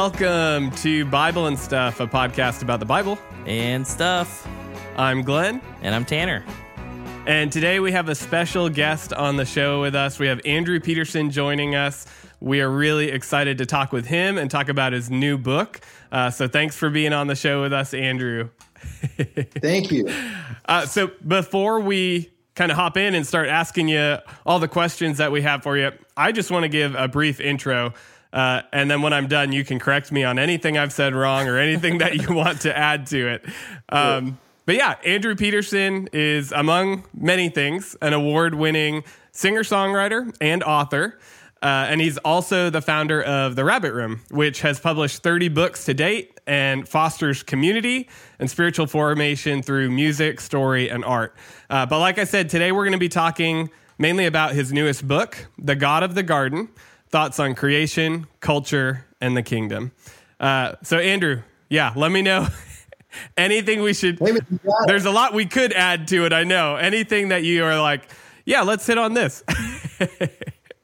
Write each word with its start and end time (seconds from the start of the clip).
welcome 0.00 0.70
to 0.70 1.04
Bible 1.06 1.48
and 1.48 1.58
Stuff, 1.58 1.98
a 1.98 2.06
podcast 2.06 2.62
about 2.62 2.78
the 2.78 2.86
Bible 2.86 3.18
and 3.46 3.84
stuff. 3.84 4.46
I'm 4.96 5.22
Glenn. 5.22 5.60
And 5.82 5.92
I'm 5.92 6.04
Tanner. 6.04 6.44
And 7.26 7.50
today 7.50 7.80
we 7.80 7.90
have 7.90 8.08
a 8.08 8.14
special 8.14 8.68
guest 8.68 9.12
on 9.12 9.34
the 9.34 9.44
show 9.44 9.80
with 9.80 9.96
us. 9.96 10.20
We 10.20 10.28
have 10.28 10.40
Andrew 10.44 10.78
Peterson 10.78 11.32
joining 11.32 11.74
us. 11.74 12.06
We 12.38 12.60
are 12.60 12.70
really 12.70 13.08
excited 13.08 13.58
to 13.58 13.66
talk 13.66 13.90
with 13.90 14.06
him 14.06 14.38
and 14.38 14.48
talk 14.48 14.68
about 14.68 14.92
his 14.92 15.10
new 15.10 15.36
book. 15.36 15.80
Uh, 16.12 16.30
so 16.30 16.46
thanks 16.46 16.76
for 16.76 16.90
being 16.90 17.12
on 17.12 17.26
the 17.26 17.34
show 17.34 17.60
with 17.62 17.72
us, 17.72 17.92
Andrew. 17.92 18.50
Thank 18.78 19.90
you. 19.90 20.08
Uh, 20.64 20.86
so 20.86 21.10
before 21.26 21.80
we 21.80 22.30
kind 22.54 22.70
of 22.70 22.76
hop 22.76 22.96
in 22.96 23.16
and 23.16 23.26
start 23.26 23.48
asking 23.48 23.88
you 23.88 24.18
all 24.46 24.60
the 24.60 24.68
questions 24.68 25.18
that 25.18 25.32
we 25.32 25.42
have 25.42 25.64
for 25.64 25.76
you, 25.76 25.90
I 26.16 26.30
just 26.30 26.52
want 26.52 26.62
to 26.62 26.68
give 26.68 26.94
a 26.94 27.08
brief 27.08 27.40
intro. 27.40 27.94
Uh, 28.32 28.62
and 28.72 28.90
then 28.90 29.02
when 29.02 29.12
I'm 29.12 29.26
done, 29.26 29.52
you 29.52 29.64
can 29.64 29.78
correct 29.78 30.12
me 30.12 30.24
on 30.24 30.38
anything 30.38 30.76
I've 30.76 30.92
said 30.92 31.14
wrong 31.14 31.48
or 31.48 31.58
anything 31.58 31.98
that 31.98 32.16
you 32.16 32.34
want 32.34 32.62
to 32.62 32.76
add 32.76 33.06
to 33.08 33.28
it. 33.28 33.44
Um, 33.88 34.38
but 34.66 34.76
yeah, 34.76 34.96
Andrew 35.04 35.34
Peterson 35.34 36.08
is, 36.12 36.52
among 36.52 37.04
many 37.14 37.48
things, 37.48 37.96
an 38.02 38.12
award 38.12 38.54
winning 38.54 39.02
singer 39.32 39.62
songwriter 39.62 40.34
and 40.40 40.62
author. 40.62 41.18
Uh, 41.62 41.86
and 41.88 42.00
he's 42.00 42.18
also 42.18 42.70
the 42.70 42.82
founder 42.82 43.22
of 43.22 43.56
The 43.56 43.64
Rabbit 43.64 43.92
Room, 43.92 44.20
which 44.30 44.60
has 44.60 44.78
published 44.78 45.22
30 45.22 45.48
books 45.48 45.84
to 45.86 45.94
date 45.94 46.38
and 46.46 46.88
fosters 46.88 47.42
community 47.42 48.08
and 48.38 48.48
spiritual 48.48 48.86
formation 48.86 49.62
through 49.62 49.90
music, 49.90 50.40
story, 50.40 50.88
and 50.88 51.04
art. 51.04 51.34
Uh, 51.68 51.86
but 51.86 51.98
like 51.98 52.18
I 52.18 52.24
said, 52.24 52.48
today 52.48 52.70
we're 52.70 52.84
going 52.84 52.92
to 52.92 52.98
be 52.98 53.08
talking 53.08 53.70
mainly 53.98 54.26
about 54.26 54.52
his 54.52 54.72
newest 54.72 55.08
book, 55.08 55.46
The 55.58 55.74
God 55.74 56.02
of 56.02 56.14
the 56.14 56.22
Garden 56.22 56.68
Thoughts 57.10 57.38
on 57.40 57.54
Creation, 57.54 58.26
Culture, 58.40 59.04
and 59.20 59.36
the 59.36 59.42
Kingdom. 59.42 59.92
Uh, 60.38 60.74
so, 60.82 60.98
Andrew, 60.98 61.42
yeah, 61.68 61.92
let 61.96 62.12
me 62.12 62.22
know 62.22 62.46
anything 63.36 63.82
we 63.82 63.94
should. 63.94 64.18
There's 64.86 65.04
a 65.04 65.10
lot 65.10 65.34
we 65.34 65.46
could 65.46 65.72
add 65.72 66.08
to 66.08 66.24
it, 66.26 66.32
I 66.32 66.44
know. 66.44 66.76
Anything 66.76 67.28
that 67.28 67.42
you 67.44 67.64
are 67.64 67.80
like, 67.80 68.08
yeah, 68.44 68.62
let's 68.62 68.86
hit 68.86 68.98
on 68.98 69.14
this. 69.14 69.42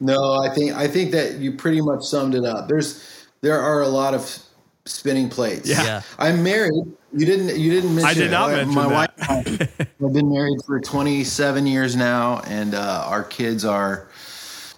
No, 0.01 0.35
I 0.35 0.51
think 0.55 0.73
I 0.73 0.87
think 0.87 1.13
that 1.13 1.37
you 1.37 1.53
pretty 1.53 1.81
much 1.81 2.05
summed 2.05 2.35
it 2.35 2.45
up. 2.45 2.69
There's 2.69 3.27
there 3.41 3.59
are 3.59 3.81
a 3.81 3.89
lot 3.89 4.13
of 4.13 4.39
spinning 4.85 5.31
plates. 5.31 5.67
Yeah. 5.67 5.83
yeah. 5.83 6.03
I'm 6.19 6.43
married. 6.43 6.85
You 7.13 7.25
didn't 7.25 7.59
you 7.59 7.71
didn't 7.71 7.95
mention 7.95 8.11
I 8.11 8.13
did 8.13 8.31
not 8.31 8.51
it. 8.51 8.57
mention 8.57 8.75
my 8.75 8.89
that. 8.89 9.19
wife 9.19 9.81
I've 9.81 10.13
been 10.13 10.31
married 10.31 10.59
for 10.67 10.79
27 10.81 11.67
years 11.67 11.97
now 11.97 12.41
and 12.47 12.75
uh, 12.75 13.05
our 13.07 13.23
kids 13.23 13.65
are 13.65 14.11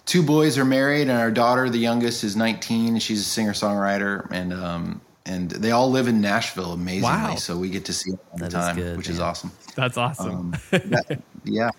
two 0.07 0.23
boys 0.23 0.57
are 0.57 0.65
married 0.65 1.03
and 1.09 1.11
our 1.19 1.29
daughter 1.29 1.69
the 1.69 1.77
youngest 1.77 2.23
is 2.23 2.35
19 2.35 2.87
and 2.93 3.03
she's 3.03 3.21
a 3.21 3.23
singer-songwriter 3.23 4.27
and 4.31 4.51
um 4.53 4.99
and 5.25 5.51
they 5.51 5.71
all 5.71 5.91
live 5.91 6.07
in 6.07 6.21
Nashville 6.21 6.71
amazingly 6.71 7.03
Wow. 7.03 7.35
so 7.35 7.57
we 7.57 7.69
get 7.69 7.85
to 7.85 7.93
see 7.93 8.11
them 8.11 8.19
all 8.31 8.37
the 8.39 8.43
That 8.45 8.47
is 8.47 8.53
time 8.65 8.75
good, 8.77 8.97
which 8.97 9.09
is 9.09 9.19
awesome. 9.19 9.51
That's 9.75 9.97
awesome. 9.97 10.31
Um, 10.31 10.55
that- 10.71 11.21
yeah. 11.43 11.69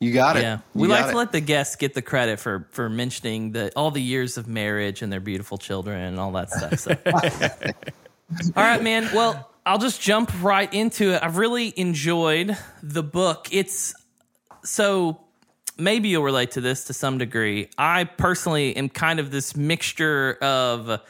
You 0.00 0.12
got 0.12 0.36
it. 0.36 0.42
Yeah, 0.42 0.58
we 0.74 0.88
like 0.88 1.02
got 1.02 1.06
to 1.06 1.12
it. 1.12 1.16
let 1.16 1.30
the 1.32 1.40
guests 1.40 1.76
get 1.76 1.94
the 1.94 2.02
credit 2.02 2.40
for 2.40 2.66
for 2.72 2.88
mentioning 2.90 3.52
the 3.52 3.70
all 3.76 3.92
the 3.92 4.02
years 4.02 4.36
of 4.36 4.48
marriage 4.48 5.00
and 5.00 5.12
their 5.12 5.20
beautiful 5.20 5.58
children 5.58 6.00
and 6.00 6.18
all 6.18 6.32
that 6.32 6.50
stuff. 6.50 6.80
So. 6.80 6.96
all 8.56 8.62
right, 8.64 8.82
man. 8.82 9.08
Well, 9.14 9.48
I'll 9.64 9.78
just 9.78 10.00
jump 10.00 10.32
right 10.42 10.72
into 10.74 11.12
it. 11.14 11.22
I've 11.22 11.36
really 11.36 11.72
enjoyed 11.76 12.56
the 12.82 13.04
book. 13.04 13.46
It's 13.52 13.94
so 14.64 15.20
maybe 15.78 16.08
you'll 16.08 16.22
relate 16.22 16.52
to 16.52 16.60
this 16.60 16.84
to 16.84 16.92
some 16.92 17.18
degree. 17.18 17.68
I 17.78 18.04
personally 18.04 18.76
am 18.76 18.88
kind 18.88 19.20
of 19.20 19.30
this 19.30 19.56
mixture 19.56 20.38
of 20.40 21.00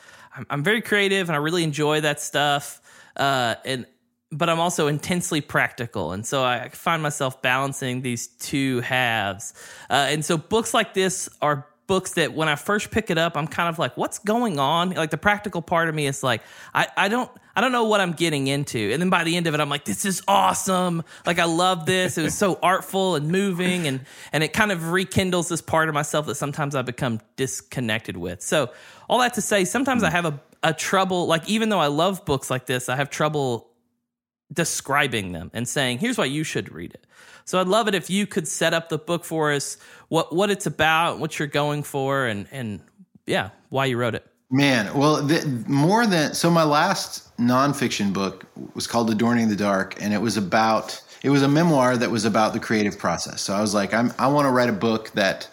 I'm, 0.49 0.63
very 0.63 0.81
creative 0.81 1.29
and 1.29 1.37
I 1.37 1.39
really 1.39 1.65
enjoy 1.65 2.01
that 2.01 2.21
stuff, 2.21 2.81
uh, 3.17 3.57
and 3.65 3.87
but 4.35 4.49
I'm 4.49 4.61
also 4.61 4.87
intensely 4.87 5.43
practical, 5.43 6.13
and 6.13 6.27
so 6.27 6.43
I 6.43 6.71
find 6.71 7.03
myself 7.03 7.43
balancing 7.43 8.01
these 8.01 8.29
two 8.29 8.81
halves. 8.81 9.53
Uh, 9.91 10.07
and 10.09 10.25
so 10.25 10.39
books 10.39 10.73
like 10.73 10.95
this 10.95 11.29
are 11.43 11.67
books 11.93 12.13
that 12.13 12.33
when 12.33 12.49
I 12.49 12.55
first 12.55 12.91
pick 12.91 13.11
it 13.11 13.19
up, 13.19 13.37
I'm 13.37 13.47
kind 13.47 13.69
of 13.69 13.79
like, 13.79 13.99
what's 13.99 14.19
going 14.19 14.59
on? 14.59 14.93
Like 14.93 15.11
the 15.11 15.19
practical 15.19 15.61
part 15.61 15.91
of 15.91 15.95
me 15.95 16.07
is 16.07 16.23
like, 16.23 16.41
I, 16.73 16.87
I 16.97 17.09
don't 17.09 17.31
I 17.55 17.61
don't 17.61 17.71
know 17.71 17.85
what 17.85 18.01
I'm 18.01 18.13
getting 18.13 18.47
into. 18.47 18.79
And 18.79 19.03
then 19.03 19.11
by 19.11 19.25
the 19.25 19.37
end 19.37 19.47
of 19.47 19.53
it, 19.53 19.61
I'm 19.61 19.69
like, 19.69 19.85
this 19.85 20.07
is 20.07 20.23
awesome. 20.27 21.03
Like 21.27 21.39
I 21.39 21.45
love 21.45 21.85
this. 21.85 22.17
It 22.17 22.23
was 22.23 22.35
so 22.35 22.59
artful 22.63 23.15
and 23.15 23.29
moving 23.29 23.87
and 23.87 24.07
and 24.33 24.43
it 24.43 24.55
kind 24.55 24.73
of 24.73 24.91
rekindles 24.91 25.51
this 25.51 25.61
part 25.61 25.91
of 25.91 25.95
myself 25.95 26.25
that 26.29 26.37
sometimes 26.37 26.75
I 26.75 26.81
become 26.81 27.21
disconnected 27.37 28.17
with. 28.17 28.41
So 28.41 28.71
all 29.07 29.19
that 29.19 29.35
to 29.35 29.43
say, 29.43 29.67
sometimes 29.67 30.03
I 30.03 30.09
hmm. 30.09 30.15
have 30.15 30.25
a, 30.25 30.41
a 30.63 30.73
trouble, 30.73 31.27
like 31.27 31.47
even 31.47 31.69
though 31.69 31.81
I 31.81 31.89
love 31.89 32.25
books 32.25 32.51
like 32.51 32.65
this, 32.65 32.89
I 32.89 32.97
have 32.97 33.11
trouble 33.11 33.69
describing 34.51 35.33
them 35.33 35.51
and 35.53 35.69
saying, 35.69 35.99
here's 35.99 36.17
why 36.17 36.25
you 36.25 36.43
should 36.43 36.73
read 36.73 36.95
it. 36.95 37.07
So 37.45 37.61
I'd 37.61 37.69
love 37.69 37.89
it 37.89 37.95
if 37.95 38.09
you 38.11 38.27
could 38.27 38.47
set 38.47 38.75
up 38.75 38.89
the 38.89 38.99
book 38.99 39.25
for 39.25 39.53
us, 39.53 39.77
what 40.09 40.35
what 40.35 40.51
it's 40.51 40.67
about, 40.67 41.19
what 41.19 41.39
you're 41.39 41.49
going 41.49 41.83
for, 41.83 42.27
and 42.27 42.47
and 42.53 42.81
yeah, 43.27 43.51
why 43.69 43.87
you 43.87 43.97
wrote 43.97 44.15
it. 44.15 44.27
Man, 44.51 44.93
well, 44.93 45.23
the, 45.23 45.65
more 45.67 46.07
than 46.07 46.35
so, 46.35 46.51
my 46.51 46.65
last 46.65 47.35
nonfiction 47.39 48.13
book 48.13 48.45
was 48.75 48.87
called 48.87 49.11
"Adorning 49.11 49.49
the 49.49 49.57
Dark," 49.57 50.01
and 50.03 50.13
it 50.13 50.21
was 50.21 50.37
about 50.37 51.01
it 51.23 51.31
was 51.31 51.43
a 51.43 51.49
memoir 51.49 51.97
that 51.97 52.11
was 52.11 52.25
about 52.25 52.53
the 52.53 52.61
creative 52.61 52.99
process. 52.99 53.41
So 53.41 53.55
I 53.55 53.61
was 53.61 53.75
like, 53.75 53.95
I'm, 53.95 54.13
I 54.19 54.27
want 54.27 54.47
to 54.47 54.51
write 54.51 54.69
a 54.69 54.75
book 54.75 55.11
that 55.13 55.49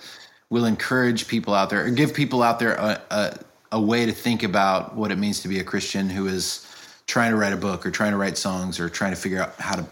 will 0.49 0.65
encourage 0.65 1.27
people 1.27 1.53
out 1.53 1.69
there, 1.69 1.85
or 1.85 1.89
give 1.91 2.13
people 2.13 2.41
out 2.43 2.59
there 2.59 2.73
a, 2.73 3.01
a, 3.11 3.39
a 3.73 3.81
way 3.81 4.05
to 4.05 4.11
think 4.11 4.43
about 4.43 4.95
what 4.95 5.11
it 5.11 5.17
means 5.17 5.41
to 5.41 5.47
be 5.47 5.59
a 5.59 5.63
Christian 5.63 6.09
who 6.09 6.27
is 6.27 6.65
trying 7.07 7.31
to 7.31 7.37
write 7.37 7.53
a 7.53 7.57
book, 7.57 7.85
or 7.85 7.91
trying 7.91 8.11
to 8.11 8.17
write 8.17 8.37
songs, 8.37 8.79
or 8.79 8.89
trying 8.89 9.11
to 9.11 9.17
figure 9.17 9.41
out 9.41 9.55
how 9.59 9.75
to 9.75 9.85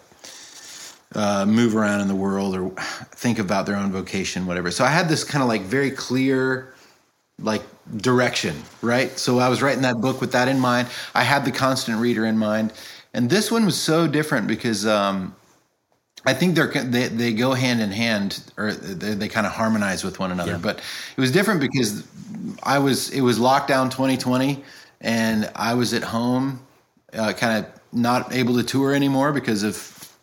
uh, 1.15 1.45
move 1.45 1.75
around 1.75 2.01
in 2.01 2.07
the 2.07 2.15
world, 2.15 2.55
or 2.55 2.69
think 3.15 3.39
about 3.39 3.65
their 3.65 3.75
own 3.75 3.91
vocation, 3.91 4.45
whatever. 4.45 4.71
So 4.71 4.83
I 4.83 4.89
had 4.89 5.07
this 5.07 5.23
kind 5.23 5.41
of 5.41 5.47
like 5.47 5.61
very 5.61 5.91
clear 5.91 6.73
like 7.39 7.61
direction, 7.97 8.55
right? 8.81 9.17
So 9.17 9.39
I 9.39 9.49
was 9.49 9.61
writing 9.61 9.83
that 9.83 10.01
book 10.01 10.19
with 10.19 10.31
that 10.31 10.47
in 10.47 10.59
mind. 10.59 10.87
I 11.13 11.23
had 11.23 11.45
the 11.45 11.51
constant 11.51 11.99
reader 11.99 12.25
in 12.25 12.37
mind, 12.37 12.73
and 13.13 13.29
this 13.29 13.51
one 13.51 13.65
was 13.65 13.79
so 13.79 14.07
different 14.07 14.47
because 14.47 14.85
um, 14.85 15.35
I 16.25 16.33
think 16.33 16.55
they're 16.55 16.67
they 16.67 17.07
they 17.07 17.33
go 17.33 17.53
hand 17.53 17.81
in 17.81 17.91
hand, 17.91 18.43
or 18.57 18.73
they, 18.73 19.13
they 19.13 19.27
kind 19.29 19.45
of 19.45 19.53
harmonize 19.53 20.03
with 20.03 20.19
one 20.19 20.31
another. 20.31 20.53
Yeah. 20.53 20.57
But 20.57 20.79
it 21.15 21.21
was 21.21 21.31
different 21.31 21.61
because 21.61 22.05
I 22.63 22.79
was 22.79 23.11
it 23.11 23.21
was 23.21 23.39
lockdown 23.39 23.91
2020, 23.91 24.63
and 25.01 25.49
I 25.55 25.73
was 25.75 25.93
at 25.93 26.03
home, 26.03 26.59
uh, 27.13 27.33
kind 27.33 27.65
of 27.65 27.71
not 27.93 28.33
able 28.33 28.55
to 28.55 28.63
tour 28.63 28.93
anymore 28.93 29.31
because 29.31 29.63
of 29.63 29.75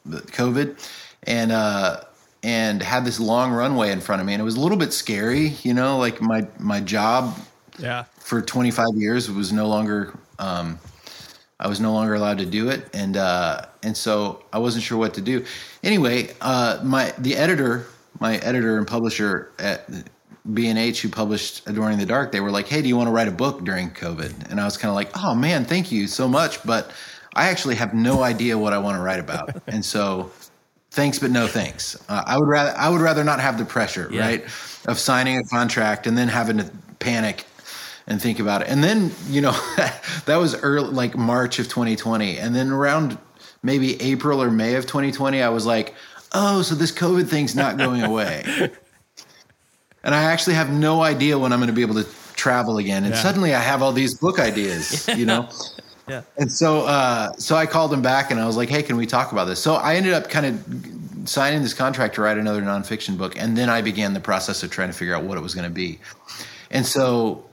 COVID, 0.06 0.76
and. 1.24 1.52
uh 1.52 2.00
and 2.46 2.82
had 2.82 3.06
this 3.06 3.18
long 3.18 3.52
runway 3.52 3.90
in 3.90 4.02
front 4.02 4.20
of 4.20 4.26
me 4.26 4.34
and 4.34 4.40
it 4.42 4.44
was 4.44 4.56
a 4.56 4.60
little 4.60 4.76
bit 4.76 4.92
scary 4.92 5.54
you 5.62 5.72
know 5.72 5.96
like 5.96 6.20
my 6.20 6.46
my 6.58 6.78
job 6.78 7.34
yeah. 7.78 8.04
for 8.18 8.42
25 8.42 8.84
years 8.96 9.30
was 9.30 9.50
no 9.50 9.66
longer 9.66 10.12
um, 10.38 10.78
I 11.60 11.68
was 11.68 11.80
no 11.80 11.92
longer 11.92 12.14
allowed 12.14 12.38
to 12.38 12.46
do 12.46 12.68
it, 12.68 12.88
and 12.92 13.16
uh, 13.16 13.66
and 13.82 13.96
so 13.96 14.44
I 14.52 14.58
wasn't 14.58 14.84
sure 14.84 14.98
what 14.98 15.14
to 15.14 15.20
do. 15.20 15.44
Anyway, 15.82 16.30
uh, 16.40 16.80
my 16.82 17.14
the 17.18 17.36
editor, 17.36 17.86
my 18.18 18.36
editor 18.38 18.76
and 18.76 18.86
publisher 18.86 19.52
at 19.58 19.88
B 20.52 20.66
and 20.68 20.78
H, 20.78 21.00
who 21.00 21.08
published 21.08 21.68
"Adorning 21.68 21.98
the 21.98 22.06
Dark," 22.06 22.32
they 22.32 22.40
were 22.40 22.50
like, 22.50 22.66
"Hey, 22.66 22.82
do 22.82 22.88
you 22.88 22.96
want 22.96 23.06
to 23.06 23.12
write 23.12 23.28
a 23.28 23.32
book 23.32 23.64
during 23.64 23.90
COVID?" 23.90 24.50
And 24.50 24.60
I 24.60 24.64
was 24.64 24.76
kind 24.76 24.90
of 24.90 24.96
like, 24.96 25.10
"Oh 25.16 25.34
man, 25.34 25.64
thank 25.64 25.92
you 25.92 26.08
so 26.08 26.26
much," 26.26 26.62
but 26.64 26.90
I 27.34 27.48
actually 27.48 27.74
have 27.76 27.94
no 27.94 28.22
idea 28.22 28.56
what 28.58 28.72
I 28.72 28.78
want 28.78 28.96
to 28.96 29.02
write 29.02 29.20
about, 29.20 29.62
and 29.66 29.84
so 29.84 30.30
thanks 30.90 31.18
but 31.18 31.30
no 31.30 31.46
thanks. 31.46 31.96
Uh, 32.08 32.22
I 32.26 32.38
would 32.38 32.48
rather 32.48 32.74
I 32.76 32.88
would 32.88 33.00
rather 33.00 33.24
not 33.24 33.40
have 33.40 33.58
the 33.58 33.64
pressure, 33.64 34.08
Yeah. 34.10 34.20
right, 34.20 34.44
of 34.86 34.98
signing 34.98 35.38
a 35.38 35.44
contract 35.44 36.06
and 36.06 36.16
then 36.16 36.28
having 36.28 36.58
to 36.58 36.70
panic 36.98 37.44
and 38.06 38.20
think 38.20 38.38
about 38.38 38.60
it. 38.62 38.68
And 38.68 38.84
then, 38.84 39.10
you 39.28 39.40
know, 39.40 39.52
that 40.26 40.36
was 40.36 40.54
early 40.62 40.90
like 40.92 41.16
March 41.16 41.58
of 41.58 41.68
2020. 41.68 42.38
And 42.38 42.54
then 42.54 42.70
around 42.70 43.16
maybe 43.62 44.00
April 44.02 44.42
or 44.42 44.50
May 44.50 44.74
of 44.74 44.84
2020, 44.84 45.42
I 45.42 45.48
was 45.48 45.64
like, 45.66 45.94
"Oh, 46.32 46.62
so 46.62 46.74
this 46.74 46.92
COVID 46.92 47.28
thing's 47.28 47.54
not 47.56 47.76
going 47.78 48.02
away." 48.12 48.70
and 50.04 50.14
I 50.14 50.24
actually 50.24 50.54
have 50.54 50.70
no 50.70 51.02
idea 51.02 51.38
when 51.38 51.52
I'm 51.52 51.58
going 51.60 51.68
to 51.68 51.72
be 51.74 51.82
able 51.82 51.94
to 51.94 52.06
travel 52.36 52.76
again. 52.78 53.04
And 53.04 53.14
Yeah. 53.14 53.22
suddenly 53.22 53.54
I 53.54 53.60
have 53.60 53.82
all 53.82 53.92
these 53.92 54.14
book 54.18 54.38
ideas, 54.38 55.08
you 55.16 55.24
know. 55.26 55.48
Yeah. 56.08 56.22
And 56.36 56.52
so, 56.52 56.80
uh, 56.82 57.32
so 57.34 57.56
I 57.56 57.66
called 57.66 57.92
him 57.92 58.02
back 58.02 58.30
and 58.30 58.38
I 58.38 58.46
was 58.46 58.56
like, 58.56 58.68
"Hey, 58.68 58.82
can 58.82 58.96
we 58.96 59.06
talk 59.06 59.32
about 59.32 59.46
this?" 59.46 59.60
So 59.60 59.74
I 59.74 59.94
ended 59.94 60.12
up 60.12 60.28
kind 60.28 60.46
of 60.46 61.28
signing 61.28 61.62
this 61.62 61.72
contract 61.72 62.16
to 62.16 62.22
write 62.22 62.36
another 62.36 62.60
nonfiction 62.60 63.16
book, 63.16 63.38
and 63.38 63.56
then 63.56 63.70
I 63.70 63.80
began 63.80 64.12
the 64.12 64.20
process 64.20 64.62
of 64.62 64.70
trying 64.70 64.88
to 64.88 64.94
figure 64.94 65.14
out 65.14 65.24
what 65.24 65.38
it 65.38 65.40
was 65.40 65.54
going 65.54 65.68
to 65.68 65.74
be. 65.74 65.98
And 66.70 66.84
so, 66.84 67.44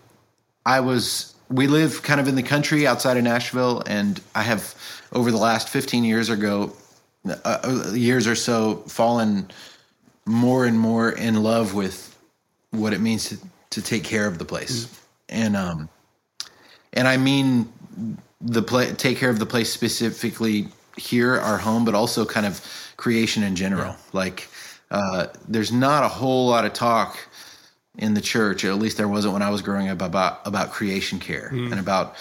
I 0.65 0.79
was. 0.79 1.33
We 1.49 1.67
live 1.67 2.01
kind 2.01 2.21
of 2.21 2.29
in 2.29 2.35
the 2.35 2.43
country 2.43 2.87
outside 2.87 3.17
of 3.17 3.23
Nashville, 3.23 3.83
and 3.85 4.21
I 4.35 4.41
have 4.43 4.73
over 5.11 5.31
the 5.31 5.37
last 5.37 5.67
15 5.67 6.05
years 6.05 6.29
or 6.29 6.37
go, 6.37 6.73
uh, 7.27 7.35
uh, 7.43 7.91
years 7.93 8.25
or 8.25 8.35
so, 8.35 8.77
fallen 8.87 9.51
more 10.25 10.65
and 10.65 10.79
more 10.79 11.11
in 11.11 11.43
love 11.43 11.73
with 11.73 12.17
what 12.69 12.93
it 12.93 13.01
means 13.01 13.27
to, 13.29 13.37
to 13.71 13.81
take 13.81 14.05
care 14.05 14.27
of 14.27 14.37
the 14.37 14.45
place. 14.45 14.87
And 15.27 15.57
um, 15.57 15.89
and 16.93 17.07
I 17.07 17.17
mean 17.17 17.71
the 18.41 18.61
play, 18.61 18.91
take 18.93 19.17
care 19.17 19.29
of 19.29 19.39
the 19.39 19.45
place 19.45 19.71
specifically 19.71 20.67
here, 20.97 21.39
our 21.39 21.57
home, 21.57 21.85
but 21.85 21.95
also 21.95 22.25
kind 22.25 22.45
of 22.45 22.61
creation 22.97 23.43
in 23.43 23.55
general. 23.55 23.95
Like, 24.13 24.49
uh, 24.89 25.27
there's 25.47 25.71
not 25.71 26.03
a 26.03 26.07
whole 26.07 26.47
lot 26.47 26.65
of 26.65 26.73
talk 26.73 27.17
in 27.97 28.13
the 28.13 28.21
church, 28.21 28.63
at 28.65 28.75
least 28.75 28.97
there 28.97 29.07
wasn't 29.07 29.33
when 29.33 29.41
I 29.41 29.49
was 29.49 29.61
growing 29.61 29.89
up, 29.89 30.01
about 30.01 30.41
about 30.45 30.71
creation 30.71 31.19
care 31.19 31.49
and 31.51 31.79
about 31.79 32.15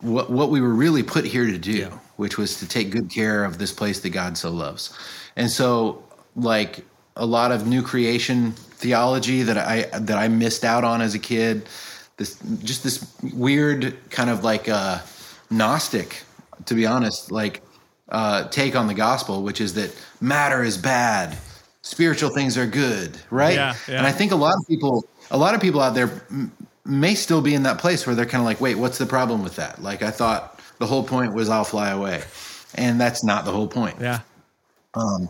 what 0.00 0.30
what 0.30 0.50
we 0.50 0.60
were 0.60 0.74
really 0.74 1.02
put 1.02 1.24
here 1.24 1.46
to 1.46 1.58
do, 1.58 1.88
which 2.16 2.38
was 2.38 2.58
to 2.60 2.68
take 2.68 2.90
good 2.90 3.10
care 3.10 3.44
of 3.44 3.58
this 3.58 3.72
place 3.72 4.00
that 4.00 4.10
God 4.10 4.38
so 4.38 4.50
loves. 4.50 4.96
And 5.36 5.50
so, 5.50 6.02
like 6.36 6.84
a 7.16 7.26
lot 7.26 7.52
of 7.52 7.66
new 7.66 7.82
creation 7.82 8.52
theology 8.52 9.42
that 9.42 9.58
I 9.58 9.82
that 9.98 10.18
I 10.18 10.28
missed 10.28 10.64
out 10.64 10.84
on 10.84 11.00
as 11.00 11.14
a 11.14 11.18
kid, 11.18 11.68
this 12.16 12.38
just 12.62 12.82
this 12.82 13.14
weird 13.34 13.96
kind 14.10 14.30
of 14.30 14.42
like 14.42 14.68
uh, 14.68 14.98
Gnostic, 15.50 16.22
to 16.66 16.74
be 16.74 16.86
honest, 16.86 17.30
like 17.30 17.62
uh, 18.08 18.48
take 18.48 18.76
on 18.76 18.86
the 18.86 18.94
gospel, 18.94 19.42
which 19.42 19.60
is 19.60 19.74
that 19.74 19.94
matter 20.20 20.62
is 20.62 20.76
bad, 20.76 21.36
spiritual 21.82 22.30
things 22.30 22.56
are 22.58 22.66
good, 22.66 23.18
right? 23.30 23.54
Yeah, 23.54 23.74
yeah. 23.88 23.98
And 23.98 24.06
I 24.06 24.12
think 24.12 24.32
a 24.32 24.36
lot 24.36 24.54
of 24.54 24.66
people, 24.66 25.04
a 25.30 25.38
lot 25.38 25.54
of 25.54 25.60
people 25.60 25.80
out 25.80 25.94
there 25.94 26.10
m- 26.30 26.52
may 26.84 27.14
still 27.14 27.40
be 27.40 27.54
in 27.54 27.62
that 27.64 27.78
place 27.78 28.06
where 28.06 28.14
they're 28.14 28.26
kind 28.26 28.40
of 28.40 28.46
like, 28.46 28.60
wait, 28.60 28.76
what's 28.76 28.98
the 28.98 29.06
problem 29.06 29.42
with 29.42 29.56
that? 29.56 29.82
Like 29.82 30.02
I 30.02 30.10
thought 30.10 30.60
the 30.78 30.86
whole 30.86 31.02
point 31.02 31.34
was 31.34 31.48
I'll 31.48 31.64
fly 31.64 31.90
away, 31.90 32.22
and 32.74 33.00
that's 33.00 33.24
not 33.24 33.44
the 33.44 33.52
whole 33.52 33.68
point. 33.68 33.96
Yeah. 34.00 34.20
Um, 34.94 35.28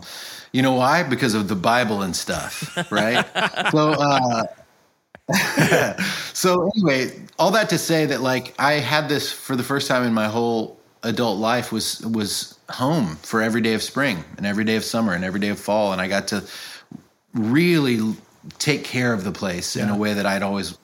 you 0.51 0.61
know 0.61 0.73
why? 0.73 1.03
Because 1.03 1.33
of 1.33 1.47
the 1.47 1.55
Bible 1.55 2.01
and 2.01 2.15
stuff, 2.15 2.91
right? 2.91 3.25
so, 3.71 3.91
uh, 3.91 4.43
so 6.33 6.69
anyway, 6.75 7.11
all 7.39 7.51
that 7.51 7.69
to 7.69 7.77
say 7.77 8.05
that 8.05 8.21
like 8.21 8.53
I 8.59 8.73
had 8.73 9.09
this 9.09 9.31
for 9.31 9.55
the 9.55 9.63
first 9.63 9.87
time 9.87 10.03
in 10.03 10.13
my 10.13 10.27
whole 10.27 10.79
adult 11.03 11.39
life 11.39 11.71
was 11.71 12.01
was 12.01 12.57
home 12.69 13.15
for 13.17 13.41
every 13.41 13.61
day 13.61 13.73
of 13.73 13.83
spring 13.83 14.23
and 14.37 14.45
every 14.45 14.63
day 14.63 14.75
of 14.75 14.83
summer 14.83 15.13
and 15.13 15.23
every 15.23 15.39
day 15.39 15.49
of 15.49 15.59
fall, 15.59 15.91
and 15.91 16.01
I 16.01 16.07
got 16.07 16.27
to 16.29 16.43
really 17.33 18.15
take 18.59 18.83
care 18.83 19.13
of 19.13 19.23
the 19.23 19.31
place 19.31 19.75
in 19.75 19.89
a 19.89 19.97
way 19.97 20.13
that 20.13 20.25
I'd 20.25 20.43
always 20.43 20.77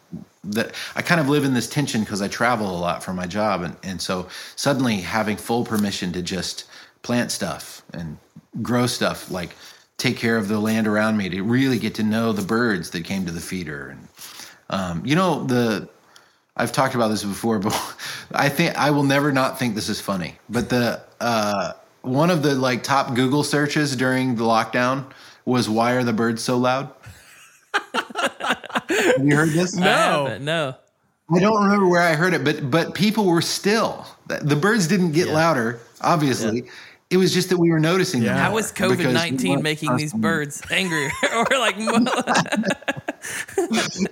that 0.43 0.73
I 0.95 1.01
kind 1.01 1.21
of 1.21 1.29
live 1.29 1.43
in 1.43 1.53
this 1.53 1.69
tension 1.69 2.01
because 2.01 2.21
I 2.21 2.27
travel 2.27 2.69
a 2.75 2.79
lot 2.79 3.03
for 3.03 3.13
my 3.13 3.27
job. 3.27 3.61
And, 3.61 3.75
and 3.83 4.01
so 4.01 4.27
suddenly 4.55 4.97
having 4.97 5.37
full 5.37 5.63
permission 5.63 6.11
to 6.13 6.21
just 6.21 6.65
plant 7.03 7.31
stuff 7.31 7.83
and 7.93 8.17
grow 8.61 8.87
stuff 8.87 9.29
like 9.29 9.51
take 9.97 10.17
care 10.17 10.37
of 10.37 10.47
the 10.47 10.59
land 10.59 10.87
around 10.87 11.17
me 11.17 11.29
to 11.29 11.41
really 11.43 11.77
get 11.77 11.93
to 11.95 12.03
know 12.03 12.33
the 12.33 12.41
birds 12.41 12.89
that 12.89 13.05
came 13.05 13.25
to 13.25 13.31
the 13.31 13.39
feeder 13.39 13.89
and 13.89 14.07
um, 14.71 15.05
you 15.05 15.15
know 15.15 15.43
the 15.43 15.87
I've 16.57 16.71
talked 16.71 16.95
about 16.95 17.09
this 17.09 17.23
before 17.23 17.59
but 17.59 17.73
I 18.33 18.49
think 18.49 18.75
I 18.75 18.91
will 18.91 19.03
never 19.03 19.31
not 19.31 19.59
think 19.59 19.75
this 19.75 19.89
is 19.89 20.01
funny 20.01 20.35
but 20.49 20.69
the 20.69 21.01
uh, 21.19 21.73
one 22.01 22.31
of 22.31 22.41
the 22.41 22.55
like 22.55 22.81
top 22.83 23.13
Google 23.13 23.43
searches 23.43 23.95
during 23.95 24.35
the 24.35 24.43
lockdown 24.43 25.05
was 25.45 25.69
why 25.69 25.91
are 25.93 26.03
the 26.03 26.13
birds 26.13 26.41
so 26.41 26.57
loud 26.57 26.89
have 28.89 29.23
you 29.23 29.35
heard 29.35 29.49
this 29.49 29.75
No. 29.75 29.85
haven't, 30.25 30.45
no. 30.45 30.75
I 31.33 31.39
don't 31.39 31.63
remember 31.63 31.87
where 31.87 32.01
I 32.01 32.15
heard 32.15 32.33
it, 32.33 32.43
but 32.43 32.69
but 32.69 32.93
people 32.93 33.25
were 33.25 33.41
still. 33.41 34.05
The 34.27 34.55
birds 34.55 34.87
didn't 34.87 35.13
get 35.13 35.29
louder. 35.29 35.79
Obviously, 36.01 36.65
it 37.11 37.17
was 37.17 37.33
just 37.33 37.49
that 37.49 37.57
we 37.57 37.69
were 37.69 37.79
noticing 37.79 38.21
them. 38.21 38.35
Yeah. 38.35 38.41
How 38.41 38.51
more 38.51 38.61
is 38.61 38.71
because 38.71 38.97
we 38.97 39.03
COVID 39.03 39.13
nineteen 39.13 39.61
making 39.61 39.97
these 39.97 40.13
birds 40.13 40.61
angrier 40.71 41.11
or 41.35 41.45
like? 41.59 41.75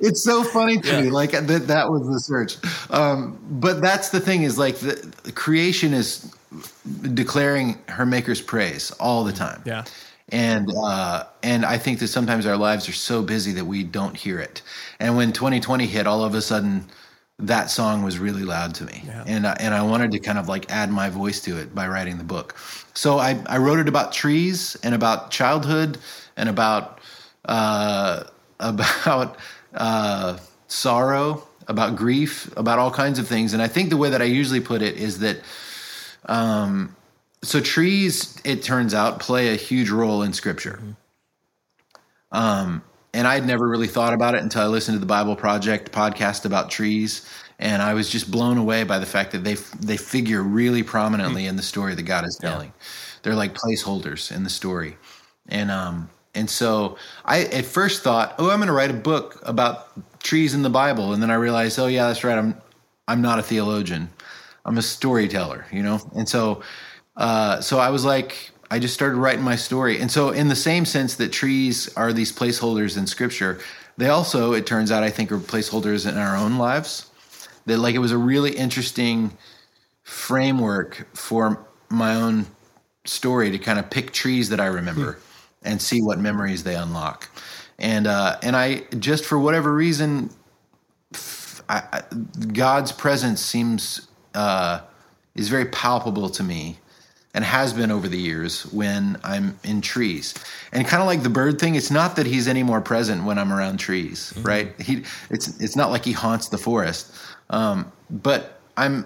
It's 0.02 0.24
so 0.24 0.44
funny 0.44 0.80
to 0.82 1.02
me. 1.02 1.10
Like 1.10 1.32
that 1.32 1.68
that 1.68 1.90
was 1.90 2.08
the 2.08 2.20
search. 2.20 2.58
Um, 2.92 3.40
but 3.50 3.82
that's 3.82 4.10
the 4.10 4.20
thing 4.20 4.44
is 4.44 4.60
like 4.60 4.78
the, 4.78 5.12
the 5.24 5.32
creation 5.32 5.94
is 5.94 6.32
declaring 7.14 7.78
her 7.88 8.06
maker's 8.06 8.42
praise 8.42 8.92
all 9.00 9.24
the 9.24 9.34
time. 9.34 9.64
Yeah. 9.66 9.86
and 10.30 10.70
uh, 10.84 11.24
and 11.42 11.66
I 11.66 11.78
think 11.78 12.00
that 12.00 12.10
sometimes 12.10 12.46
our 12.46 12.58
lives 12.58 12.88
are 12.88 12.94
so 12.94 13.24
busy 13.24 13.52
that 13.54 13.66
we 13.66 13.84
don't 13.84 14.16
hear 14.16 14.40
it. 14.40 14.62
And 15.00 15.16
when 15.18 15.32
2020 15.32 15.88
hit, 15.88 16.06
all 16.06 16.24
of 16.24 16.36
a 16.36 16.42
sudden, 16.42 16.86
that 17.40 17.70
song 17.70 18.04
was 18.04 18.20
really 18.20 18.44
loud 18.44 18.76
to 18.76 18.84
me, 18.86 19.04
Yeah. 19.06 19.24
and 19.26 19.48
I, 19.48 19.54
and 19.60 19.74
I 19.74 19.82
wanted 19.82 20.12
to 20.12 20.20
kind 20.20 20.38
of 20.38 20.48
like 20.50 20.70
add 20.72 20.92
my 20.92 21.10
voice 21.10 21.40
to 21.42 21.58
it 21.58 21.74
by 21.74 21.88
writing 21.88 22.18
the 22.18 22.24
book. 22.24 22.56
So 22.94 23.18
I 23.20 23.42
I 23.48 23.58
wrote 23.58 23.80
it 23.80 23.88
about 23.88 24.12
trees 24.12 24.76
and 24.84 24.94
about 24.94 25.32
childhood 25.32 25.98
and 26.36 26.50
about 26.50 27.00
uh, 27.46 28.24
about 28.60 29.38
uh, 29.74 30.38
sorrow, 30.68 31.44
about 31.68 31.96
grief, 31.96 32.52
about 32.58 32.78
all 32.80 32.92
kinds 32.92 33.20
of 33.20 33.28
things. 33.28 33.54
And 33.54 33.62
I 33.62 33.68
think 33.68 33.90
the 33.90 33.98
way 33.98 34.10
that 34.10 34.22
I 34.22 34.26
usually 34.26 34.60
put 34.62 34.82
it 34.82 34.98
is 34.98 35.20
that 35.20 35.38
um, 36.26 36.96
so 37.42 37.62
trees 37.62 38.38
it 38.44 38.62
turns 38.64 38.94
out 38.94 39.20
play 39.20 39.54
a 39.54 39.56
huge 39.56 39.90
role 39.90 40.24
in 40.24 40.34
scripture 40.34 40.80
um, 42.34 42.84
and 43.14 43.28
i'd 43.28 43.46
never 43.46 43.68
really 43.68 43.88
thought 43.88 44.14
about 44.14 44.36
it 44.36 44.42
until 44.42 44.62
i 44.62 44.66
listened 44.68 44.96
to 44.96 45.00
the 45.00 45.06
bible 45.06 45.36
project 45.36 45.92
podcast 45.92 46.46
about 46.46 46.70
trees. 46.70 47.28
And 47.62 47.82
i 47.82 47.94
was 47.94 48.10
just 48.10 48.32
blown 48.32 48.58
away 48.58 48.84
by 48.84 49.00
the 49.00 49.06
fact 49.06 49.32
that 49.34 49.44
they 49.44 49.56
they 49.80 49.98
figure 49.98 50.42
really 50.42 50.84
prominently 50.84 51.46
in 51.46 51.56
the 51.58 51.64
story 51.64 51.94
that 51.96 52.04
god 52.04 52.26
is 52.26 52.38
telling. 52.40 52.72
They're 53.22 53.36
like 53.36 53.54
placeholders 53.54 54.34
in 54.34 54.44
the 54.44 54.50
story. 54.50 54.98
And 55.50 55.70
um 55.70 56.10
and 56.34 56.50
so 56.50 56.98
i 57.26 57.44
at 57.46 57.66
first 57.66 58.02
thought 58.02 58.36
oh 58.40 58.50
i'm 58.50 58.60
going 58.60 58.68
to 58.68 58.74
write 58.74 58.92
a 58.92 58.94
book 58.94 59.40
about 59.44 59.88
trees 60.24 60.54
in 60.54 60.62
the 60.62 60.70
bible. 60.70 61.12
And 61.14 61.22
then 61.22 61.32
i 61.32 61.36
realized 61.36 61.78
oh 61.80 61.88
yeah 61.88 62.08
that's 62.08 62.24
right. 62.24 62.38
I'm 62.38 62.56
i'm 63.10 63.22
not 63.22 63.40
a 63.40 63.44
theologian. 63.44 64.10
I'm 64.66 64.78
a 64.78 64.82
storyteller 64.82 65.66
you 65.72 65.84
know? 65.84 66.00
And 66.16 66.30
so 66.30 66.62
uh, 67.20 67.60
so 67.60 67.80
I 67.80 67.90
was 67.90 68.06
like, 68.06 68.52
I 68.72 68.80
just 68.80 68.94
started 68.94 69.16
writing 69.16 69.44
my 69.44 69.56
story. 69.56 70.00
And 70.00 70.12
so, 70.12 70.30
in 70.30 70.48
the 70.48 70.56
same 70.56 70.86
sense 70.86 71.16
that 71.16 71.32
trees 71.32 71.92
are 71.96 72.14
these 72.14 72.32
placeholders 72.32 72.98
in 72.98 73.08
scripture, 73.08 73.60
they 73.98 74.10
also, 74.10 74.54
it 74.54 74.66
turns 74.66 74.92
out, 74.92 75.04
I 75.04 75.10
think, 75.10 75.32
are 75.32 75.40
placeholders 75.40 76.10
in 76.10 76.18
our 76.18 76.36
own 76.36 76.58
lives. 76.58 77.10
That, 77.66 77.80
like, 77.80 77.96
it 77.96 78.00
was 78.00 78.12
a 78.12 78.18
really 78.18 78.52
interesting 78.56 79.38
framework 80.04 81.08
for 81.16 81.66
my 81.90 82.16
own 82.16 82.46
story 83.06 83.50
to 83.52 83.58
kind 83.58 83.80
of 83.80 83.90
pick 83.90 84.12
trees 84.12 84.50
that 84.50 84.60
I 84.60 84.68
remember 84.68 85.20
and 85.64 85.82
see 85.82 86.02
what 86.02 86.20
memories 86.20 86.64
they 86.64 86.76
unlock. 86.76 87.30
And, 87.80 88.08
uh, 88.08 88.38
and 88.44 88.56
I 88.56 88.82
just, 89.00 89.26
for 89.26 89.40
whatever 89.40 89.74
reason, 89.74 90.30
I, 91.68 91.82
I, 91.92 92.02
God's 92.54 92.92
presence 92.92 93.42
seems, 93.42 94.08
uh, 94.36 94.82
is 95.36 95.50
very 95.50 95.66
palpable 95.66 96.30
to 96.30 96.44
me 96.44 96.80
and 97.34 97.44
has 97.46 97.74
been 97.74 97.92
over 97.92 98.08
the 98.08 98.18
years 98.18 98.64
when 98.74 99.18
I'm 99.24 99.58
in 99.64 99.82
trees. 99.82 100.34
And 100.72 100.86
kind 100.88 101.02
of 101.02 101.08
like 101.08 101.22
the 101.24 101.30
bird 101.30 101.60
thing, 101.60 101.76
it's 101.76 101.92
not 101.92 102.16
that 102.16 102.26
he's 102.26 102.48
any 102.48 102.64
more 102.64 102.82
present 102.82 103.24
when 103.24 103.38
I'm 103.38 103.54
around 103.54 103.78
trees, 103.78 104.34
right? 104.42 104.80
He 104.82 105.04
it's 105.30 105.60
it's 105.60 105.76
not 105.76 105.92
like 105.92 106.04
he 106.06 106.12
haunts 106.12 106.50
the 106.50 106.58
forest. 106.58 107.14
Um, 107.50 107.92
but 108.10 108.60
I'm 108.78 109.06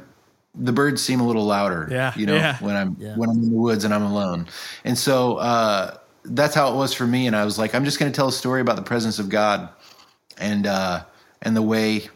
the 0.56 0.72
birds 0.72 1.02
seem 1.02 1.20
a 1.20 1.26
little 1.28 1.46
louder, 1.46 1.88
Yeah, 1.90 2.14
you 2.16 2.26
know, 2.26 2.36
yeah. 2.36 2.58
when 2.60 2.76
I'm 2.76 2.96
when 3.18 3.30
I'm 3.30 3.38
in 3.38 3.50
the 3.52 3.58
woods 3.58 3.84
and 3.86 3.94
I'm 3.94 4.04
alone. 4.04 4.48
And 4.86 4.98
so 4.98 5.38
uh, 5.38 5.98
that's 6.26 6.56
how 6.56 6.72
it 6.72 6.76
was 6.78 6.94
for 6.94 7.08
me. 7.08 7.28
And 7.28 7.36
I 7.36 7.44
was 7.44 7.58
like, 7.58 7.74
I'm 7.76 7.84
just 7.86 8.00
going 8.00 8.12
to 8.12 8.16
tell 8.16 8.28
a 8.28 8.32
story 8.32 8.62
about 8.62 8.76
the 8.78 8.84
presence 8.84 9.20
of 9.20 9.30
God 9.30 9.68
and 10.38 10.66
uh, 10.68 11.04
and 11.42 11.56
the 11.56 11.62
way 11.62 12.08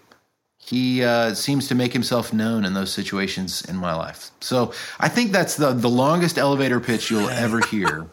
he 0.68 1.02
uh, 1.02 1.34
seems 1.34 1.70
to 1.70 1.76
make 1.76 1.94
himself 1.94 2.34
known 2.34 2.66
in 2.66 2.74
those 2.74 2.92
situations 2.92 3.64
in 3.70 3.78
my 3.78 3.96
life. 3.96 4.32
So 4.42 4.74
I 5.00 5.08
think 5.08 5.32
that's 5.32 5.56
the 5.56 5.72
the 5.72 5.90
longest 5.90 6.38
elevator 6.38 6.80
pitch 6.82 7.10
you'll 7.10 7.30
ever 7.30 7.62
hear. 7.72 8.06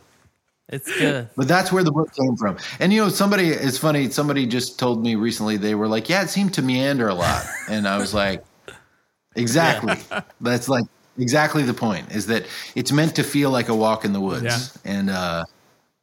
It's 0.69 0.87
good. 0.99 1.29
But 1.37 1.49
that's 1.49 1.73
where 1.73 1.83
the 1.83 1.93
book 1.93 2.15
came 2.15 2.37
from. 2.37 2.57
And 2.79 2.93
you 2.93 3.03
know, 3.03 3.09
somebody 3.09 3.49
it's 3.49 3.77
funny. 3.77 4.09
Somebody 4.11 4.47
just 4.47 4.79
told 4.79 5.03
me 5.03 5.15
recently 5.17 5.57
they 5.57 5.75
were 5.75 5.89
like, 5.89 6.09
"Yeah, 6.09 6.23
it 6.23 6.31
seemed 6.31 6.55
to 6.55 6.63
meander 6.63 7.09
a 7.09 7.15
lot," 7.15 7.45
and 7.69 7.89
I 7.89 7.99
was 7.99 8.15
like, 8.15 8.45
"Exactly. 9.37 9.97
That's 10.41 10.69
like 10.69 10.85
exactly 11.19 11.65
the 11.65 11.75
point. 11.75 12.13
Is 12.13 12.27
that 12.29 12.47
it's 12.75 12.93
meant 12.93 13.17
to 13.17 13.23
feel 13.25 13.51
like 13.51 13.69
a 13.69 13.75
walk 13.75 14.05
in 14.05 14.13
the 14.13 14.21
woods, 14.21 14.45
Yeah. 14.85 14.93
and 14.93 15.11
uh, 15.11 15.45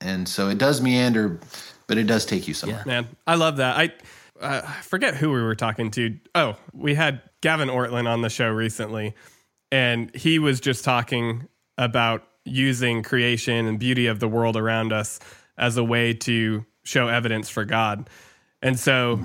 and 0.02 0.28
so 0.28 0.50
it 0.50 0.58
does 0.58 0.82
meander, 0.82 1.40
but 1.88 1.98
it 1.98 2.06
does 2.08 2.26
take 2.26 2.48
you 2.48 2.54
somewhere. 2.54 2.84
Man, 2.86 3.08
I 3.26 3.36
love 3.36 3.58
that. 3.58 3.78
I 3.78 3.94
uh, 4.42 4.62
I 4.66 4.82
forget 4.82 5.16
who 5.16 5.32
we 5.32 5.42
were 5.42 5.56
talking 5.56 5.92
to. 5.92 6.18
Oh, 6.36 6.58
we 6.74 6.96
had 6.96 7.22
Gavin 7.42 7.70
Ortlund 7.70 8.08
on 8.08 8.22
the 8.22 8.30
show 8.30 8.50
recently, 8.50 9.14
and 9.72 10.14
he 10.16 10.40
was 10.40 10.60
just 10.60 10.84
talking 10.84 11.48
about 11.78 12.24
using 12.44 13.04
creation 13.04 13.68
and 13.68 13.80
beauty 13.80 14.08
of 14.08 14.20
the 14.20 14.28
world 14.28 14.58
around 14.58 14.92
us 14.92 15.20
as 15.58 15.78
a 15.78 15.84
way 15.84 16.14
to 16.14 16.66
show 16.84 17.08
evidence 17.08 17.50
for 17.50 17.66
God. 17.66 18.10
And 18.62 18.80
so, 18.80 19.20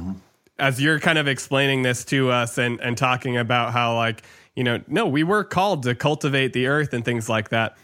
as 0.59 0.81
you're 0.81 1.01
kind 1.01 1.19
of 1.19 1.29
explaining 1.29 1.83
this 1.83 2.05
to 2.07 2.31
us 2.31 2.59
and 2.59 2.81
and 2.81 2.97
talking 2.97 3.37
about 3.37 3.73
how 3.73 3.97
like 3.97 4.23
you 4.55 4.65
know, 4.65 4.83
no, 4.87 5.07
we 5.07 5.23
were 5.23 5.45
called 5.45 5.83
to 5.83 5.95
cultivate 5.95 6.55
the 6.55 6.67
earth 6.67 6.95
and 6.95 7.05
things 7.05 7.29
like 7.29 7.51
that 7.51 7.77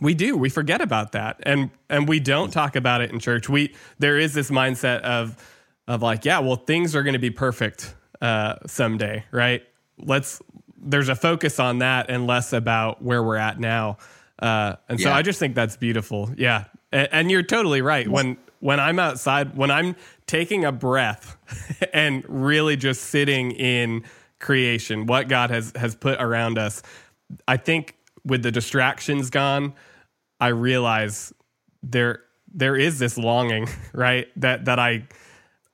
we 0.00 0.14
do 0.14 0.36
we 0.36 0.50
forget 0.50 0.82
about 0.82 1.12
that 1.12 1.40
and 1.44 1.70
and 1.88 2.06
we 2.06 2.20
don't 2.20 2.52
talk 2.52 2.76
about 2.76 3.00
it 3.00 3.10
in 3.10 3.18
church 3.18 3.48
we 3.48 3.74
there 3.98 4.18
is 4.18 4.34
this 4.34 4.50
mindset 4.50 5.00
of 5.00 5.36
of 5.88 6.02
like 6.02 6.24
yeah 6.24 6.38
well 6.38 6.56
things 6.56 6.94
are 6.96 7.02
going 7.02 7.12
to 7.14 7.18
be 7.18 7.30
perfect 7.30 7.94
uh 8.20 8.56
someday 8.66 9.24
right 9.30 9.62
let's 9.98 10.40
there's 10.86 11.08
a 11.08 11.16
focus 11.16 11.58
on 11.58 11.78
that 11.78 12.08
and 12.08 12.26
less 12.26 12.52
about 12.52 13.02
where 13.02 13.22
we're 13.22 13.36
at 13.36 13.58
now. 13.58 13.98
Uh, 14.38 14.76
and 14.88 15.00
so 15.00 15.08
Yeah. 15.08 15.16
I 15.16 15.22
just 15.22 15.38
think 15.38 15.54
that's 15.54 15.76
beautiful. 15.76 16.30
Yeah, 16.36 16.64
and, 16.92 17.08
and 17.10 17.30
you're 17.30 17.42
totally 17.42 17.82
right. 17.82 18.06
When 18.06 18.36
when 18.60 18.80
I'm 18.80 18.98
outside, 18.98 19.56
when 19.56 19.70
I'm 19.70 19.96
taking 20.26 20.64
a 20.64 20.72
breath 20.72 21.36
and 21.92 22.24
really 22.28 22.76
just 22.76 23.02
sitting 23.04 23.52
in 23.52 24.04
creation, 24.40 25.06
what 25.06 25.28
God 25.28 25.50
has 25.50 25.72
has 25.76 25.94
put 25.94 26.20
around 26.20 26.58
us, 26.58 26.82
I 27.48 27.56
think 27.56 27.96
with 28.24 28.42
the 28.42 28.52
distractions 28.52 29.30
gone, 29.30 29.74
I 30.40 30.48
realize 30.48 31.32
there 31.82 32.20
there 32.52 32.76
is 32.76 32.98
this 32.98 33.18
longing, 33.18 33.68
right? 33.92 34.28
That 34.36 34.66
that 34.66 34.78
I 34.78 35.04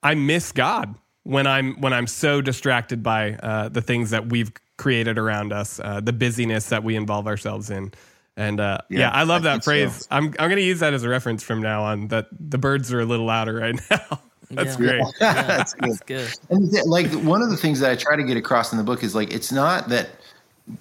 I 0.03 0.15
miss 0.15 0.51
God 0.51 0.95
when 1.23 1.47
I'm 1.47 1.79
when 1.81 1.93
I'm 1.93 2.07
so 2.07 2.41
distracted 2.41 3.01
by 3.03 3.33
uh, 3.35 3.69
the 3.69 3.81
things 3.81 4.09
that 4.11 4.27
we've 4.29 4.51
created 4.77 5.17
around 5.17 5.53
us, 5.53 5.79
uh, 5.79 6.01
the 6.01 6.13
busyness 6.13 6.67
that 6.69 6.83
we 6.83 6.95
involve 6.95 7.27
ourselves 7.27 7.69
in. 7.69 7.93
And 8.35 8.59
uh, 8.59 8.79
yeah, 8.89 8.99
Yeah, 8.99 9.09
I 9.11 9.23
love 9.23 9.41
I 9.41 9.43
that 9.45 9.51
think 9.53 9.63
so. 9.63 9.71
phrase. 9.71 10.07
I'm 10.11 10.25
I'm 10.39 10.49
going 10.49 10.55
to 10.57 10.61
use 10.63 10.79
that 10.79 10.93
as 10.93 11.03
a 11.03 11.09
reference 11.09 11.43
from 11.43 11.61
now 11.61 11.83
on. 11.83 12.07
That 12.09 12.27
the 12.31 12.57
birds 12.57 12.91
are 12.91 12.99
a 12.99 13.05
little 13.05 13.25
louder 13.27 13.53
right 13.55 13.75
now. 13.91 14.19
That's 14.51 14.77
Yeah. 14.79 14.85
great. 14.99 15.03
That's 15.19 15.73
good. 15.73 15.89
That's 15.91 15.99
good. 16.01 16.33
And 16.49 16.71
th- 16.71 16.85
like 16.85 17.11
one 17.23 17.41
of 17.41 17.49
the 17.49 17.57
things 17.57 17.79
that 17.79 17.91
I 17.91 17.95
try 17.95 18.15
to 18.15 18.23
get 18.23 18.35
across 18.37 18.71
in 18.71 18.77
the 18.77 18.83
book 18.83 19.03
is 19.03 19.13
like 19.15 19.31
it's 19.33 19.51
not 19.51 19.89
that 19.89 20.09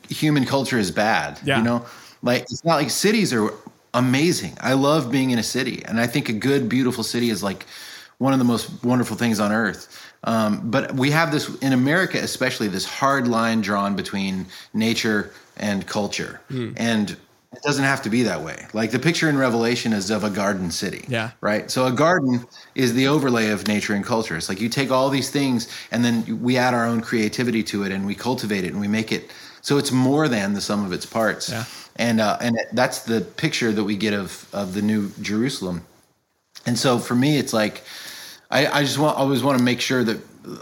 human 0.08 0.44
culture 0.44 0.78
is 0.78 0.90
bad. 0.90 1.38
Yeah. 1.44 1.58
You 1.58 1.64
know, 1.64 1.86
like 2.22 2.42
it's 2.42 2.64
not 2.64 2.76
like 2.76 2.90
cities 2.90 3.32
are 3.32 3.52
amazing. 3.94 4.56
I 4.60 4.72
love 4.72 5.10
being 5.10 5.30
in 5.30 5.38
a 5.38 5.42
city, 5.42 5.82
and 5.84 6.00
I 6.00 6.06
think 6.06 6.28
a 6.30 6.32
good, 6.32 6.68
beautiful 6.68 7.04
city 7.04 7.28
is 7.30 7.42
like 7.42 7.66
one 8.22 8.32
of 8.32 8.38
the 8.38 8.44
most 8.44 8.70
wonderful 8.84 9.16
things 9.16 9.40
on 9.40 9.50
earth. 9.52 9.88
Um, 10.24 10.70
but 10.70 10.94
we 10.94 11.10
have 11.10 11.32
this 11.32 11.48
in 11.56 11.72
America, 11.72 12.18
especially 12.18 12.68
this 12.68 12.84
hard 12.84 13.26
line 13.26 13.60
drawn 13.60 13.96
between 13.96 14.46
nature 14.72 15.32
and 15.56 15.86
culture, 15.86 16.40
Hmm. 16.48 16.72
and 16.76 17.10
it 17.54 17.62
doesn't 17.62 17.84
have 17.84 18.00
to 18.02 18.10
be 18.10 18.22
that 18.22 18.40
way. 18.42 18.66
Like 18.72 18.92
the 18.92 18.98
picture 18.98 19.28
in 19.28 19.36
Revelation 19.36 19.92
is 19.92 20.10
of 20.10 20.24
a 20.24 20.30
garden 20.30 20.70
city. 20.70 21.04
Yeah. 21.08 21.32
Right. 21.42 21.70
So 21.70 21.84
a 21.86 21.92
garden 21.92 22.46
is 22.74 22.94
the 22.94 23.08
overlay 23.08 23.50
of 23.50 23.66
nature 23.68 23.94
and 23.94 24.04
culture. 24.04 24.36
It's 24.36 24.48
like 24.48 24.60
you 24.60 24.70
take 24.70 24.90
all 24.90 25.10
these 25.10 25.28
things 25.28 25.68
and 25.90 26.02
then 26.04 26.40
we 26.40 26.56
add 26.56 26.72
our 26.72 26.86
own 26.86 27.00
creativity 27.02 27.62
to 27.64 27.82
it 27.84 27.92
and 27.92 28.06
we 28.06 28.14
cultivate 28.14 28.64
it 28.64 28.72
and 28.72 28.80
we 28.80 28.88
make 28.88 29.12
it 29.12 29.30
so 29.60 29.78
it's 29.78 29.92
more 29.92 30.28
than 30.28 30.54
the 30.54 30.60
sum 30.60 30.84
of 30.84 30.92
its 30.92 31.06
parts. 31.06 31.48
Yeah. 31.48 31.64
And 31.96 32.20
uh, 32.20 32.36
and 32.40 32.58
that's 32.72 33.00
the 33.04 33.20
picture 33.20 33.70
that 33.72 33.84
we 33.84 33.96
get 33.96 34.14
of 34.14 34.46
of 34.52 34.72
the 34.74 34.82
new 34.82 35.10
Jerusalem. 35.20 35.82
And 36.66 36.78
so 36.78 36.98
for 36.98 37.14
me, 37.14 37.38
it's 37.38 37.52
like 37.52 37.82
I, 38.52 38.66
I 38.80 38.82
just 38.82 38.99
want 38.99 39.16
always 39.16 39.42
want 39.42 39.59
to 39.59 39.64
make 39.64 39.80
sure 39.80 40.04
that 40.04 40.21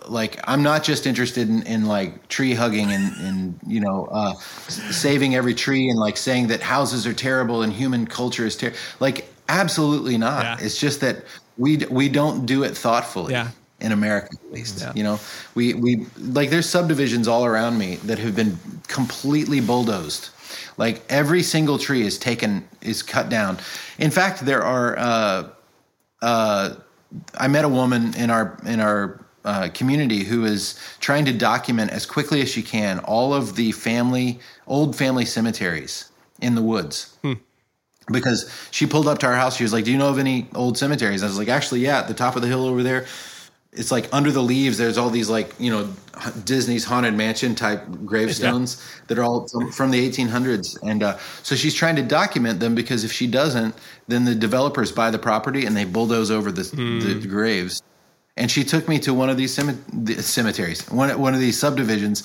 like 0.09 0.39
I'm 0.45 0.63
not 0.63 0.85
just 0.85 1.07
interested 1.07 1.49
in, 1.49 1.63
in 1.65 1.87
like 1.87 2.29
tree 2.29 2.55
hugging 2.55 2.93
and, 2.93 3.17
and 3.17 3.61
you 3.67 3.81
know 3.81 4.07
uh, 4.13 4.35
saving 4.35 5.35
every 5.35 5.55
tree 5.55 5.91
and 5.91 5.99
like 5.99 6.17
saying 6.17 6.47
that 6.49 6.61
houses 6.61 7.07
are 7.07 7.13
terrible 7.13 7.63
and 7.63 7.73
human 7.73 8.07
culture 8.07 8.47
is 8.47 8.57
terrible. 8.57 8.79
Like 9.01 9.27
absolutely 9.49 10.17
not. 10.17 10.45
Yeah. 10.45 10.65
It's 10.65 10.79
just 10.79 11.01
that 11.01 11.25
we 11.59 11.79
we 11.91 12.09
don't 12.09 12.47
do 12.47 12.63
it 12.63 12.77
thoughtfully. 12.77 13.33
Yeah. 13.33 13.51
In 13.81 13.93
America, 13.93 14.29
at 14.45 14.53
least, 14.53 14.83
Yeah. 14.83 14.93
you 14.95 15.03
know, 15.03 15.19
we 15.55 15.75
we 15.75 16.07
like 16.19 16.51
there's 16.51 16.69
subdivisions 16.69 17.27
all 17.27 17.45
around 17.45 17.79
me 17.79 17.97
that 18.05 18.19
have 18.19 18.37
been 18.37 18.59
completely 18.89 19.61
bulldozed. 19.61 20.29
Like 20.77 21.03
every 21.09 21.43
single 21.43 21.79
tree 21.79 22.03
is 22.03 22.19
taken 22.19 22.69
is 22.83 23.03
cut 23.03 23.31
down. 23.31 23.59
In 23.99 24.11
fact, 24.11 24.45
there 24.45 24.63
are. 24.63 24.99
Uh, 24.99 25.49
uh, 26.23 26.75
I 27.39 27.49
met 27.49 27.65
a 27.65 27.69
woman 27.69 28.15
in 28.15 28.31
our 28.31 28.59
in 28.67 28.81
our 28.81 29.25
uh, 29.45 29.69
community 29.73 30.25
who 30.25 30.45
is 30.45 30.79
trying 31.01 31.25
to 31.25 31.33
document 31.33 31.91
as 31.91 32.07
quickly 32.07 32.43
as 32.43 32.51
she 32.51 32.63
can 32.63 32.99
all 33.01 33.33
of 33.33 33.57
the 33.57 33.73
family 33.73 34.39
old 34.67 34.95
family 34.97 35.25
cemeteries 35.25 36.11
in 36.41 36.55
the 36.55 36.63
woods. 36.63 37.17
Because 38.11 38.51
she 38.73 38.87
pulled 38.87 39.07
up 39.07 39.19
to 39.19 39.27
our 39.27 39.37
house, 39.37 39.57
she 39.57 39.63
was 39.63 39.73
like, 39.73 39.85
"Do 39.85 39.93
you 39.93 39.99
know 39.99 40.09
of 40.09 40.19
any 40.19 40.49
old 40.55 40.77
cemeteries?" 40.77 41.23
I 41.23 41.27
was 41.27 41.39
like, 41.39 41.49
"Actually, 41.49 41.81
yeah, 41.81 42.01
at 42.01 42.09
the 42.09 42.15
top 42.15 42.35
of 42.35 42.43
the 42.43 42.49
hill 42.49 42.67
over 42.67 42.83
there." 42.83 43.07
It's 43.73 43.93
like 43.93 44.09
under 44.13 44.33
the 44.33 44.43
leaves. 44.43 44.79
There's 44.79 44.99
all 44.99 45.11
these 45.11 45.29
like 45.31 45.55
you 45.61 45.71
know 45.71 45.89
Disney's 46.45 46.85
haunted 46.85 47.15
mansion 47.15 47.55
type 47.55 47.85
gravestones 48.05 48.85
that 49.07 49.17
are 49.19 49.23
all 49.23 49.47
from- 49.73 49.91
the 49.93 50.11
1800s, 50.11 50.77
and 50.83 51.03
uh, 51.05 51.19
so 51.45 51.55
she's 51.55 51.75
trying 51.75 51.95
to 51.97 52.03
document 52.03 52.59
them 52.59 52.75
because 52.75 53.05
if 53.05 53.13
she 53.13 53.29
doesn't, 53.29 53.75
then 54.09 54.25
the 54.25 54.35
developers 54.35 54.91
buy 54.91 55.11
the 55.11 55.19
property 55.21 55.67
and 55.67 55.77
they 55.77 55.85
bulldoze 55.85 56.31
over 56.33 56.51
the, 56.51 56.63
the 56.65 57.27
graves. 57.29 57.81
And 58.37 58.51
she 58.51 58.65
took 58.65 58.89
me 58.89 58.99
to 59.01 59.13
one 59.15 59.29
of 59.31 59.37
these 59.37 59.53
cem- 59.55 59.85
the 59.93 60.21
cemeteries, 60.23 60.89
one 60.91 61.17
one 61.21 61.35
of 61.35 61.41
these 61.41 61.59
subdivisions. 61.59 62.23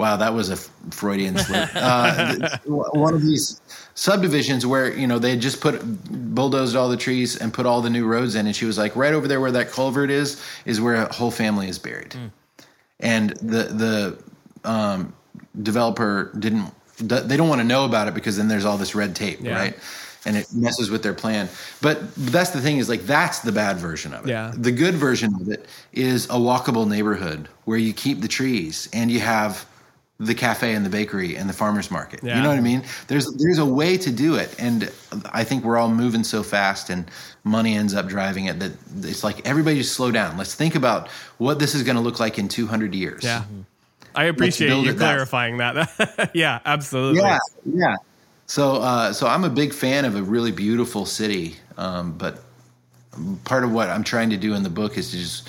Wow, 0.00 0.16
that 0.16 0.32
was 0.32 0.48
a 0.48 0.56
Freudian 0.90 1.36
slip. 1.36 1.68
Uh, 1.74 2.58
one 2.64 3.12
of 3.12 3.20
these 3.20 3.60
subdivisions 3.94 4.64
where 4.64 4.96
you 4.96 5.06
know 5.06 5.18
they 5.18 5.30
had 5.30 5.40
just 5.40 5.60
put 5.60 5.78
bulldozed 6.34 6.74
all 6.74 6.88
the 6.88 6.96
trees 6.96 7.36
and 7.36 7.52
put 7.52 7.66
all 7.66 7.82
the 7.82 7.90
new 7.90 8.06
roads 8.06 8.34
in, 8.34 8.46
and 8.46 8.56
she 8.56 8.64
was 8.64 8.78
like, 8.78 8.96
right 8.96 9.12
over 9.12 9.28
there 9.28 9.40
where 9.40 9.52
that 9.52 9.70
culvert 9.70 10.10
is, 10.10 10.42
is 10.64 10.80
where 10.80 10.94
a 10.94 11.12
whole 11.12 11.30
family 11.30 11.68
is 11.68 11.78
buried. 11.78 12.14
And 13.00 13.30
the 13.30 13.64
the 14.64 14.70
um, 14.70 15.12
developer 15.62 16.32
didn't. 16.38 16.72
They 16.98 17.36
don't 17.36 17.48
want 17.48 17.60
to 17.60 17.66
know 17.66 17.84
about 17.84 18.08
it 18.08 18.14
because 18.14 18.36
then 18.38 18.48
there's 18.48 18.64
all 18.64 18.78
this 18.78 18.94
red 18.94 19.14
tape, 19.14 19.38
Yeah. 19.42 19.54
right? 19.54 19.78
And 20.26 20.36
it 20.36 20.46
messes 20.52 20.90
with 20.90 21.02
their 21.02 21.14
plan. 21.14 21.48
But 21.80 22.14
that's 22.14 22.50
the 22.50 22.60
thing 22.60 22.76
is 22.78 22.88
like 22.90 23.02
that's 23.02 23.38
the 23.40 23.52
bad 23.52 23.76
version 23.78 24.12
of 24.14 24.26
it. 24.26 24.30
Yeah. 24.30 24.52
The 24.56 24.72
good 24.72 24.94
version 24.94 25.34
of 25.40 25.48
it 25.48 25.66
is 25.92 26.26
a 26.26 26.38
walkable 26.48 26.86
neighborhood 26.88 27.48
where 27.64 27.78
you 27.78 27.92
keep 27.94 28.20
the 28.20 28.28
trees 28.28 28.88
and 28.92 29.10
you 29.10 29.20
have 29.20 29.64
the 30.20 30.34
cafe 30.34 30.74
and 30.74 30.84
the 30.84 30.90
bakery 30.90 31.34
and 31.36 31.48
the 31.48 31.52
farmers 31.52 31.90
market. 31.90 32.20
Yeah. 32.22 32.36
You 32.36 32.42
know 32.42 32.50
what 32.50 32.58
I 32.58 32.60
mean? 32.60 32.84
There's 33.08 33.26
there's 33.38 33.58
a 33.58 33.64
way 33.64 33.96
to 33.96 34.12
do 34.12 34.36
it, 34.36 34.54
and 34.58 34.92
I 35.32 35.42
think 35.44 35.64
we're 35.64 35.78
all 35.78 35.88
moving 35.88 36.22
so 36.22 36.42
fast, 36.42 36.90
and 36.90 37.10
money 37.42 37.74
ends 37.74 37.94
up 37.94 38.06
driving 38.06 38.44
it. 38.44 38.58
That 38.60 38.72
it's 38.98 39.24
like 39.24 39.44
everybody 39.48 39.78
just 39.78 39.94
slow 39.94 40.10
down. 40.10 40.36
Let's 40.36 40.54
think 40.54 40.74
about 40.74 41.08
what 41.38 41.58
this 41.58 41.74
is 41.74 41.82
going 41.82 41.96
to 41.96 42.02
look 42.02 42.20
like 42.20 42.38
in 42.38 42.48
200 42.48 42.94
years. 42.94 43.24
Yeah. 43.24 43.44
I 44.14 44.24
appreciate 44.24 44.68
you 44.68 44.90
it 44.90 44.92
that- 44.92 44.98
clarifying 44.98 45.56
that. 45.56 46.30
yeah, 46.34 46.60
absolutely. 46.66 47.22
yeah, 47.22 47.38
yeah. 47.64 47.96
So, 48.46 48.82
uh, 48.82 49.12
so 49.12 49.26
I'm 49.28 49.44
a 49.44 49.48
big 49.48 49.72
fan 49.72 50.04
of 50.04 50.16
a 50.16 50.22
really 50.22 50.50
beautiful 50.50 51.06
city, 51.06 51.54
um, 51.78 52.12
but 52.18 52.42
part 53.44 53.62
of 53.62 53.70
what 53.72 53.88
I'm 53.88 54.02
trying 54.02 54.28
to 54.30 54.36
do 54.36 54.54
in 54.54 54.64
the 54.64 54.70
book 54.70 54.98
is 54.98 55.12
to 55.12 55.16
just, 55.16 55.48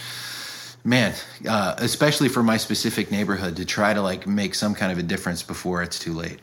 man, 0.84 1.14
uh, 1.48 1.76
especially 1.78 2.30
for 2.30 2.44
my 2.44 2.58
specific 2.58 3.12
neighborhood, 3.12 3.56
to 3.58 3.66
try 3.66 3.94
to 3.94 4.02
like 4.02 4.28
make 4.28 4.56
some 4.56 4.74
kind 4.74 4.92
of 4.92 4.98
a 4.98 5.04
difference 5.04 5.44
before 5.44 5.84
it's 5.84 6.00
too 6.00 6.14
late. 6.14 6.40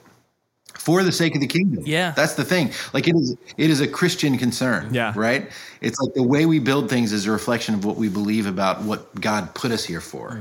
For 0.78 1.02
the 1.02 1.12
sake 1.12 1.35
of 1.35 1.40
the 1.40 1.47
kingdom, 1.47 1.83
Yeah. 1.87 2.12
that's 2.12 2.35
the 2.35 2.45
thing. 2.45 2.73
Like 2.95 3.09
it 3.09 3.14
is, 3.16 3.37
it 3.57 3.68
is 3.71 3.80
a 3.80 3.88
Christian 3.88 4.38
concern, 4.38 4.92
Yeah. 4.95 5.12
right? 5.16 5.50
It's 5.80 5.99
like 6.00 6.14
the 6.14 6.23
way 6.23 6.47
we 6.47 6.59
build 6.61 6.88
things 6.88 7.12
is 7.12 7.26
a 7.26 7.33
reflection 7.33 7.75
of 7.75 7.85
what 7.85 7.97
we 7.97 8.09
believe 8.09 8.47
about 8.47 8.83
what 8.83 9.12
God 9.21 9.52
put 9.54 9.73
us 9.73 9.85
here 9.85 10.00
for 10.00 10.40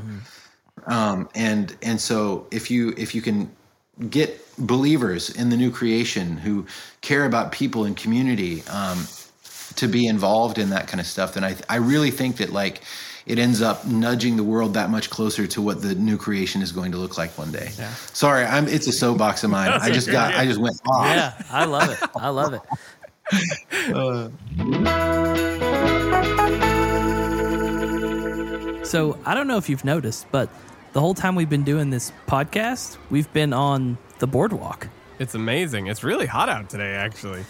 um, 0.87 1.27
and 1.35 1.75
and 1.81 1.99
so 1.99 2.47
if 2.51 2.69
you 2.71 2.93
if 2.97 3.13
you 3.15 3.21
can 3.21 3.51
get 4.09 4.39
believers 4.59 5.29
in 5.31 5.49
the 5.49 5.57
new 5.57 5.71
creation 5.71 6.37
who 6.37 6.65
care 7.01 7.25
about 7.25 7.51
people 7.51 7.85
and 7.85 7.97
community 7.97 8.63
um, 8.69 9.05
to 9.75 9.87
be 9.87 10.07
involved 10.07 10.57
in 10.59 10.69
that 10.69 10.87
kind 10.87 10.99
of 11.01 11.07
stuff, 11.07 11.33
then 11.33 11.43
I 11.43 11.55
I 11.69 11.75
really 11.77 12.11
think 12.11 12.37
that 12.37 12.53
like 12.53 12.81
it 13.27 13.38
ends 13.38 13.62
up 13.62 13.86
nudging 13.86 14.38
the 14.38 14.43
world 14.43 14.74
that 14.75 14.89
much 14.89 15.10
closer 15.10 15.46
to 15.48 15.62
what 15.62 15.81
the 15.81 15.93
new 15.96 16.17
creation 16.17 16.62
is 16.62 16.72
going 16.72 16.93
to 16.93 16.98
look 16.98 17.17
like 17.17 17.38
one 17.38 17.51
day. 17.51 17.69
Yeah. 17.77 17.93
Sorry, 18.13 18.46
I'm 18.46 18.67
it's 18.69 18.88
a 18.88 18.93
soapbox 18.93 19.43
of 19.43 19.51
mine. 19.51 19.69
I 19.81 19.91
just 19.91 20.10
got 20.10 20.31
yeah. 20.31 20.39
I 20.39 20.46
just 20.46 20.60
went 20.60 20.79
off. 20.88 21.05
Yeah, 21.05 21.34
I 21.51 21.65
love 21.65 21.89
it. 21.89 22.00
I 22.15 22.29
love 22.29 22.53
it. 22.53 22.62
Uh. 23.93 24.29
So 28.86 29.19
I 29.25 29.34
don't 29.34 29.48
know 29.48 29.57
if 29.57 29.67
you've 29.69 29.84
noticed, 29.84 30.27
but 30.31 30.50
the 30.93 31.01
whole 31.01 31.13
time 31.13 31.36
we've 31.36 31.50
been 31.50 31.65
doing 31.65 31.89
this 31.89 32.13
podcast, 32.27 32.98
we've 33.10 33.31
been 33.34 33.51
on 33.51 33.98
the 34.19 34.27
boardwalk. 34.27 34.88
It's 35.19 35.36
amazing. 35.36 35.88
It's 35.88 36.05
really 36.05 36.25
hot 36.25 36.48
out 36.48 36.69
today, 36.69 36.93
actually. 36.93 37.43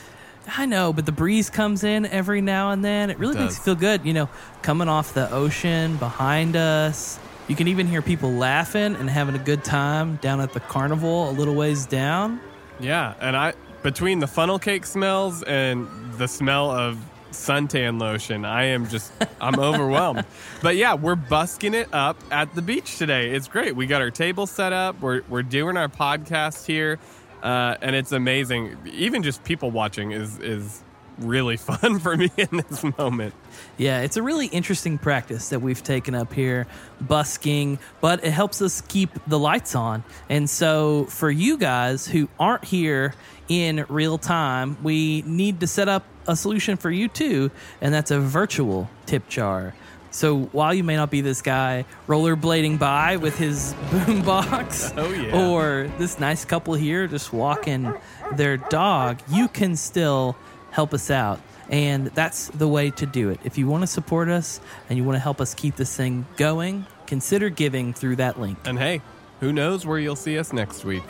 I 0.56 0.66
know, 0.66 0.94
but 0.94 1.06
the 1.06 1.12
breeze 1.12 1.50
comes 1.50 1.84
in 1.84 2.06
every 2.06 2.42
now 2.42 2.72
and 2.72 2.84
then. 2.84 3.10
It 3.10 3.20
really 3.20 3.38
makes 3.38 3.58
you 3.58 3.64
feel 3.64 3.76
good. 3.76 4.06
You 4.06 4.14
know, 4.14 4.30
coming 4.62 4.88
off 4.88 5.14
the 5.14 5.30
ocean 5.32 5.98
behind 5.98 6.56
us. 6.56 7.20
You 7.48 7.56
can 7.56 7.68
even 7.68 7.88
hear 7.88 8.02
people 8.02 8.32
laughing 8.34 8.96
and 8.96 9.10
having 9.10 9.36
a 9.36 9.40
good 9.40 9.64
time 9.64 10.18
down 10.18 10.42
at 10.42 10.54
the 10.54 10.60
carnival 10.60 11.30
a 11.30 11.32
little 11.32 11.56
ways 11.56 11.86
down. 11.86 12.42
Yeah, 12.80 13.14
and 13.20 13.36
I 13.36 13.54
between 13.84 14.20
the 14.20 14.28
funnel 14.28 14.60
cake 14.60 14.86
smells 14.86 15.44
and 15.44 15.88
the 16.18 16.28
smell 16.28 16.72
of 16.72 16.98
suntan 17.32 18.00
lotion, 18.00 18.46
I 18.46 18.66
am 18.66 18.88
just 18.88 19.12
I'm 19.40 19.60
overwhelmed. 19.60 20.26
But 20.62 20.76
yeah, 20.76 20.96
we're 20.96 21.16
busking 21.16 21.74
it 21.74 21.94
up 21.94 22.18
at 22.32 22.54
the 22.56 22.62
beach 22.62 22.98
today. 22.98 23.32
It's 23.32 23.48
great. 23.48 23.76
We 23.76 23.86
got 23.88 24.02
our 24.02 24.12
table 24.12 24.48
set 24.48 24.74
up. 24.74 25.00
We're 25.02 25.22
we're 25.30 25.44
doing 25.44 25.78
our 25.78 25.88
podcast 25.88 26.66
here, 26.66 27.00
uh, 27.44 27.76
and 27.82 27.96
it's 27.96 28.12
amazing. 28.12 28.78
Even 28.92 29.24
just 29.24 29.44
people 29.44 29.72
watching 29.72 30.12
is 30.12 30.40
is 30.40 30.84
really 31.20 31.58
fun 31.58 32.00
for 32.00 32.16
me 32.16 32.32
in 32.38 32.50
this 32.52 32.84
moment. 32.98 33.34
Yeah, 33.78 34.02
it's 34.02 34.18
a 34.18 34.24
really 34.24 34.48
interesting 34.48 34.98
practice 34.98 35.50
that 35.50 35.60
we've 35.60 35.82
taken 35.84 36.16
up 36.16 36.34
here, 36.34 36.68
busking, 37.02 37.80
but 38.02 38.24
it 38.24 38.32
helps 38.32 38.62
us 38.62 38.82
keep 38.82 39.10
the 39.28 39.40
lights 39.40 39.76
on. 39.76 40.04
And 40.30 40.50
so, 40.50 41.06
for 41.06 41.30
you 41.30 41.58
guys 41.58 42.08
who 42.08 42.30
aren't 42.40 42.66
here 42.66 43.14
in 43.48 43.86
real 43.90 44.18
time, 44.18 44.78
we 44.84 45.24
need 45.24 45.60
to 45.62 45.68
set 45.68 45.88
up 45.88 46.04
a 46.28 46.36
solution 46.36 46.78
for 46.78 46.92
you 46.92 47.08
too, 47.08 47.52
and 47.82 47.94
that's 47.94 48.12
a 48.12 48.20
virtual 48.20 48.90
tip 49.06 49.28
jar. 49.30 49.74
So 50.18 50.46
while 50.52 50.74
you 50.74 50.84
may 50.84 50.96
not 50.96 51.12
be 51.12 51.22
this 51.22 51.44
guy 51.44 51.86
rollerblading 52.08 52.80
by 52.80 53.18
with 53.18 53.38
his 53.38 53.74
boombox, 53.92 54.98
Oh, 54.98 55.12
yeah. 55.12 55.48
or 55.48 55.92
this 56.00 56.20
nice 56.20 56.44
couple 56.44 56.74
here 56.74 57.06
just 57.06 57.32
walking 57.32 57.94
their 58.34 58.58
dog, 58.58 59.20
you 59.30 59.48
can 59.48 59.76
still 59.76 60.36
help 60.72 60.92
us 60.96 61.12
out. 61.12 61.40
And 61.70 62.08
that's 62.08 62.48
the 62.48 62.68
way 62.68 62.90
to 62.92 63.06
do 63.06 63.30
it. 63.30 63.40
If 63.44 63.60
you 63.60 63.68
want 63.68 63.84
to 63.84 63.88
support 63.88 64.28
us 64.30 64.60
and 64.90 64.98
you 64.98 65.04
want 65.04 65.18
to 65.18 65.20
help 65.20 65.40
us 65.40 65.54
keep 65.54 65.76
this 65.76 65.96
thing 65.96 66.26
going, 66.36 66.88
consider 67.06 67.50
giving 67.52 67.94
through 67.94 68.16
that 68.16 68.40
link. 68.40 68.58
And 68.66 68.80
hey, 68.80 69.02
who 69.40 69.54
knows 69.54 69.86
where 69.86 70.00
you'll 70.00 70.16
see 70.16 70.40
us 70.40 70.52
next 70.52 70.84
week? 70.84 71.04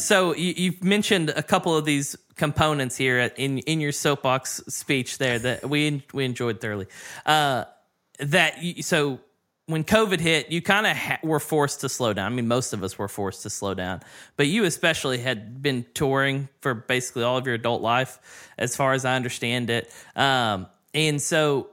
So 0.00 0.34
you, 0.34 0.54
you've 0.56 0.84
mentioned 0.84 1.30
a 1.30 1.42
couple 1.42 1.76
of 1.76 1.84
these 1.84 2.16
components 2.36 2.96
here 2.96 3.18
in 3.36 3.58
in 3.58 3.80
your 3.80 3.92
soapbox 3.92 4.62
speech 4.68 5.18
there 5.18 5.38
that 5.38 5.68
we 5.68 6.02
we 6.12 6.24
enjoyed 6.24 6.60
thoroughly. 6.60 6.86
Uh, 7.26 7.64
that 8.18 8.62
you, 8.62 8.82
so 8.82 9.20
when 9.66 9.84
COVID 9.84 10.18
hit, 10.18 10.50
you 10.50 10.60
kind 10.60 10.86
of 10.86 10.96
ha- 10.96 11.20
were 11.22 11.38
forced 11.38 11.82
to 11.82 11.88
slow 11.88 12.12
down. 12.12 12.32
I 12.32 12.34
mean, 12.34 12.48
most 12.48 12.72
of 12.72 12.82
us 12.82 12.98
were 12.98 13.08
forced 13.08 13.42
to 13.42 13.50
slow 13.50 13.74
down, 13.74 14.00
but 14.36 14.48
you 14.48 14.64
especially 14.64 15.18
had 15.18 15.62
been 15.62 15.86
touring 15.94 16.48
for 16.60 16.74
basically 16.74 17.22
all 17.22 17.36
of 17.36 17.46
your 17.46 17.54
adult 17.54 17.80
life, 17.80 18.18
as 18.58 18.74
far 18.74 18.94
as 18.94 19.04
I 19.04 19.14
understand 19.14 19.70
it. 19.70 19.92
Um, 20.16 20.66
and 20.92 21.22
so 21.22 21.70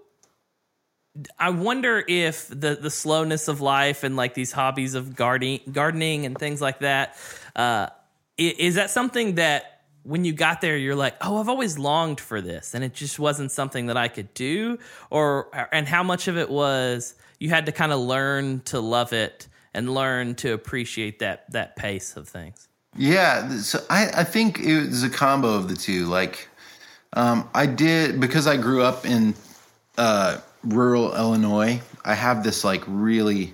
I 1.39 1.49
wonder 1.49 2.03
if 2.07 2.47
the 2.47 2.77
the 2.79 2.91
slowness 2.91 3.47
of 3.47 3.61
life 3.61 4.03
and 4.03 4.15
like 4.15 4.35
these 4.35 4.51
hobbies 4.51 4.93
of 4.93 5.15
gardening, 5.15 5.61
gardening 5.71 6.25
and 6.25 6.37
things 6.37 6.61
like 6.61 6.79
that, 6.79 7.15
uh, 7.55 7.87
is 8.37 8.75
that 8.75 8.89
something 8.89 9.35
that 9.35 9.81
when 10.03 10.23
you 10.23 10.33
got 10.33 10.61
there 10.61 10.77
you're 10.77 10.95
like, 10.95 11.15
oh, 11.21 11.37
I've 11.37 11.49
always 11.49 11.77
longed 11.77 12.19
for 12.19 12.41
this, 12.41 12.73
and 12.73 12.83
it 12.83 12.93
just 12.93 13.19
wasn't 13.19 13.51
something 13.51 13.87
that 13.87 13.97
I 13.97 14.07
could 14.07 14.33
do, 14.33 14.79
or 15.09 15.49
and 15.71 15.87
how 15.87 16.03
much 16.03 16.27
of 16.27 16.37
it 16.37 16.49
was 16.49 17.15
you 17.39 17.49
had 17.49 17.65
to 17.67 17.71
kind 17.71 17.91
of 17.91 17.99
learn 17.99 18.61
to 18.61 18.79
love 18.79 19.13
it 19.13 19.47
and 19.73 19.93
learn 19.93 20.35
to 20.35 20.53
appreciate 20.53 21.19
that 21.19 21.51
that 21.51 21.75
pace 21.75 22.15
of 22.15 22.27
things. 22.27 22.67
Yeah, 22.95 23.57
so 23.57 23.79
I, 23.89 24.07
I 24.07 24.23
think 24.23 24.59
it 24.59 24.87
was 24.87 25.03
a 25.03 25.09
combo 25.09 25.49
of 25.49 25.69
the 25.69 25.75
two. 25.75 26.05
Like, 26.05 26.47
um, 27.13 27.47
I 27.53 27.67
did 27.67 28.19
because 28.19 28.47
I 28.47 28.57
grew 28.57 28.81
up 28.81 29.05
in 29.05 29.35
uh, 29.97 30.39
rural 30.63 31.15
Illinois. 31.15 31.79
I 32.03 32.15
have 32.15 32.43
this 32.43 32.63
like 32.63 32.83
really, 32.87 33.53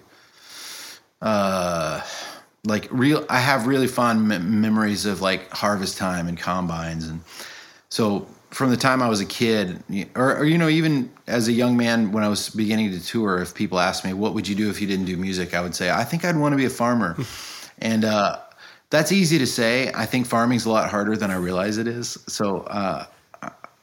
uh, 1.22 2.02
like 2.65 2.88
real. 2.91 3.25
I 3.29 3.39
have 3.39 3.67
really 3.67 3.88
fond 3.88 4.27
me- 4.27 4.38
memories 4.39 5.05
of 5.05 5.22
like 5.22 5.50
harvest 5.51 5.98
time 5.98 6.27
and 6.27 6.38
combines, 6.38 7.08
and 7.08 7.22
so 7.89 8.27
from 8.51 8.70
the 8.70 8.77
time 8.77 9.01
I 9.01 9.10
was 9.10 9.20
a 9.20 9.25
kid, 9.25 9.84
or, 10.15 10.38
or 10.38 10.46
you 10.46 10.58
know, 10.58 10.70
even 10.70 11.12
as 11.27 11.48
a 11.48 11.51
young 11.51 11.75
man 11.75 12.12
when 12.12 12.24
I 12.24 12.27
was 12.27 12.50
beginning 12.50 12.91
to 12.91 13.03
tour, 13.03 13.41
if 13.41 13.53
people 13.53 13.79
asked 13.79 14.05
me 14.05 14.13
what 14.13 14.34
would 14.34 14.48
you 14.48 14.55
do 14.55 14.70
if 14.70 14.79
you 14.79 14.88
didn't 14.88 15.05
do 15.05 15.17
music, 15.17 15.53
I 15.53 15.62
would 15.62 15.75
say 15.75 15.89
I 15.89 16.03
think 16.03 16.24
I'd 16.24 16.38
want 16.38 16.53
to 16.53 16.58
be 16.58 16.65
a 16.65 16.70
farmer, 16.70 17.17
and 17.79 18.05
uh, 18.05 18.39
that's 18.89 19.12
easy 19.12 19.38
to 19.39 19.48
say. 19.48 19.91
I 19.93 20.05
think 20.05 20.27
farming's 20.27 20.65
a 20.65 20.70
lot 20.70 20.89
harder 20.89 21.17
than 21.17 21.32
I 21.32 21.36
realize 21.36 21.77
it 21.77 21.88
is. 21.88 22.17
So, 22.27 22.60
uh, 22.60 23.06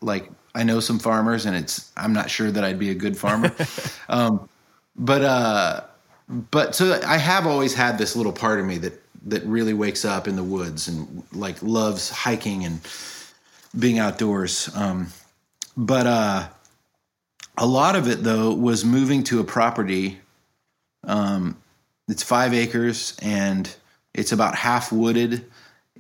like, 0.01 0.31
I 0.55 0.63
know 0.63 0.81
some 0.81 0.99
farmers, 0.99 1.47
and 1.47 1.57
it's 1.57 1.93
I'm 1.97 2.13
not 2.13 2.31
sure 2.31 2.51
that 2.51 2.65
I'd 2.65 2.79
be 2.79 2.91
a 2.91 2.95
good 2.95 3.19
farmer. 3.19 3.53
um, 4.09 4.49
but 4.97 5.23
uh, 5.23 5.81
but 6.31 6.75
so 6.75 7.01
I 7.07 7.17
have 7.17 7.47
always 7.47 7.75
had 7.75 7.99
this 7.99 8.15
little 8.15 8.33
part 8.33 8.61
of 8.61 8.67
me 8.67 8.79
that 8.79 9.01
that 9.27 9.45
really 9.45 9.75
wakes 9.75 10.05
up 10.05 10.29
in 10.29 10.37
the 10.37 10.45
woods 10.45 10.89
and 10.89 11.23
like 11.33 11.63
loves 11.63 12.09
hiking 12.09 12.65
and 12.65 12.81
being 13.79 13.99
outdoors. 13.99 14.71
Um, 14.75 15.09
but 15.77 16.07
uh, 16.07 16.49
a 17.59 17.67
lot 17.67 17.97
of 17.97 18.09
it 18.09 18.23
though 18.23 18.55
was 18.55 18.85
moving 18.85 19.25
to 19.25 19.41
a 19.41 19.45
property. 19.45 20.19
Um, 21.05 21.57
it's 22.09 22.23
five 22.23 22.55
acres 22.55 23.17
and 23.21 23.75
it's 24.15 24.33
about 24.33 24.55
half 24.55 24.93
wooded. 24.93 25.45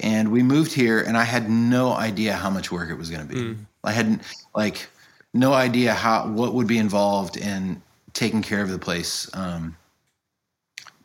And 0.03 0.33
we 0.33 0.43
moved 0.43 0.73
here, 0.73 1.03
and 1.03 1.15
I 1.15 1.25
had 1.25 1.51
no 1.51 1.93
idea 1.93 2.35
how 2.35 2.49
much 2.49 2.73
work 2.73 2.89
it 2.89 2.95
was 2.95 3.11
going 3.11 3.29
to 3.29 3.35
be. 3.35 3.41
I 3.85 3.93
hadn't 3.93 4.23
like 4.55 4.89
no 5.35 5.53
idea 5.53 5.93
how 5.93 6.27
what 6.29 6.55
would 6.55 6.67
be 6.67 6.79
involved 6.79 7.37
in 7.37 7.83
taking 8.15 8.41
care 8.41 8.63
of 8.63 8.71
the 8.71 8.79
place 8.79 9.29
um, 9.35 9.77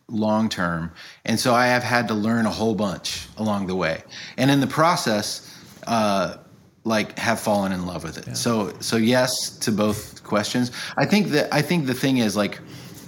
long 0.07 0.49
term. 0.49 0.91
And 1.25 1.39
so 1.39 1.53
I 1.53 1.67
have 1.67 1.83
had 1.83 2.07
to 2.09 2.13
learn 2.13 2.45
a 2.45 2.51
whole 2.51 2.75
bunch 2.75 3.27
along 3.37 3.67
the 3.67 3.75
way, 3.75 4.03
and 4.37 4.51
in 4.51 4.59
the 4.59 4.67
process, 4.67 5.51
uh, 5.87 6.37
like 6.83 7.17
have 7.17 7.39
fallen 7.39 7.71
in 7.71 7.85
love 7.85 8.03
with 8.03 8.17
it. 8.27 8.35
So 8.37 8.73
so 8.79 8.97
yes 8.97 9.49
to 9.59 9.71
both 9.71 10.23
questions. 10.23 10.71
I 10.97 11.05
think 11.05 11.27
that 11.29 11.53
I 11.53 11.61
think 11.61 11.85
the 11.87 11.93
thing 11.93 12.17
is 12.17 12.35
like. 12.35 12.59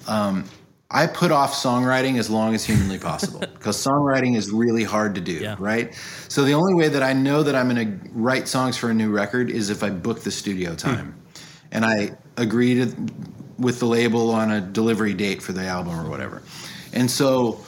Um, 0.07 0.45
I 0.89 1.05
put 1.05 1.31
off 1.31 1.53
songwriting 1.53 2.17
as 2.17 2.29
long 2.29 2.55
as 2.55 2.63
humanly 2.63 2.97
possible 2.97 3.39
because 3.53 3.75
songwriting 3.75 4.38
is 4.38 4.51
really 4.51 4.86
hard 4.86 5.15
to 5.15 5.21
do, 5.21 5.33
Yeah. 5.33 5.57
right? 5.60 5.93
So 6.29 6.45
the 6.45 6.53
only 6.53 6.75
way 6.75 6.88
that 6.88 7.03
I 7.03 7.12
know 7.12 7.43
that 7.43 7.55
I'm 7.55 7.67
going 7.67 7.99
to 7.99 8.10
write 8.13 8.47
songs 8.47 8.77
for 8.77 8.89
a 8.89 8.93
new 8.93 9.12
record 9.12 9.49
is 9.49 9.69
if 9.69 9.83
I 9.83 9.89
book 9.89 10.21
the 10.21 10.31
studio 10.31 10.75
time, 10.75 11.13
and 11.73 11.83
I 11.83 12.12
agree 12.38 12.75
to, 12.75 12.95
with 13.60 13.79
the 13.79 13.86
label 13.86 14.31
on 14.31 14.49
a 14.49 14.62
delivery 14.62 15.13
date 15.13 15.41
for 15.41 15.51
the 15.51 15.65
album 15.65 15.99
or 15.99 16.10
whatever. 16.10 16.41
And 16.97 17.10
so 17.10 17.63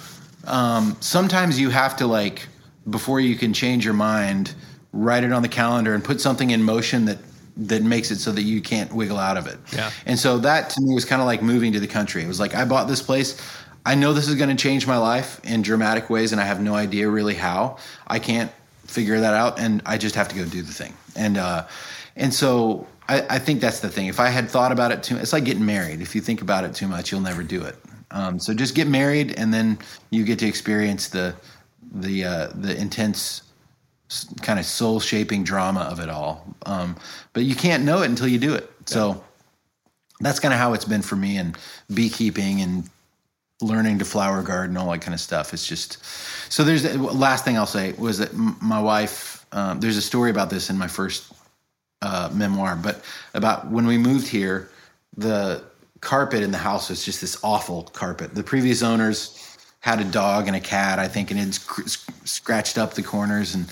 um, 0.45 0.97
sometimes 0.99 1.59
you 1.59 1.69
have 1.69 1.95
to 1.97 2.07
like 2.07 2.47
before 2.89 3.19
you 3.19 3.35
can 3.35 3.53
change 3.53 3.85
your 3.85 3.93
mind, 3.93 4.55
write 4.91 5.23
it 5.23 5.31
on 5.31 5.43
the 5.43 5.47
calendar 5.47 5.93
and 5.93 6.03
put 6.03 6.19
something 6.19 6.49
in 6.49 6.63
motion 6.63 7.05
that 7.05 7.19
that 7.57 7.83
makes 7.83 8.09
it 8.09 8.17
so 8.19 8.31
that 8.31 8.43
you 8.43 8.61
can't 8.61 8.91
wiggle 8.93 9.17
out 9.17 9.35
of 9.35 9.45
it. 9.45 9.59
Yeah. 9.73 9.91
And 10.05 10.17
so 10.17 10.37
that 10.39 10.69
to 10.71 10.81
me 10.81 10.95
was 10.95 11.05
kind 11.05 11.21
of 11.21 11.25
like 11.25 11.41
moving 11.41 11.73
to 11.73 11.79
the 11.79 11.87
country. 11.87 12.23
It 12.23 12.27
was 12.27 12.39
like 12.39 12.55
I 12.55 12.65
bought 12.65 12.87
this 12.87 13.01
place. 13.01 13.39
I 13.85 13.95
know 13.95 14.13
this 14.13 14.27
is 14.27 14.35
going 14.35 14.49
to 14.49 14.55
change 14.55 14.87
my 14.87 14.97
life 14.97 15.39
in 15.43 15.61
dramatic 15.61 16.09
ways, 16.09 16.31
and 16.31 16.41
I 16.41 16.45
have 16.45 16.61
no 16.61 16.73
idea 16.73 17.09
really 17.09 17.35
how. 17.35 17.77
I 18.07 18.19
can't 18.19 18.51
figure 18.85 19.19
that 19.19 19.33
out, 19.33 19.59
and 19.59 19.81
I 19.85 19.97
just 19.97 20.15
have 20.15 20.27
to 20.29 20.35
go 20.35 20.45
do 20.45 20.61
the 20.61 20.73
thing. 20.73 20.93
And 21.15 21.37
uh, 21.37 21.67
and 22.15 22.33
so 22.33 22.87
I, 23.07 23.25
I 23.29 23.39
think 23.39 23.61
that's 23.61 23.79
the 23.79 23.89
thing. 23.89 24.07
If 24.07 24.19
I 24.19 24.29
had 24.29 24.49
thought 24.49 24.71
about 24.71 24.91
it 24.91 25.03
too, 25.03 25.17
it's 25.17 25.33
like 25.33 25.43
getting 25.43 25.65
married. 25.65 26.01
If 26.01 26.15
you 26.15 26.21
think 26.21 26.41
about 26.41 26.63
it 26.63 26.73
too 26.73 26.87
much, 26.87 27.11
you'll 27.11 27.21
never 27.21 27.43
do 27.43 27.61
it. 27.63 27.75
Um, 28.12 28.39
so 28.39 28.54
just 28.54 28.76
get 28.76 28.88
married, 28.88 29.38
and 29.38 29.54
then 29.54 29.78
you 30.10 30.24
get 30.24 30.39
to 30.39 30.48
experience 30.48 31.08
the 31.10 31.36
the 31.91 32.24
uh, 32.24 32.48
the 32.56 32.76
intense 32.76 33.43
kind 34.41 34.60
of 34.60 34.65
soul 34.65 35.00
shaping 35.00 35.43
drama 35.43 35.82
of 35.82 36.00
it 36.00 36.10
all. 36.10 36.56
Um, 36.65 36.95
but 37.34 37.43
you 37.43 37.56
can't 37.56 37.84
know 37.84 38.02
it 38.02 38.10
until 38.10 38.28
you 38.28 38.39
do 38.39 38.56
it. 38.56 38.72
So 38.86 39.24
that's 40.19 40.39
kind 40.39 40.54
of 40.54 40.60
how 40.60 40.74
it's 40.74 40.86
been 40.86 41.02
for 41.02 41.15
me 41.15 41.38
and 41.38 41.58
beekeeping 41.93 42.62
and 42.62 42.89
learning 43.62 44.00
to 44.00 44.06
flower 44.06 44.41
garden, 44.41 44.78
all 44.78 44.89
that 44.91 45.02
kind 45.02 45.13
of 45.13 45.19
stuff. 45.19 45.54
It's 45.54 45.67
just 45.67 46.04
so. 46.52 46.63
There's 46.63 46.95
last 46.98 47.45
thing 47.45 47.58
I'll 47.58 47.65
say 47.65 47.93
was 47.93 48.17
that 48.19 48.34
my 48.34 48.82
wife. 48.82 49.45
Um, 49.52 49.80
there's 49.80 49.98
a 49.98 50.02
story 50.02 50.30
about 50.30 50.52
this 50.52 50.69
in 50.69 50.78
my 50.78 50.88
first 50.88 51.34
uh, 52.04 52.30
memoir, 52.32 52.76
but 52.76 53.04
about 53.34 53.67
when 53.67 53.88
we 53.88 53.98
moved 53.98 54.28
here, 54.28 54.69
the 55.17 55.63
carpet 56.01 56.43
in 56.43 56.51
the 56.51 56.57
house 56.57 56.89
was 56.89 57.03
just 57.03 57.21
this 57.21 57.38
awful 57.43 57.83
carpet. 57.83 58.33
The 58.33 58.43
previous 58.43 58.81
owners 58.81 59.57
had 59.81 59.99
a 59.99 60.03
dog 60.05 60.47
and 60.47 60.55
a 60.55 60.59
cat, 60.59 60.99
I 60.99 61.07
think, 61.07 61.31
and 61.31 61.39
it 61.39 61.53
sc- 61.53 61.88
sc- 61.88 62.12
scratched 62.25 62.77
up 62.77 62.93
the 62.93 63.03
corners. 63.03 63.55
And 63.55 63.69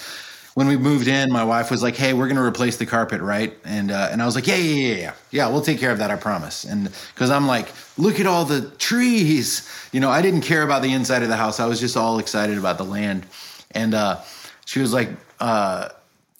when 0.53 0.67
we 0.67 0.77
moved 0.77 1.07
in, 1.07 1.31
my 1.31 1.43
wife 1.43 1.69
was 1.69 1.83
like, 1.83 1.95
"Hey, 1.95 2.13
we're 2.13 2.27
going 2.27 2.37
to 2.37 2.43
replace 2.43 2.77
the 2.77 2.85
carpet, 2.85 3.21
right?" 3.21 3.53
And 3.65 3.91
uh, 3.91 4.09
and 4.11 4.21
I 4.21 4.25
was 4.25 4.35
like, 4.35 4.47
"Yeah, 4.47 4.55
yeah, 4.55 4.87
yeah, 4.87 4.95
yeah, 4.95 5.13
yeah. 5.31 5.47
We'll 5.49 5.61
take 5.61 5.79
care 5.79 5.91
of 5.91 5.99
that, 5.99 6.11
I 6.11 6.15
promise." 6.15 6.63
And 6.63 6.91
because 7.13 7.29
I'm 7.29 7.47
like, 7.47 7.71
"Look 7.97 8.19
at 8.19 8.25
all 8.25 8.45
the 8.45 8.69
trees," 8.77 9.69
you 9.91 9.99
know, 9.99 10.09
I 10.09 10.21
didn't 10.21 10.41
care 10.41 10.63
about 10.63 10.81
the 10.81 10.93
inside 10.93 11.23
of 11.23 11.29
the 11.29 11.37
house. 11.37 11.59
I 11.59 11.67
was 11.67 11.79
just 11.79 11.97
all 11.97 12.19
excited 12.19 12.57
about 12.57 12.77
the 12.77 12.85
land. 12.85 13.25
And 13.71 13.93
uh, 13.93 14.21
she 14.65 14.79
was 14.79 14.93
like, 14.93 15.09
uh, 15.39 15.89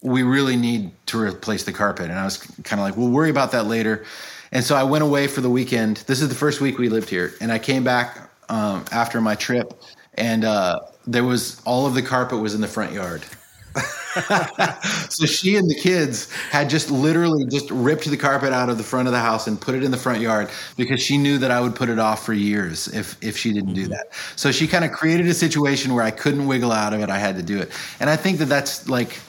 "We 0.02 0.22
really 0.22 0.56
need 0.56 0.90
to 1.06 1.20
replace 1.20 1.64
the 1.64 1.72
carpet," 1.72 2.10
and 2.10 2.18
I 2.18 2.24
was 2.24 2.38
kind 2.64 2.80
of 2.80 2.86
like, 2.86 2.96
"We'll 2.96 3.10
worry 3.10 3.30
about 3.30 3.52
that 3.52 3.66
later." 3.66 4.04
And 4.52 4.64
so 4.64 4.76
I 4.76 4.82
went 4.82 5.04
away 5.04 5.26
for 5.26 5.40
the 5.40 5.50
weekend. 5.50 5.98
This 6.06 6.20
is 6.20 6.28
the 6.28 6.34
first 6.34 6.60
week 6.60 6.78
we 6.78 6.88
lived 6.88 7.10
here, 7.10 7.34
and 7.40 7.52
I 7.52 7.58
came 7.58 7.84
back 7.84 8.30
um, 8.48 8.84
after 8.90 9.20
my 9.20 9.34
trip, 9.34 9.74
and 10.14 10.44
uh, 10.44 10.80
there 11.06 11.24
was 11.24 11.60
all 11.64 11.86
of 11.86 11.94
the 11.94 12.02
carpet 12.02 12.40
was 12.40 12.54
in 12.54 12.60
the 12.60 12.68
front 12.68 12.92
yard. 12.92 13.24
so 15.08 15.26
she 15.26 15.56
and 15.56 15.68
the 15.70 15.78
kids 15.80 16.32
had 16.50 16.68
just 16.68 16.90
literally 16.90 17.44
just 17.46 17.70
ripped 17.70 18.06
the 18.06 18.16
carpet 18.16 18.52
out 18.52 18.68
of 18.68 18.78
the 18.78 18.82
front 18.82 19.06
of 19.06 19.12
the 19.12 19.20
house 19.20 19.46
and 19.46 19.60
put 19.60 19.74
it 19.74 19.84
in 19.84 19.90
the 19.90 19.96
front 19.96 20.20
yard 20.20 20.48
because 20.76 21.00
she 21.00 21.16
knew 21.16 21.38
that 21.38 21.50
I 21.50 21.60
would 21.60 21.76
put 21.76 21.88
it 21.88 21.98
off 21.98 22.24
for 22.24 22.32
years 22.32 22.88
if 22.88 23.16
if 23.22 23.36
she 23.36 23.52
didn't 23.52 23.74
do 23.74 23.86
that. 23.88 24.08
So 24.34 24.50
she 24.50 24.66
kind 24.66 24.84
of 24.84 24.90
created 24.92 25.26
a 25.26 25.34
situation 25.34 25.94
where 25.94 26.02
I 26.04 26.10
couldn't 26.10 26.46
wiggle 26.46 26.72
out 26.72 26.92
of 26.92 27.00
it. 27.00 27.10
I 27.10 27.18
had 27.18 27.36
to 27.36 27.42
do 27.42 27.58
it. 27.58 27.70
And 28.00 28.10
I 28.10 28.16
think 28.16 28.38
that 28.38 28.46
that's 28.46 28.88
like 28.88 29.20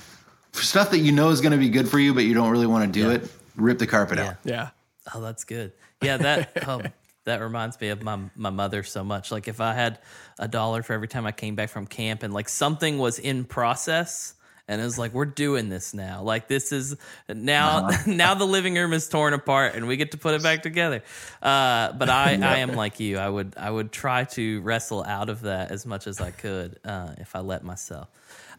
stuff 0.54 0.90
that 0.92 1.00
you 1.00 1.12
know 1.12 1.30
is 1.30 1.42
going 1.42 1.52
to 1.52 1.58
be 1.58 1.70
good 1.70 1.88
for 1.88 2.00
you, 2.00 2.14
but 2.14 2.24
you 2.24 2.34
don't 2.34 2.50
really 2.50 2.68
want 2.68 2.92
to 2.92 3.00
do 3.00 3.12
it. 3.12 3.30
Rip 3.56 3.78
the 3.78 3.88
carpet 3.88 4.18
Yeah. 4.18 4.28
out. 4.28 4.36
Yeah. 4.44 4.70
Oh, 5.14 5.22
that's 5.22 5.44
good. 5.44 5.74
Yeah, 6.02 6.18
that 6.18 6.68
um, 6.68 6.84
that 7.26 7.42
reminds 7.42 7.80
me 7.80 7.90
of 7.90 8.04
my 8.04 8.20
my 8.36 8.50
mother 8.50 8.84
so 8.84 9.04
much. 9.04 9.32
Like 9.32 9.48
if 9.48 9.62
I 9.62 9.74
had 9.74 10.00
a 10.38 10.48
dollar 10.48 10.84
for 10.84 10.94
every 10.94 11.08
time 11.08 11.26
I 11.26 11.32
came 11.32 11.56
back 11.56 11.70
from 11.70 11.88
camp 11.88 12.24
and 12.24 12.34
like 12.34 12.50
something 12.50 12.98
was 12.98 13.20
in 13.20 13.46
process 13.46 14.34
and 14.70 14.80
it 14.80 14.84
was 14.84 15.00
like 15.00 15.14
we're 15.14 15.26
doing 15.26 15.68
this 15.68 15.94
now. 15.94 16.22
Like 16.22 16.48
this 16.48 16.72
is 16.72 16.96
now 17.28 17.90
now 18.08 18.36
the 18.36 18.46
living 18.46 18.76
room 18.76 18.94
is 18.94 19.10
torn 19.10 19.34
apart 19.34 19.76
and 19.76 19.88
we 19.88 19.98
get 19.98 20.12
to 20.12 20.18
put 20.18 20.36
it 20.36 20.44
back 20.44 20.62
together. 20.62 21.04
Uh, 21.42 21.92
but 21.94 22.10
I 22.10 22.34
I 22.42 22.58
am 22.58 22.74
like 22.74 23.00
you. 23.00 23.18
I 23.18 23.28
would 23.28 23.56
I 23.58 23.70
would 23.70 23.92
try 23.92 24.26
to 24.26 24.62
wrestle 24.62 25.04
out 25.04 25.30
of 25.30 25.42
that 25.42 25.72
as 25.72 25.86
much 25.86 26.08
as 26.08 26.22
I 26.22 26.32
could 26.32 26.80
uh, 26.86 27.14
if 27.18 27.36
I 27.36 27.40
let 27.40 27.64
myself. 27.64 28.10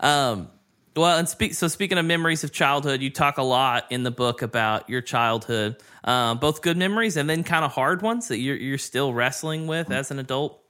Um, 0.00 0.48
well, 0.96 1.18
and 1.18 1.28
speak. 1.28 1.54
So 1.54 1.68
speaking 1.68 1.98
of 1.98 2.04
memories 2.04 2.44
of 2.44 2.52
childhood, 2.52 3.00
you 3.00 3.10
talk 3.10 3.38
a 3.38 3.42
lot 3.42 3.86
in 3.90 4.02
the 4.02 4.10
book 4.10 4.42
about 4.42 4.88
your 4.88 5.00
childhood, 5.00 5.76
um, 6.04 6.38
both 6.38 6.62
good 6.62 6.76
memories 6.76 7.16
and 7.16 7.30
then 7.30 7.44
kind 7.44 7.64
of 7.64 7.72
hard 7.72 8.02
ones 8.02 8.28
that 8.28 8.38
you're 8.38 8.56
you're 8.56 8.78
still 8.78 9.12
wrestling 9.14 9.66
with 9.66 9.90
as 9.90 10.10
an 10.10 10.18
adult. 10.18 10.62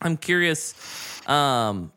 I'm 0.00 0.16
curious. 0.16 0.74
Um, 1.28 1.92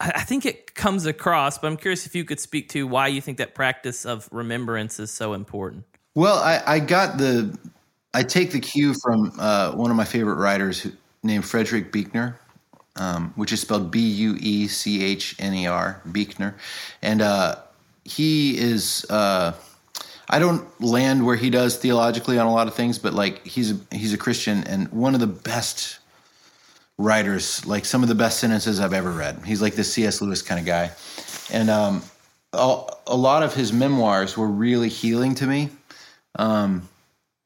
I, 0.00 0.12
I 0.16 0.22
think 0.22 0.46
it 0.46 0.74
comes 0.74 1.06
across, 1.06 1.58
but 1.58 1.68
I'm 1.68 1.76
curious 1.76 2.06
if 2.06 2.14
you 2.14 2.24
could 2.24 2.40
speak 2.40 2.68
to 2.70 2.86
why 2.86 3.08
you 3.08 3.20
think 3.20 3.38
that 3.38 3.54
practice 3.54 4.04
of 4.04 4.28
remembrance 4.32 4.98
is 4.98 5.10
so 5.10 5.34
important. 5.34 5.84
Well, 6.14 6.38
I, 6.38 6.62
I 6.66 6.78
got 6.80 7.18
the, 7.18 7.56
I 8.14 8.22
take 8.24 8.50
the 8.50 8.60
cue 8.60 8.94
from 9.02 9.32
uh, 9.38 9.72
one 9.72 9.90
of 9.90 9.96
my 9.96 10.04
favorite 10.04 10.36
writers 10.36 10.80
who, 10.80 10.90
named 11.22 11.44
Frederick 11.44 11.92
Buechner, 11.92 12.38
um, 12.98 13.32
which 13.36 13.52
is 13.52 13.60
spelled 13.60 13.90
B 13.90 14.00
U 14.00 14.36
E 14.40 14.68
C 14.68 15.04
H 15.04 15.36
N 15.38 15.54
E 15.54 15.66
R, 15.66 16.02
Buechner. 16.10 16.54
And 17.00 17.22
uh, 17.22 17.56
he 18.04 18.58
is, 18.58 19.06
uh, 19.08 19.54
I 20.28 20.38
don't 20.38 20.68
land 20.80 21.24
where 21.24 21.36
he 21.36 21.50
does 21.50 21.76
theologically 21.76 22.38
on 22.38 22.46
a 22.46 22.52
lot 22.52 22.68
of 22.68 22.74
things, 22.74 22.98
but 22.98 23.14
like 23.14 23.46
he's 23.46 23.72
a, 23.72 23.76
he's 23.90 24.12
a 24.12 24.18
Christian 24.18 24.64
and 24.64 24.90
one 24.92 25.14
of 25.14 25.20
the 25.20 25.26
best 25.26 25.98
writers, 26.98 27.64
like 27.64 27.84
some 27.84 28.02
of 28.02 28.08
the 28.08 28.14
best 28.14 28.40
sentences 28.40 28.80
I've 28.80 28.92
ever 28.92 29.12
read. 29.12 29.40
He's 29.44 29.62
like 29.62 29.74
the 29.74 29.84
C.S. 29.84 30.20
Lewis 30.20 30.42
kind 30.42 30.58
of 30.60 30.66
guy. 30.66 30.90
And 31.50 31.70
um, 31.70 32.02
a, 32.52 32.82
a 33.06 33.16
lot 33.16 33.42
of 33.42 33.54
his 33.54 33.72
memoirs 33.72 34.36
were 34.36 34.48
really 34.48 34.88
healing 34.88 35.34
to 35.36 35.46
me. 35.46 35.70
Um, 36.36 36.88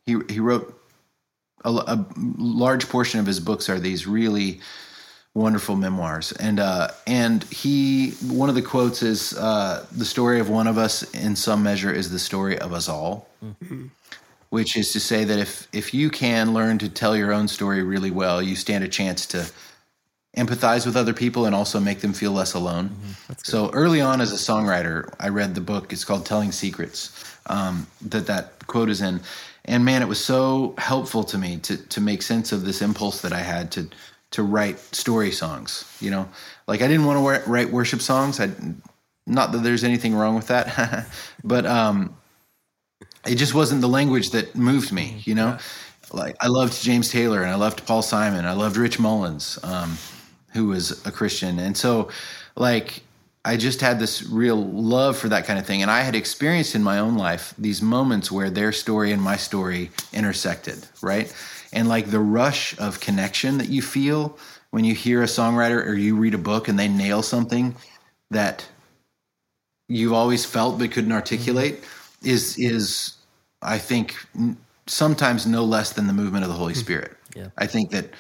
he 0.07 0.17
he 0.29 0.41
wrote 0.41 0.79
a, 1.65 1.71
a 1.71 2.07
large 2.17 2.89
portion 2.89 3.21
of 3.21 3.27
his 3.27 3.41
books 3.41 3.69
are 3.69 3.79
these 3.79 4.07
really 4.07 4.61
wonderful 5.35 5.77
memoirs, 5.77 6.33
and 6.33 6.61
uh, 6.61 6.89
and 7.07 7.45
he 7.45 8.11
one 8.29 8.49
of 8.49 8.55
the 8.55 8.63
quotes 8.63 9.03
is 9.03 9.37
uh, 9.37 9.87
the 9.93 10.05
story 10.05 10.41
of 10.41 10.49
one 10.49 10.67
of 10.67 10.79
us 10.79 11.03
in 11.15 11.37
some 11.37 11.63
measure 11.63 11.93
is 11.93 12.11
the 12.11 12.19
story 12.19 12.59
of 12.59 12.73
us 12.73 12.89
all, 12.89 13.29
which 14.51 14.77
is 14.77 14.93
to 14.93 15.01
say 15.01 15.25
that 15.25 15.39
if 15.39 15.69
if 15.73 15.95
you 15.95 16.11
can 16.11 16.53
learn 16.53 16.79
to 16.79 16.89
tell 16.89 17.17
your 17.17 17.33
own 17.33 17.49
story 17.49 17.83
really 17.83 18.11
well, 18.11 18.43
you 18.43 18.57
stand 18.57 18.85
a 18.85 18.89
chance 18.89 19.27
to 19.27 19.51
empathize 20.37 20.87
with 20.87 20.97
other 20.97 21.13
people 21.13 21.45
and 21.45 21.55
also 21.55 21.79
make 21.79 22.01
them 22.01 22.13
feel 22.15 22.33
less 22.33 22.55
alone. 22.55 22.91
So 23.43 23.71
early 23.73 24.01
on 24.01 24.21
as 24.21 24.33
a 24.33 24.37
songwriter, 24.37 25.13
I 25.21 25.29
read 25.29 25.55
the 25.55 25.61
book. 25.61 25.93
It's 25.93 26.05
called 26.05 26.25
Telling 26.25 26.53
Secrets. 26.53 27.11
Um, 27.47 27.87
that 28.03 28.27
that 28.27 28.67
quote 28.67 28.89
is 28.89 29.01
in, 29.01 29.21
and 29.65 29.85
man, 29.85 30.01
it 30.01 30.09
was 30.09 30.25
so 30.25 30.75
helpful 30.79 31.25
to 31.25 31.39
me 31.39 31.57
to 31.59 31.77
to 31.77 32.01
make 32.01 32.23
sense 32.23 32.53
of 32.53 32.65
this 32.65 32.83
impulse 32.83 33.23
that 33.23 33.33
I 33.33 33.41
had 33.41 33.71
to 33.73 33.89
to 34.33 34.43
write 34.43 34.79
story 34.95 35.31
songs. 35.31 35.85
You 36.01 36.11
know, 36.11 36.29
like 36.67 36.83
I 36.83 36.89
didn't 36.89 37.07
want 37.07 37.45
to 37.45 37.51
write 37.51 37.71
worship 37.71 38.01
songs. 38.01 38.41
I 38.41 38.51
not 39.27 39.53
that 39.53 39.59
there's 39.59 39.85
anything 39.85 40.15
wrong 40.15 40.35
with 40.35 40.49
that, 40.49 41.07
but 41.45 41.65
um, 41.65 42.17
it 43.27 43.37
just 43.37 43.55
wasn't 43.55 43.81
the 43.81 43.89
language 43.89 44.31
that 44.31 44.57
moved 44.57 44.93
me. 44.93 45.23
You 45.25 45.35
know, 45.35 45.59
like 46.13 46.37
I 46.41 46.49
loved 46.49 46.83
James 46.83 47.11
Taylor 47.11 47.43
and 47.43 47.51
I 47.51 47.55
loved 47.55 47.87
Paul 47.87 48.03
Simon. 48.03 48.45
I 48.45 48.53
loved 48.53 48.77
Rich 48.77 48.99
Mullins, 48.99 49.59
um, 49.63 49.97
who 50.53 50.67
was 50.67 51.05
a 51.07 51.13
Christian, 51.13 51.59
and 51.59 51.77
so 51.77 52.11
like 52.57 53.03
I 53.45 53.57
just 53.57 53.81
had 53.81 53.99
this 53.99 54.23
real 54.23 54.57
love 54.57 55.19
for 55.19 55.29
that 55.29 55.47
kind 55.47 55.59
of 55.59 55.67
thing. 55.67 55.83
And 55.83 55.91
I 55.91 56.03
had 56.03 56.15
experienced 56.15 56.75
in 56.75 56.83
my 56.83 56.99
own 56.99 57.17
life 57.17 57.55
these 57.59 57.83
moments 57.83 58.31
where 58.31 58.51
their 58.51 58.71
story 58.71 59.11
and 59.11 59.21
my 59.21 59.37
story 59.37 59.91
intersected, 60.13 60.87
right? 61.01 61.35
And 61.73 61.89
like 61.89 62.11
the 62.11 62.21
rush 62.21 62.79
of 62.79 63.01
connection 63.01 63.59
that 63.59 63.69
you 63.69 63.83
feel 63.83 64.39
when 64.71 64.85
you 64.85 64.95
hear 64.95 65.23
a 65.23 65.27
songwriter 65.27 65.85
or 65.85 65.95
you 65.95 66.17
read 66.17 66.35
a 66.35 66.39
book 66.39 66.69
and 66.69 66.79
they 66.79 66.89
nail 66.89 67.23
something 67.23 67.75
that 68.31 68.67
you've 69.89 70.13
always 70.13 70.45
felt 70.45 70.79
but 70.79 70.93
couldn't 70.93 71.13
articulate 71.13 71.83
mm-hmm. 71.83 72.29
is 72.29 72.59
is 72.59 73.17
I 73.61 73.79
think 73.79 74.15
sometimes 74.87 75.47
no 75.47 75.65
less 75.65 75.93
than 75.93 76.07
the 76.07 76.13
movement 76.13 76.45
of 76.45 76.51
the 76.51 76.57
Holy 76.57 76.75
hmm. 76.75 76.81
Spirit. 76.81 77.17
Yeah. 77.37 77.49
I 77.59 77.67
think 77.67 77.91
that 77.91 78.11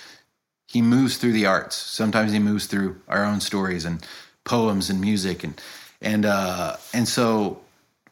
he 0.68 0.82
moves 0.82 1.16
through 1.16 1.32
the 1.32 1.46
arts. 1.46 1.76
Sometimes 1.76 2.32
he 2.32 2.38
moves 2.38 2.66
through 2.66 3.00
our 3.08 3.24
own 3.24 3.40
stories 3.40 3.84
and 3.84 4.06
poems 4.44 4.90
and 4.90 5.00
music 5.00 5.44
and 5.44 5.60
and 6.00 6.26
uh 6.26 6.76
and 6.92 7.06
so 7.06 7.60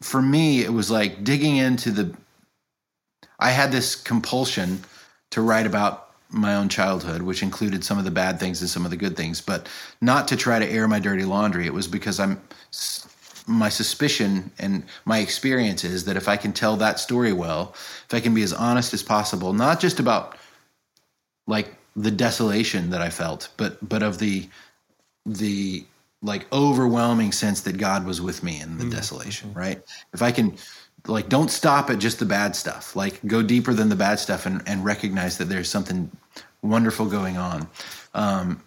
for 0.01 0.21
me 0.21 0.61
it 0.61 0.71
was 0.73 0.89
like 0.89 1.23
digging 1.23 1.57
into 1.57 1.91
the 1.91 2.15
I 3.39 3.49
had 3.49 3.71
this 3.71 3.95
compulsion 3.95 4.83
to 5.31 5.41
write 5.41 5.65
about 5.65 6.09
my 6.29 6.55
own 6.55 6.69
childhood 6.69 7.21
which 7.21 7.43
included 7.43 7.83
some 7.83 7.97
of 7.97 8.05
the 8.05 8.11
bad 8.11 8.39
things 8.39 8.61
and 8.61 8.69
some 8.69 8.85
of 8.85 8.91
the 8.91 8.97
good 8.97 9.17
things 9.17 9.41
but 9.41 9.67
not 9.99 10.27
to 10.29 10.37
try 10.37 10.59
to 10.59 10.67
air 10.69 10.87
my 10.87 10.99
dirty 10.99 11.25
laundry. 11.25 11.65
It 11.65 11.73
was 11.73 11.87
because 11.87 12.19
I'm 12.19 12.41
my 13.47 13.69
suspicion 13.69 14.51
and 14.59 14.83
my 15.03 15.19
experience 15.19 15.83
is 15.83 16.05
that 16.05 16.15
if 16.15 16.29
I 16.29 16.37
can 16.37 16.53
tell 16.53 16.77
that 16.77 16.99
story 16.99 17.33
well 17.33 17.71
if 17.73 18.13
I 18.13 18.19
can 18.21 18.33
be 18.33 18.43
as 18.43 18.53
honest 18.53 18.93
as 18.93 19.03
possible 19.03 19.51
not 19.51 19.79
just 19.81 19.99
about 19.99 20.37
like 21.47 21.75
the 21.95 22.11
desolation 22.11 22.91
that 22.91 23.01
I 23.01 23.09
felt 23.09 23.49
but 23.57 23.77
but 23.87 24.03
of 24.03 24.19
the 24.19 24.47
the 25.25 25.85
like 26.21 26.51
overwhelming 26.53 27.31
sense 27.31 27.61
that 27.61 27.77
God 27.77 28.05
was 28.05 28.21
with 28.21 28.43
me 28.43 28.61
in 28.61 28.77
the 28.77 28.89
desolation, 28.89 29.53
right? 29.53 29.81
If 30.13 30.21
I 30.21 30.31
can 30.31 30.55
like 31.07 31.29
don't 31.29 31.49
stop 31.49 31.89
at 31.89 31.99
just 31.99 32.19
the 32.19 32.25
bad 32.25 32.55
stuff, 32.55 32.95
like 32.95 33.19
go 33.25 33.41
deeper 33.41 33.73
than 33.73 33.89
the 33.89 33.95
bad 33.95 34.19
stuff 34.19 34.45
and, 34.45 34.61
and 34.67 34.85
recognize 34.85 35.37
that 35.39 35.45
there's 35.45 35.69
something 35.69 36.11
wonderful 36.61 37.07
going 37.07 37.37
on. 37.37 37.67
Um, 38.13 38.61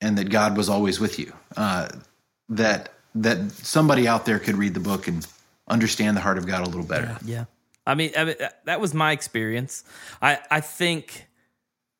and 0.00 0.18
that 0.18 0.28
God 0.28 0.56
was 0.56 0.68
always 0.68 1.00
with 1.00 1.18
you. 1.18 1.32
Uh, 1.56 1.88
that 2.48 2.92
that 3.14 3.50
somebody 3.52 4.06
out 4.06 4.26
there 4.26 4.38
could 4.38 4.56
read 4.56 4.74
the 4.74 4.80
book 4.80 5.08
and 5.08 5.26
understand 5.68 6.16
the 6.16 6.20
heart 6.20 6.38
of 6.38 6.46
God 6.46 6.66
a 6.66 6.68
little 6.68 6.84
better. 6.84 7.16
Yeah. 7.24 7.46
I 7.86 7.94
mean, 7.94 8.12
I 8.16 8.24
mean 8.24 8.36
that 8.64 8.80
was 8.80 8.92
my 8.92 9.12
experience. 9.12 9.84
I, 10.20 10.38
I 10.50 10.60
think, 10.60 11.26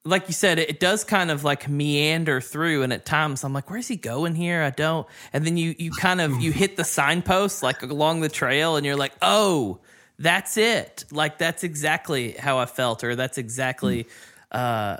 like 0.06 0.28
you 0.28 0.32
said, 0.32 0.58
it, 0.58 0.80
does 0.80 1.04
kind 1.04 1.30
of 1.30 1.44
like 1.44 1.68
meander 1.68 2.40
through, 2.40 2.82
and 2.82 2.92
at 2.92 3.04
times 3.04 3.44
I'm 3.44 3.52
like, 3.52 3.70
"Where's 3.70 3.88
he 3.88 3.96
going 3.96 4.34
here?" 4.34 4.62
I 4.62 4.70
don't. 4.70 5.06
And 5.32 5.44
then 5.44 5.56
you 5.56 5.74
you 5.78 5.90
kind 5.90 6.20
of 6.20 6.40
you 6.40 6.52
hit 6.52 6.76
the 6.76 6.84
signpost 6.84 7.62
like 7.62 7.82
along 7.82 8.20
the 8.20 8.28
trail, 8.28 8.76
and 8.76 8.86
you're 8.86 8.96
like, 8.96 9.12
"Oh, 9.20 9.80
that's 10.18 10.56
it." 10.56 11.04
Like 11.10 11.38
that's 11.38 11.64
exactly 11.64 12.32
how 12.32 12.58
I 12.58 12.66
felt, 12.66 13.04
or 13.04 13.16
that's 13.16 13.36
exactly 13.36 14.06
uh, 14.52 14.98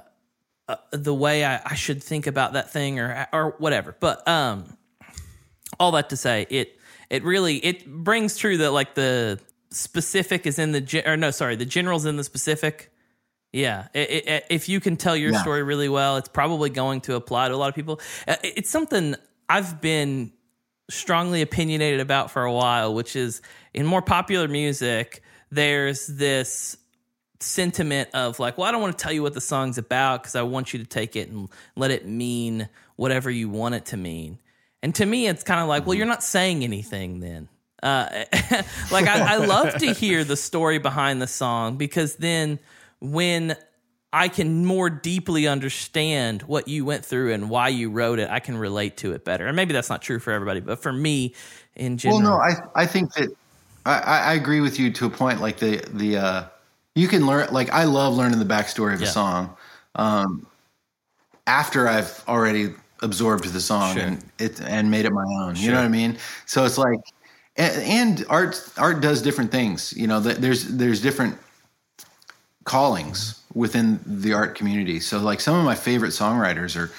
uh, 0.69 0.77
the 0.91 1.15
way 1.15 1.45
I, 1.45 1.61
I 1.65 1.75
should 1.75 2.03
think 2.03 2.27
about 2.27 2.55
that 2.55 2.71
thing, 2.71 2.99
or 2.99 3.29
or 3.33 3.55
whatever. 3.59 3.97
But 3.99 4.27
um, 4.27 4.77
all 5.79 5.93
that 5.93 6.11
to 6.11 6.17
say, 6.17 6.47
it 6.51 6.79
it 7.11 7.23
really 7.23 7.57
it 7.59 7.87
brings 7.87 8.37
true 8.37 8.59
that 8.59 8.73
like 8.73 8.95
the 8.95 9.41
specific 9.71 10.47
is 10.47 10.59
in 10.59 10.73
the 10.73 11.03
or 11.07 11.17
no, 11.17 11.31
sorry, 11.31 11.57
the 11.57 11.67
general's 11.67 12.07
in 12.07 12.17
the 12.17 12.25
specific. 12.25 12.93
Yeah, 13.57 13.89
it, 13.95 14.29
it, 14.29 14.47
if 14.51 14.69
you 14.69 14.81
can 14.81 14.97
tell 14.97 15.17
your 15.17 15.33
Yeah. 15.33 15.41
story 15.41 15.63
really 15.63 15.89
well, 15.89 16.19
it's 16.19 16.29
probably 16.29 16.69
going 16.69 17.01
to 17.03 17.15
apply 17.15 17.49
to 17.49 17.55
a 17.55 17.57
lot 17.57 17.71
of 17.71 17.75
people. 17.75 18.01
Uh, 18.29 18.37
It's 18.43 18.69
something 18.69 19.15
I've 19.49 19.81
been 19.81 20.33
strongly 20.91 21.41
opinionated 21.41 22.01
about 22.01 22.31
for 22.31 22.43
a 22.45 22.53
while, 22.53 22.93
which 22.95 23.17
is 23.17 23.41
in 23.73 23.87
more 23.87 24.03
popular 24.03 24.47
music, 24.47 25.23
there's 25.51 26.07
this 26.07 26.77
sentiment 27.41 28.11
of 28.15 28.39
like, 28.39 28.59
well, 28.59 28.67
I 28.69 28.73
don't 28.73 28.83
want 28.83 28.97
to 28.99 29.03
tell 29.03 29.13
you 29.13 29.23
what 29.23 29.35
the 29.35 29.41
song's 29.41 29.79
about 29.79 30.23
because 30.23 30.37
I 30.37 30.43
want 30.43 30.73
you 30.73 30.79
to 30.79 30.85
take 30.87 31.17
it 31.17 31.29
and 31.29 31.49
let 31.77 31.91
it 31.91 32.07
mean 32.07 32.69
whatever 32.97 33.31
you 33.31 33.49
want 33.49 33.75
it 33.75 33.87
to 33.87 33.97
mean. 33.97 34.39
And 34.83 34.95
to 34.97 35.07
me, 35.07 35.27
it's 35.29 35.43
kind 35.43 35.61
of 35.61 35.67
like, 35.69 35.87
well, 35.87 35.95
you're 35.95 36.07
not 36.07 36.23
saying 36.23 36.63
anything 36.63 37.21
then. 37.21 37.49
Uh, 37.83 38.09
like 38.91 39.07
I, 39.07 39.35
I 39.35 39.37
love 39.37 39.75
to 39.79 39.93
hear 39.93 40.25
the 40.25 40.37
story 40.37 40.79
behind 40.79 41.21
the 41.23 41.27
song 41.27 41.77
because 41.77 42.17
then 42.17 42.59
when 43.01 43.57
I 44.13 44.29
can 44.29 44.65
more 44.65 44.89
deeply 44.89 45.47
understand 45.47 46.43
what 46.43 46.69
you 46.69 46.85
went 46.85 47.05
through 47.05 47.35
and 47.35 47.51
why 47.51 47.69
you 47.69 47.91
wrote 47.91 48.19
it. 48.19 48.31
I 48.31 48.41
can 48.41 48.57
relate 48.57 48.97
to 48.99 49.13
it 49.13 49.25
better. 49.25 49.47
And 49.47 49.55
maybe 49.55 49.73
that's 49.73 49.91
not 49.91 50.01
true 50.01 50.19
for 50.19 50.33
everybody, 50.33 50.61
but 50.61 50.79
for 50.81 50.93
me 50.93 51.35
in 51.75 51.99
general. 51.99 52.21
Well, 52.23 52.31
no, 52.31 52.37
I 52.39 52.83
I 52.83 52.87
think 52.87 53.13
that 53.15 53.29
I, 53.85 54.01
I 54.01 54.35
agree 54.35 54.61
with 54.61 54.79
you 54.79 54.91
to 54.93 55.07
a 55.07 55.11
point. 55.11 55.41
Like 55.41 55.59
the 55.59 55.85
the 55.93 56.17
uh, 56.17 56.45
you 56.95 57.09
can 57.09 57.27
learn. 57.27 57.53
Like 57.53 57.71
I 57.71 57.85
love 57.85 58.15
learning 58.15 58.39
the 58.39 58.45
backstory 58.45 58.95
of 58.95 59.01
Yeah. 59.01 59.09
a 59.09 59.11
song. 59.11 59.57
Um, 59.97 60.47
after 61.47 61.89
I've 61.89 62.25
already 62.27 62.75
absorbed 63.03 63.45
the 63.53 63.61
song 63.61 63.95
Sure. 63.95 64.03
and 64.03 64.25
it 64.39 64.61
and 64.63 64.91
made 64.91 65.05
it 65.05 65.13
my 65.13 65.25
own. 65.41 65.57
You 65.57 65.71
know 65.71 65.77
what 65.77 65.85
I 65.85 65.89
mean? 65.89 66.17
So 66.47 66.65
it's 66.65 66.79
like, 66.79 67.01
and, 67.57 67.83
and 67.83 68.27
art 68.29 68.71
art 68.79 69.01
does 69.01 69.21
different 69.21 69.51
things. 69.53 69.93
You 69.97 70.07
know, 70.07 70.21
there's 70.21 70.69
there's 70.69 71.03
different 71.03 71.39
callings 72.67 73.43
within 73.55 73.99
the 74.05 74.35
art 74.35 74.55
community. 74.55 75.01
So 75.01 75.19
like 75.19 75.41
some 75.41 75.57
of 75.59 75.65
my 75.65 75.75
favorite 75.75 76.11
songwriters 76.11 76.77
are 76.77 76.91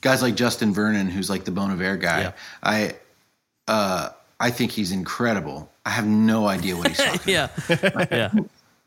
guys 0.00 0.22
like 0.22 0.34
Justin 0.34 0.72
Vernon, 0.72 1.08
who's 1.10 1.28
like 1.28 1.44
the 1.44 1.50
Bon 1.50 1.70
Iver 1.70 1.98
guy. 1.98 2.20
Yeah. 2.22 2.32
I 2.62 2.94
uh, 3.68 4.08
I 4.40 4.50
think 4.50 4.70
he's 4.72 4.92
incredible. 4.92 5.70
I 5.84 5.90
have 5.90 6.06
no 6.06 6.46
idea 6.46 6.76
what 6.76 6.88
he's 6.88 6.96
talking. 7.04 7.34
yeah. 7.34 7.48
yeah. 8.10 8.32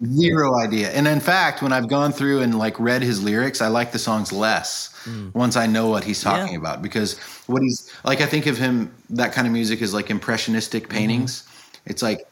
Zero 0.06 0.58
idea. 0.58 0.89
And 0.91 1.08
in 1.10 1.19
fact, 1.19 1.62
when 1.62 1.73
I've 1.73 1.89
gone 1.89 2.13
through 2.13 2.41
and 2.41 2.58
like 2.58 2.80
read 2.80 3.02
his 3.02 3.21
lyrics, 3.21 3.62
I 3.62 3.67
like 3.67 3.91
the 3.91 3.99
songs 3.99 4.32
less 4.32 4.95
once 5.34 5.56
I 5.58 5.65
know 5.67 5.89
what 5.89 6.04
he's 6.06 6.21
talking 6.21 6.54
Yeah. 6.54 6.60
about 6.60 6.82
because 6.82 7.19
what 7.47 7.62
he's 7.62 7.91
like 8.06 8.21
I 8.21 8.25
think 8.25 8.45
of 8.47 8.58
him 8.58 8.93
that 9.10 9.34
kind 9.34 9.45
of 9.45 9.52
music 9.54 9.82
is 9.82 9.93
like 9.93 10.10
impressionistic 10.10 10.88
paintings. 10.89 11.43
It's 11.86 12.02
like 12.02 12.28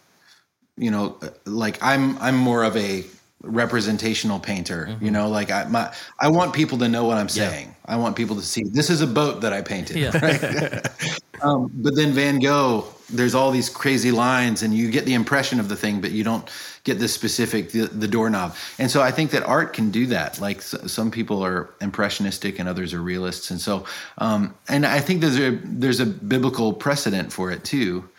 you 0.78 0.92
know 0.92 1.18
like 1.46 1.78
I'm 1.82 2.18
I'm 2.20 2.38
more 2.38 2.64
of 2.64 2.78
a 2.78 3.04
representational 3.44 4.40
painter, 4.40 4.98
you 5.00 5.12
know, 5.12 5.30
like 5.30 5.52
I 5.52 5.66
my 5.66 5.94
I 6.20 6.30
want 6.30 6.54
people 6.54 6.78
to 6.80 6.88
know 6.90 7.06
what 7.06 7.18
I'm 7.18 7.28
Yeah. 7.32 7.50
saying. 7.50 7.76
I 7.86 7.96
want 7.96 8.16
people 8.16 8.36
to 8.36 8.42
see 8.42 8.64
this 8.64 8.90
is 8.90 9.02
a 9.02 9.08
boat 9.08 9.42
that 9.42 9.54
I 9.54 9.62
painted. 9.62 9.98
Yeah. 9.98 10.18
Right? 10.18 10.88
um, 11.42 11.72
but 11.76 11.96
then 11.96 12.12
Van 12.14 12.40
Gogh, 12.40 12.86
there's 13.10 13.36
all 13.36 13.52
these 13.52 13.70
crazy 13.70 14.12
lines, 14.12 14.64
and 14.64 14.74
you 14.74 14.90
get 14.92 15.06
the 15.06 15.14
impression 15.14 15.60
of 15.60 15.70
the 15.70 15.76
thing, 15.76 16.02
but 16.02 16.12
you 16.12 16.24
don't 16.24 16.50
get 16.84 16.98
the 17.00 17.08
specific 17.08 17.72
the, 17.72 17.86
the 17.88 18.08
doorknob. 18.08 18.56
And 18.80 18.90
so 18.90 19.02
I 19.02 19.12
think 19.12 19.30
that 19.32 19.44
art 19.44 19.72
can 19.72 19.92
do 19.92 20.08
that. 20.08 20.42
Like 20.42 20.58
s- 20.58 20.92
some 20.92 21.12
people 21.12 21.44
are 21.46 21.70
impressionistic, 21.80 22.58
and 22.60 22.68
others 22.68 22.92
are 22.94 23.02
realists. 23.02 23.52
And 23.52 23.62
so, 23.62 23.86
um, 24.18 24.56
and 24.68 24.84
I 24.86 25.00
think 25.00 25.22
there's 25.22 25.40
a 25.40 25.52
there's 25.64 26.00
a 26.00 26.06
biblical 26.08 26.74
precedent 26.74 27.32
for 27.32 27.52
it 27.52 27.64
too, 27.64 28.10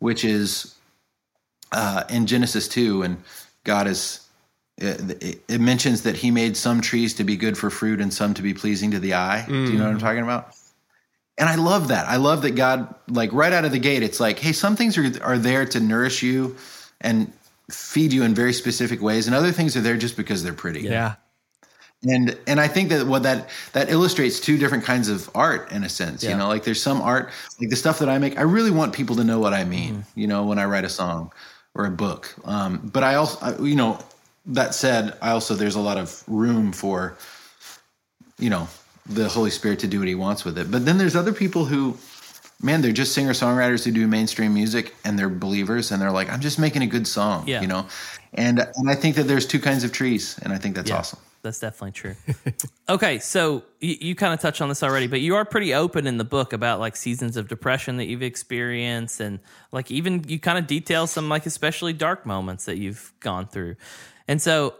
which 0.00 0.24
is 0.24 0.74
uh, 1.70 2.02
in 2.10 2.26
Genesis 2.26 2.66
two, 2.66 3.02
and 3.02 3.22
God 3.62 3.86
is. 3.86 4.20
It, 4.76 5.60
mentions 5.60 6.02
that 6.02 6.16
he 6.16 6.30
made 6.32 6.56
some 6.56 6.80
trees 6.80 7.14
to 7.14 7.24
be 7.24 7.36
good 7.36 7.56
for 7.56 7.70
fruit 7.70 8.00
and 8.00 8.12
some 8.12 8.34
to 8.34 8.42
be 8.42 8.54
pleasing 8.54 8.90
to 8.90 8.98
the 8.98 9.14
eye. 9.14 9.44
Do 9.46 9.54
you 9.54 9.78
know 9.78 9.84
what 9.84 9.92
I'm 9.92 9.98
talking 9.98 10.22
about? 10.22 10.56
And 11.38 11.48
I 11.48 11.54
love 11.54 11.88
that. 11.88 12.08
I 12.08 12.16
love 12.16 12.42
that 12.42 12.52
God, 12.56 12.94
like 13.08 13.32
right 13.32 13.52
out 13.52 13.64
of 13.64 13.72
the 13.72 13.78
gate, 13.78 14.02
it's 14.02 14.20
like, 14.20 14.38
hey, 14.38 14.52
some 14.52 14.76
things 14.76 14.98
are 14.98 15.22
are 15.22 15.38
there 15.38 15.64
to 15.66 15.80
nourish 15.80 16.22
you 16.22 16.56
and 17.00 17.32
feed 17.70 18.12
you 18.12 18.22
in 18.24 18.34
very 18.34 18.52
specific 18.52 19.00
ways, 19.00 19.26
and 19.26 19.34
other 19.34 19.52
things 19.52 19.76
are 19.76 19.80
there 19.80 19.96
just 19.96 20.16
because 20.16 20.42
they're 20.42 20.52
pretty. 20.52 20.82
Yeah. 20.82 21.14
And 22.02 22.36
and 22.46 22.60
I 22.60 22.68
think 22.68 22.90
that 22.90 23.06
what 23.06 23.22
that 23.22 23.48
that 23.72 23.90
illustrates 23.90 24.38
two 24.38 24.58
different 24.58 24.84
kinds 24.84 25.08
of 25.08 25.30
art 25.34 25.72
in 25.72 25.84
a 25.84 25.88
sense. 25.88 26.22
Yeah. 26.22 26.30
You 26.30 26.36
know, 26.36 26.48
like 26.48 26.64
there's 26.64 26.82
some 26.82 27.00
art, 27.00 27.30
like 27.60 27.70
the 27.70 27.76
stuff 27.76 27.98
that 28.00 28.08
I 28.08 28.18
make, 28.18 28.38
I 28.38 28.42
really 28.42 28.70
want 28.70 28.92
people 28.92 29.16
to 29.16 29.24
know 29.24 29.38
what 29.38 29.54
I 29.54 29.64
mean. 29.64 30.04
You 30.14 30.26
know, 30.26 30.44
when 30.44 30.58
I 30.58 30.66
write 30.66 30.84
a 30.84 30.90
song 30.90 31.32
or 31.74 31.86
a 31.86 31.90
book. 31.90 32.34
Um, 32.44 32.90
but 32.92 33.02
I 33.02 33.14
also, 33.14 33.38
I, 33.40 33.58
you 33.60 33.74
know, 33.74 33.98
that 34.46 34.74
said, 34.74 35.16
I 35.22 35.30
also 35.30 35.54
there's 35.54 35.74
a 35.76 35.80
lot 35.80 35.98
of 35.98 36.22
room 36.26 36.72
for, 36.72 37.16
you 38.38 38.50
know, 38.50 38.68
the 39.06 39.28
Holy 39.28 39.50
Spirit 39.50 39.78
to 39.80 39.86
do 39.86 39.98
what 39.98 40.08
He 40.08 40.14
wants 40.14 40.44
with 40.44 40.58
it. 40.58 40.70
But 40.70 40.84
then 40.84 40.98
there's 40.98 41.16
other 41.16 41.32
people 41.32 41.64
who, 41.64 41.96
man, 42.62 42.82
they're 42.82 42.92
just 42.92 43.12
singer 43.12 43.32
songwriters 43.32 43.84
who 43.84 43.90
do 43.90 44.06
mainstream 44.06 44.54
music 44.54 44.94
and 45.04 45.18
they're 45.18 45.28
believers 45.28 45.90
and 45.90 46.00
they're 46.00 46.10
like, 46.12 46.30
I'm 46.30 46.40
just 46.40 46.58
making 46.58 46.82
a 46.82 46.86
good 46.86 47.06
song. 47.06 47.46
Yeah. 47.46 47.60
You 47.60 47.68
know, 47.68 47.86
and 48.32 48.58
and 48.76 48.90
I 48.90 48.94
think 48.94 49.16
that 49.16 49.24
there's 49.24 49.46
two 49.46 49.60
kinds 49.60 49.84
of 49.84 49.92
trees, 49.92 50.38
and 50.42 50.52
I 50.52 50.58
think 50.58 50.74
that's 50.74 50.90
Yeah. 50.90 50.98
awesome. 50.98 51.20
That's 51.42 51.60
definitely 51.60 51.92
true. 51.92 52.16
okay, 52.88 53.18
so 53.18 53.64
you, 53.78 53.96
you 54.00 54.14
kind 54.14 54.32
of 54.32 54.40
touched 54.40 54.62
on 54.62 54.70
this 54.70 54.82
already, 54.82 55.06
but 55.06 55.20
you 55.20 55.36
are 55.36 55.44
pretty 55.44 55.74
open 55.74 56.06
in 56.06 56.16
the 56.16 56.24
book 56.24 56.54
about 56.54 56.80
like 56.80 56.96
seasons 56.96 57.36
of 57.36 57.48
depression 57.48 57.98
that 57.98 58.06
you've 58.06 58.22
experienced, 58.22 59.20
and 59.20 59.40
like 59.70 59.90
even 59.90 60.24
you 60.26 60.38
kind 60.40 60.56
of 60.56 60.66
detail 60.66 61.06
some 61.06 61.28
like 61.28 61.44
especially 61.44 61.92
dark 61.92 62.24
moments 62.24 62.64
that 62.64 62.78
you've 62.78 63.12
gone 63.20 63.46
through. 63.46 63.76
And 64.28 64.40
so 64.40 64.74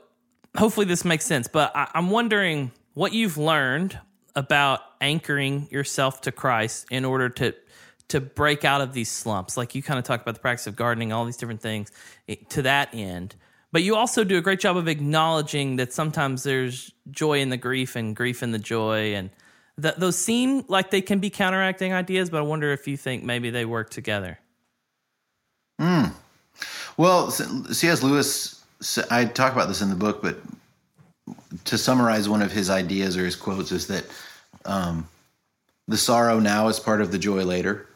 hopefully 0.56 0.86
this 0.86 1.04
makes 1.04 1.24
sense, 1.24 1.48
but 1.48 1.74
I, 1.74 1.90
I'm 1.94 2.10
wondering 2.10 2.72
what 2.94 3.12
you've 3.12 3.36
learned 3.38 3.98
about 4.36 4.80
anchoring 5.00 5.68
yourself 5.70 6.22
to 6.22 6.32
Christ 6.32 6.86
in 6.90 7.04
order 7.04 7.28
to 7.28 7.54
to 8.08 8.20
break 8.20 8.66
out 8.66 8.82
of 8.82 8.92
these 8.92 9.10
slumps. 9.10 9.56
Like 9.56 9.74
you 9.74 9.82
kind 9.82 9.98
of 9.98 10.04
talked 10.04 10.22
about 10.22 10.34
the 10.34 10.40
practice 10.40 10.66
of 10.66 10.76
gardening, 10.76 11.12
all 11.12 11.24
these 11.24 11.38
different 11.38 11.62
things 11.62 11.90
eh, 12.28 12.36
to 12.50 12.62
that 12.62 12.90
end. 12.92 13.34
But 13.72 13.82
you 13.82 13.96
also 13.96 14.24
do 14.24 14.36
a 14.36 14.40
great 14.40 14.60
job 14.60 14.76
of 14.76 14.88
acknowledging 14.88 15.76
that 15.76 15.92
sometimes 15.92 16.42
there's 16.42 16.92
joy 17.10 17.40
in 17.40 17.48
the 17.48 17.56
grief 17.56 17.96
and 17.96 18.14
grief 18.14 18.42
in 18.42 18.52
the 18.52 18.58
joy, 18.58 19.14
and 19.14 19.30
th- 19.80 19.96
those 19.96 20.16
seem 20.16 20.64
like 20.68 20.90
they 20.90 21.00
can 21.00 21.18
be 21.18 21.30
counteracting 21.30 21.92
ideas. 21.92 22.30
But 22.30 22.38
I 22.38 22.42
wonder 22.42 22.72
if 22.72 22.86
you 22.86 22.96
think 22.96 23.24
maybe 23.24 23.50
they 23.50 23.64
work 23.64 23.90
together. 23.90 24.38
Well, 26.96 27.32
C.S. 27.32 28.02
Lewis, 28.04 28.63
I 29.10 29.24
talk 29.24 29.52
about 29.52 29.68
this 29.68 29.82
in 29.82 29.88
the 29.88 29.96
book, 29.96 30.22
but 30.22 30.36
to 31.64 31.78
summarize 31.78 32.28
one 32.28 32.42
of 32.42 32.52
his 32.52 32.68
ideas 32.70 33.16
or 33.16 33.24
his 33.24 33.36
quotes 33.36 33.72
is 33.72 33.86
that 33.86 34.04
um, 34.64 35.08
the 35.88 35.96
sorrow 35.96 36.38
now 36.40 36.68
is 36.68 36.78
part 36.80 37.00
of 37.00 37.10
the 37.12 37.18
joy 37.18 37.44
later. 37.44 37.86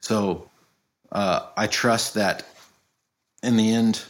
So 0.00 0.48
uh, 1.12 1.46
I 1.56 1.66
trust 1.66 2.14
that 2.14 2.44
in 3.42 3.56
the 3.56 3.72
end, 3.72 4.02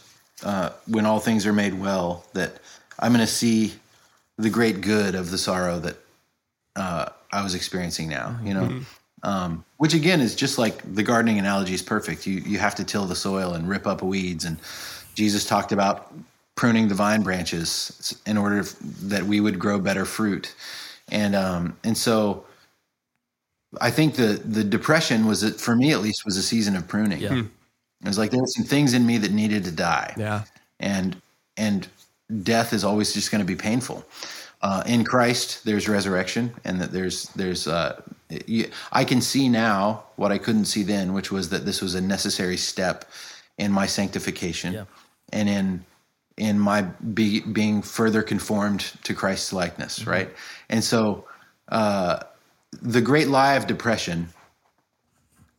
uh, 0.43 0.71
when 0.87 1.05
all 1.05 1.19
things 1.19 1.45
are 1.45 1.53
made 1.53 1.73
well, 1.79 2.25
that 2.33 2.53
I'm 2.99 3.11
going 3.13 3.25
to 3.25 3.31
see 3.31 3.73
the 4.37 4.49
great 4.49 4.81
good 4.81 5.15
of 5.15 5.31
the 5.31 5.37
sorrow 5.37 5.79
that 5.79 5.95
uh, 6.75 7.09
I 7.31 7.43
was 7.43 7.53
experiencing 7.55 8.09
now. 8.09 8.39
You 8.43 8.53
know, 8.53 8.81
um, 9.23 9.63
which 9.77 9.93
again 9.93 10.21
is 10.21 10.35
just 10.35 10.57
like 10.57 10.81
the 10.95 11.03
gardening 11.03 11.37
analogy 11.39 11.73
is 11.73 11.81
perfect. 11.81 12.25
You 12.25 12.39
you 12.39 12.57
have 12.57 12.75
to 12.75 12.83
till 12.83 13.05
the 13.05 13.15
soil 13.15 13.53
and 13.53 13.69
rip 13.69 13.85
up 13.85 14.01
weeds, 14.01 14.45
and 14.45 14.57
Jesus 15.21 15.45
talked 15.45 15.71
about 15.71 15.95
pruning 16.55 16.87
the 16.87 16.95
vine 16.95 17.21
branches 17.23 18.19
in 18.25 18.37
order 18.37 18.63
that 19.13 19.23
we 19.23 19.39
would 19.39 19.57
grow 19.59 19.77
better 19.79 20.05
fruit, 20.05 20.55
and 21.09 21.35
um, 21.35 21.77
and 21.83 21.95
so. 21.97 22.45
I 23.79 23.89
think 23.97 24.15
the 24.15 24.31
the 24.57 24.65
depression 24.77 25.25
was 25.25 25.39
for 25.61 25.75
me 25.77 25.93
at 25.93 26.01
least 26.01 26.25
was 26.25 26.35
a 26.37 26.43
season 26.43 26.75
of 26.75 26.83
pruning. 26.87 27.21
Yeah. 27.21 27.43
It 28.03 28.07
was 28.07 28.17
like 28.17 28.29
there 28.31 28.41
were 28.41 28.55
some 28.57 28.65
things 28.65 28.93
in 28.93 29.05
me 29.05 29.17
that 29.23 29.31
needed 29.31 29.63
to 29.63 29.71
die 29.71 30.13
Yeah. 30.17 30.43
and 30.79 31.15
and 31.55 31.87
death 32.43 32.73
is 32.73 32.83
always 32.83 33.13
just 33.13 33.31
going 33.31 33.39
to 33.47 33.53
be 33.55 33.59
painful. 33.69 34.03
Uh, 34.61 34.83
in 34.85 35.03
Christ, 35.05 35.63
there's 35.63 35.87
resurrection, 35.87 36.51
and 36.65 36.81
that 36.81 36.91
there's 36.91 37.17
there's 37.39 37.65
uh, 37.65 38.01
I 38.91 39.05
can 39.05 39.21
see 39.21 39.47
now 39.47 40.03
what 40.17 40.31
I 40.35 40.37
couldn't 40.37 40.65
see 40.65 40.83
then, 40.83 41.13
which 41.13 41.31
was 41.31 41.47
that 41.49 41.63
this 41.65 41.81
was 41.81 41.95
a 41.95 42.01
necessary 42.01 42.57
step 42.57 43.05
in 43.57 43.71
my 43.71 43.87
sanctification 43.87 44.73
Yeah. 44.73 44.85
And 45.31 45.49
in 45.49 45.85
in 46.37 46.59
my 46.59 46.81
be, 46.81 47.41
being 47.41 47.81
further 47.81 48.23
conformed 48.23 48.79
to 49.03 49.13
Christ's 49.13 49.53
likeness, 49.53 50.07
right? 50.07 50.29
And 50.69 50.83
so, 50.83 51.27
uh, 51.69 52.23
the 52.81 53.01
great 53.01 53.27
lie 53.27 53.55
of 53.55 53.67
depression. 53.67 54.27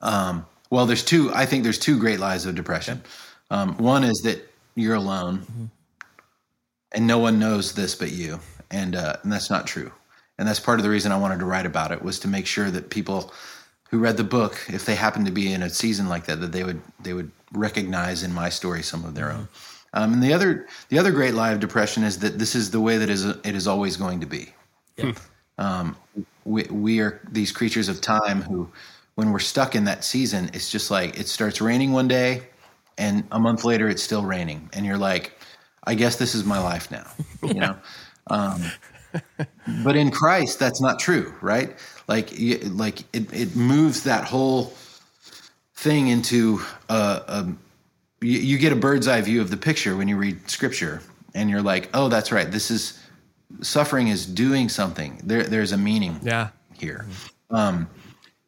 Um, 0.00 0.46
well, 0.70 0.86
there's 0.86 1.04
two. 1.04 1.30
I 1.34 1.46
think 1.46 1.62
there's 1.62 1.78
two 1.78 1.98
great 1.98 2.18
lies 2.18 2.46
of 2.46 2.54
depression. 2.54 3.02
Um, 3.50 3.76
one 3.76 4.02
is 4.02 4.22
that 4.24 4.50
you're 4.74 4.94
alone, 4.94 5.70
and 6.92 7.06
no 7.06 7.18
one 7.18 7.38
knows 7.38 7.74
this 7.74 7.94
but 7.94 8.10
you, 8.10 8.40
and 8.70 8.96
uh, 8.96 9.16
and 9.22 9.30
that's 9.30 9.50
not 9.50 9.66
true. 9.66 9.92
And 10.38 10.48
that's 10.48 10.60
part 10.60 10.80
of 10.80 10.82
the 10.82 10.90
reason 10.90 11.12
I 11.12 11.18
wanted 11.18 11.38
to 11.40 11.44
write 11.44 11.66
about 11.66 11.92
it 11.92 12.02
was 12.02 12.18
to 12.20 12.28
make 12.28 12.46
sure 12.46 12.70
that 12.70 12.90
people 12.90 13.32
who 13.92 13.98
read 13.98 14.16
the 14.16 14.24
book, 14.24 14.58
if 14.68 14.86
they 14.86 14.96
happen 14.96 15.24
to 15.26 15.30
be 15.30 15.52
in 15.52 15.62
a 15.62 15.70
season 15.70 16.08
like 16.08 16.24
that, 16.24 16.40
that 16.40 16.50
they 16.50 16.64
would 16.64 16.80
they 17.00 17.12
would 17.12 17.30
recognize 17.52 18.22
in 18.22 18.32
my 18.32 18.48
story 18.48 18.82
some 18.82 19.04
of 19.04 19.14
their 19.14 19.30
own. 19.30 19.46
Um, 19.92 20.14
and 20.14 20.22
the 20.22 20.32
other 20.32 20.66
the 20.88 20.98
other 20.98 21.12
great 21.12 21.34
lie 21.34 21.52
of 21.52 21.60
depression 21.60 22.02
is 22.02 22.18
that 22.20 22.38
this 22.38 22.54
is 22.54 22.70
the 22.70 22.80
way 22.80 22.96
that 22.96 23.10
is 23.10 23.26
it 23.26 23.54
is 23.54 23.68
always 23.68 23.96
going 23.98 24.18
to 24.20 24.26
be. 24.26 24.48
Yeah. 24.96 25.12
Um, 25.58 25.96
we, 26.44 26.64
we 26.64 27.00
are 27.00 27.20
these 27.30 27.52
creatures 27.52 27.88
of 27.88 28.00
time 28.00 28.40
who, 28.42 28.68
when 29.14 29.30
we're 29.30 29.38
stuck 29.38 29.76
in 29.76 29.84
that 29.84 30.02
season, 30.02 30.50
it's 30.54 30.70
just 30.70 30.90
like 30.90 31.18
it 31.20 31.28
starts 31.28 31.60
raining 31.60 31.92
one 31.92 32.08
day, 32.08 32.42
and 32.96 33.24
a 33.30 33.38
month 33.38 33.62
later 33.64 33.88
it's 33.88 34.02
still 34.02 34.24
raining, 34.24 34.70
and 34.72 34.86
you're 34.86 34.98
like, 34.98 35.38
I 35.84 35.94
guess 35.94 36.16
this 36.16 36.34
is 36.34 36.44
my 36.44 36.58
life 36.58 36.90
now, 36.90 37.06
you 37.42 37.60
know. 37.60 37.76
Um, 38.28 38.62
but 39.84 39.96
in 39.96 40.10
Christ, 40.10 40.58
that's 40.58 40.80
not 40.80 40.98
true, 40.98 41.34
right? 41.42 41.76
Like, 42.12 42.30
like 42.64 43.00
it, 43.14 43.32
it 43.32 43.56
moves 43.56 44.02
that 44.02 44.24
whole 44.24 44.74
thing 45.76 46.08
into 46.08 46.60
a, 46.90 46.94
a 46.94 47.54
you, 48.20 48.38
you 48.38 48.58
get 48.58 48.70
a 48.70 48.76
bird's 48.76 49.08
eye 49.08 49.22
view 49.22 49.40
of 49.40 49.48
the 49.48 49.56
picture 49.56 49.96
when 49.96 50.08
you 50.08 50.18
read 50.18 50.50
Scripture, 50.50 51.00
and 51.34 51.48
you're 51.48 51.62
like, 51.62 51.88
oh, 51.94 52.08
that's 52.10 52.30
right. 52.30 52.50
This 52.50 52.70
is 52.70 52.98
suffering 53.62 54.08
is 54.08 54.26
doing 54.26 54.68
something. 54.68 55.22
There, 55.24 55.44
there's 55.44 55.72
a 55.72 55.78
meaning 55.78 56.20
Yeah. 56.22 56.48
here. 56.78 57.06
Um, 57.50 57.88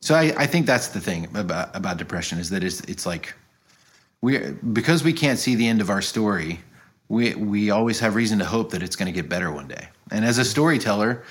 so 0.00 0.14
I, 0.14 0.34
I 0.36 0.46
think 0.46 0.66
that's 0.66 0.88
the 0.88 1.00
thing 1.00 1.34
about 1.34 1.74
about 1.74 1.96
depression 1.96 2.38
is 2.38 2.50
that 2.50 2.62
it's 2.62 2.80
it's 2.82 3.06
like 3.06 3.34
we 4.20 4.38
because 4.74 5.02
we 5.02 5.14
can't 5.14 5.38
see 5.38 5.54
the 5.54 5.66
end 5.66 5.80
of 5.80 5.88
our 5.88 6.02
story. 6.02 6.60
We 7.08 7.34
we 7.34 7.70
always 7.70 7.98
have 8.00 8.14
reason 8.14 8.38
to 8.40 8.44
hope 8.44 8.68
that 8.72 8.82
it's 8.82 8.96
going 8.96 9.10
to 9.10 9.18
get 9.20 9.30
better 9.30 9.50
one 9.50 9.68
day. 9.68 9.88
And 10.10 10.22
as 10.26 10.36
a 10.36 10.44
storyteller, 10.44 11.24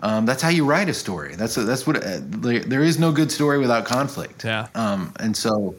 um, 0.00 0.26
that's 0.26 0.42
how 0.42 0.50
you 0.50 0.64
write 0.64 0.88
a 0.88 0.94
story. 0.94 1.34
That's 1.36 1.54
that's 1.54 1.86
what 1.86 1.96
uh, 1.96 2.18
there, 2.20 2.60
there 2.60 2.82
is 2.82 2.98
no 2.98 3.12
good 3.12 3.32
story 3.32 3.58
without 3.58 3.86
conflict. 3.86 4.44
Yeah. 4.44 4.68
Um, 4.74 5.14
and 5.20 5.36
so 5.36 5.74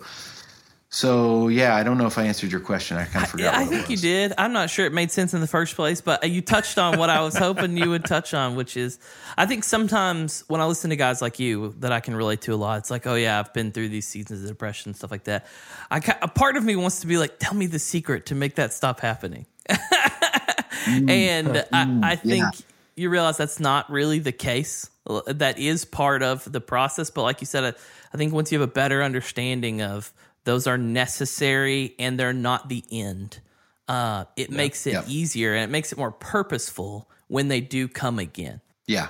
so 0.90 1.50
yeah, 1.50 1.76
I 1.76 1.84
don't 1.84 1.98
know 1.98 2.08
if 2.08 2.18
I 2.18 2.24
answered 2.24 2.52
your 2.52 2.62
question. 2.62 2.98
I 2.98 3.06
kind 3.06 3.24
of 3.26 3.30
forgot. 3.30 3.44
Yeah, 3.44 3.60
I 3.60 3.64
what 3.64 3.68
it 3.68 3.76
think 3.76 3.90
you 3.90 3.94
was. 3.94 4.02
did. 4.02 4.34
I'm 4.38 4.54
not 4.54 4.70
sure 4.70 4.86
it 4.86 4.94
made 4.94 5.12
sense 5.12 5.34
in 5.34 5.42
the 5.42 5.48
first 5.48 5.76
place, 5.76 6.02
but 6.02 6.28
you 6.28 6.42
touched 6.42 6.78
on 6.80 6.98
what 6.98 7.10
I 7.10 7.22
was 7.22 7.38
hoping 7.38 7.78
you 7.78 7.90
would 7.90 8.06
touch 8.06 8.34
on, 8.34 8.56
which 8.56 8.76
is 8.78 8.98
I 9.38 9.46
think 9.46 9.64
sometimes 9.64 10.46
when 10.48 10.62
I 10.62 10.66
listen 10.66 10.90
to 10.90 10.96
guys 10.96 11.22
like 11.22 11.40
you 11.40 11.76
that 11.80 11.92
I 11.92 12.00
can 12.00 12.16
relate 12.16 12.42
to 12.42 12.54
a 12.54 12.56
lot, 12.56 12.80
it's 12.80 12.90
like, 12.90 13.06
oh 13.06 13.16
yeah, 13.16 13.38
I've 13.40 13.54
been 13.54 13.72
through 13.72 13.90
these 13.90 14.08
seasons 14.08 14.42
of 14.42 14.48
depression, 14.48 14.90
and 14.90 14.96
stuff 14.96 15.12
like 15.12 15.26
that. 15.26 15.46
I 15.92 16.00
ca- 16.00 16.18
a 16.22 16.28
part 16.28 16.58
of 16.58 16.64
me 16.64 16.76
wants 16.76 17.02
to 17.02 17.08
be 17.08 17.18
like, 17.18 17.38
tell 17.38 17.54
me 17.54 17.68
the 17.68 17.80
secret 17.80 18.26
to 18.28 18.36
make 18.36 18.56
that 18.56 18.74
stop 18.74 19.02
happening. 19.02 19.46
and 20.88 21.66
I, 21.74 22.00
I 22.02 22.16
think 22.16 22.46
yeah. 22.46 22.50
You 22.98 23.10
realize 23.10 23.38
that's 23.38 23.60
not 23.60 23.90
really 23.90 24.20
the 24.20 24.32
case. 24.32 24.90
That 25.28 25.58
is 25.58 25.86
part 25.86 26.22
of 26.24 26.52
the 26.52 26.60
process, 26.60 27.10
but 27.10 27.24
like 27.24 27.40
you 27.40 27.48
said, 27.48 27.64
I, 27.64 27.74
I 28.14 28.18
think 28.18 28.34
once 28.34 28.52
you 28.52 28.60
have 28.60 28.68
a 28.68 28.72
better 28.72 29.02
understanding 29.02 29.82
of 29.82 30.12
those 30.44 30.68
are 30.68 30.78
necessary 30.78 31.96
and 31.98 32.20
they're 32.20 32.34
not 32.34 32.68
the 32.68 32.84
end, 32.92 33.40
uh, 33.88 34.26
it 34.36 34.52
makes 34.52 34.86
it 34.86 34.94
yeah. 34.94 35.04
easier 35.08 35.54
and 35.54 35.64
it 35.64 35.70
makes 35.70 35.94
it 35.94 35.98
more 35.98 36.12
purposeful 36.12 37.10
when 37.28 37.48
they 37.48 37.62
do 37.62 37.88
come 37.88 38.20
again. 38.20 38.60
Yeah, 38.86 39.08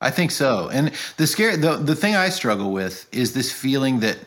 I 0.00 0.10
think 0.10 0.30
so. 0.30 0.68
And 0.72 0.92
the 1.16 1.26
scare, 1.26 1.56
the 1.56 1.76
the 1.76 1.96
thing 1.96 2.14
I 2.14 2.28
struggle 2.28 2.70
with 2.72 3.08
is 3.10 3.34
this 3.34 3.50
feeling 3.50 4.00
that 4.00 4.18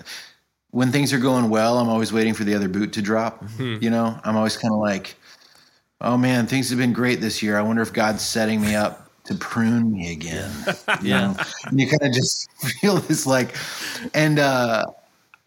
when 0.72 0.92
things 0.92 1.14
are 1.14 1.20
going 1.20 1.50
well, 1.50 1.78
I'm 1.78 1.88
always 1.88 2.12
waiting 2.12 2.34
for 2.34 2.44
the 2.44 2.54
other 2.54 2.68
boot 2.68 2.94
to 2.94 3.02
drop. 3.02 3.44
You 3.58 3.90
know, 3.90 4.20
I'm 4.26 4.36
always 4.36 4.58
kind 4.58 4.74
of 4.74 4.80
like, 4.80 5.16
oh 6.02 6.18
man, 6.18 6.48
things 6.48 6.70
have 6.70 6.80
been 6.80 6.94
great 6.94 7.22
this 7.22 7.42
year. 7.42 7.58
I 7.58 7.62
wonder 7.62 7.82
if 7.82 7.94
God's 7.94 8.22
setting 8.24 8.62
me 8.62 8.76
up 8.76 9.10
to 9.26 9.36
prune 9.36 9.92
me 9.92 10.12
again. 10.12 10.52
You 11.02 11.10
Yeah. 11.10 11.22
know? 11.28 11.38
and 11.70 11.80
you 11.80 11.88
kind 11.88 12.02
of 12.02 12.12
just 12.12 12.50
feel 12.82 12.98
this 12.98 13.28
like, 13.28 13.56
and 14.16 14.40
uh, 14.40 14.86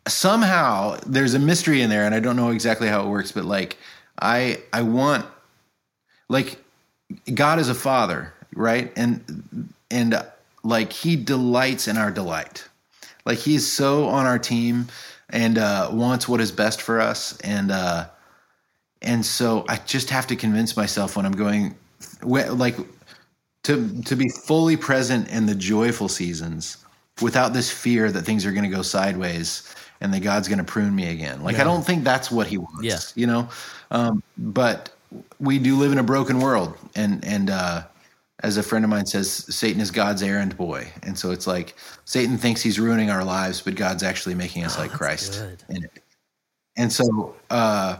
somehow 0.07 0.97
there's 1.07 1.35
a 1.35 1.39
mystery 1.41 1.83
in 1.83 1.91
there, 1.91 2.05
and 2.05 2.15
I 2.15 2.21
don't 2.21 2.37
know 2.37 2.51
exactly 2.51 2.89
how 2.89 3.03
it 3.05 3.09
works, 3.09 3.33
but 3.33 3.45
like, 3.45 3.77
I 4.21 4.59
I 4.73 4.83
want 4.83 5.27
like 6.29 6.59
God 7.35 7.59
is 7.59 7.69
a 7.69 7.75
father, 7.75 8.33
right? 8.55 8.93
And 8.97 9.69
and 9.91 10.15
uh, 10.15 10.25
like 10.63 10.93
he 10.93 11.17
delights 11.17 11.89
in 11.89 11.97
our 11.97 12.11
delight. 12.11 12.67
Like 13.25 13.39
he's 13.39 13.71
so 13.71 14.07
on 14.07 14.27
our 14.27 14.39
team 14.39 14.87
and 15.31 15.59
uh, 15.59 15.91
wants 15.93 16.29
what 16.29 16.41
is 16.41 16.53
best 16.53 16.81
for 16.83 17.01
us. 17.01 17.39
And 17.41 17.71
uh, 17.71 18.07
and 19.03 19.25
so 19.25 19.65
I 19.69 19.77
just 19.79 20.11
have 20.11 20.27
to 20.29 20.37
convince 20.37 20.77
myself 20.77 21.17
when 21.17 21.27
I'm 21.27 21.33
going, 21.33 21.75
like, 22.23 22.77
to 23.65 24.03
to 24.03 24.17
be 24.17 24.29
fully 24.29 24.77
present 24.77 25.29
in 25.29 25.47
the 25.47 25.55
joyful 25.55 26.09
seasons 26.09 26.79
without 27.21 27.53
this 27.53 27.71
fear 27.71 28.11
that 28.11 28.23
things 28.23 28.47
are 28.47 28.53
going 28.53 28.65
to 28.65 28.75
go 28.75 28.83
sideways 28.83 29.75
and 30.01 30.13
that 30.15 30.21
God's 30.21 30.49
going 30.49 30.59
to 30.59 30.65
prune 30.65 30.95
me 30.95 31.11
again. 31.11 31.43
Like 31.43 31.59
I 31.59 31.65
don't 31.65 31.85
think 31.85 32.05
that's 32.05 32.31
what 32.31 32.47
He 32.47 32.59
wants. 32.59 32.83
Yeah. 32.83 32.99
You 33.15 33.27
know, 33.27 33.49
um, 33.91 34.23
but 34.39 34.91
we 35.39 35.59
do 35.59 35.77
live 35.77 35.93
in 35.93 35.99
a 35.99 36.03
broken 36.03 36.41
world, 36.41 36.77
and 36.95 37.25
and 37.25 37.51
uh, 37.51 37.83
as 38.43 38.57
a 38.57 38.63
friend 38.63 38.85
of 38.85 38.91
mine 38.91 39.07
says, 39.07 39.31
Satan 39.31 39.81
is 39.81 39.91
God's 39.91 40.23
errand 40.23 40.57
boy, 40.57 40.89
and 41.03 41.19
so 41.19 41.31
it's 41.31 41.47
like 41.47 41.75
Satan 42.05 42.39
thinks 42.39 42.63
he's 42.63 42.81
ruining 42.81 43.11
our 43.11 43.25
lives, 43.25 43.61
but 43.61 43.75
God's 43.75 44.03
actually 44.03 44.35
making 44.35 44.65
us 44.65 44.79
like 44.79 44.91
Christ 44.91 45.45
in 45.69 45.85
it. 45.85 46.03
And 46.77 46.91
so, 46.91 47.35
uh, 47.51 47.99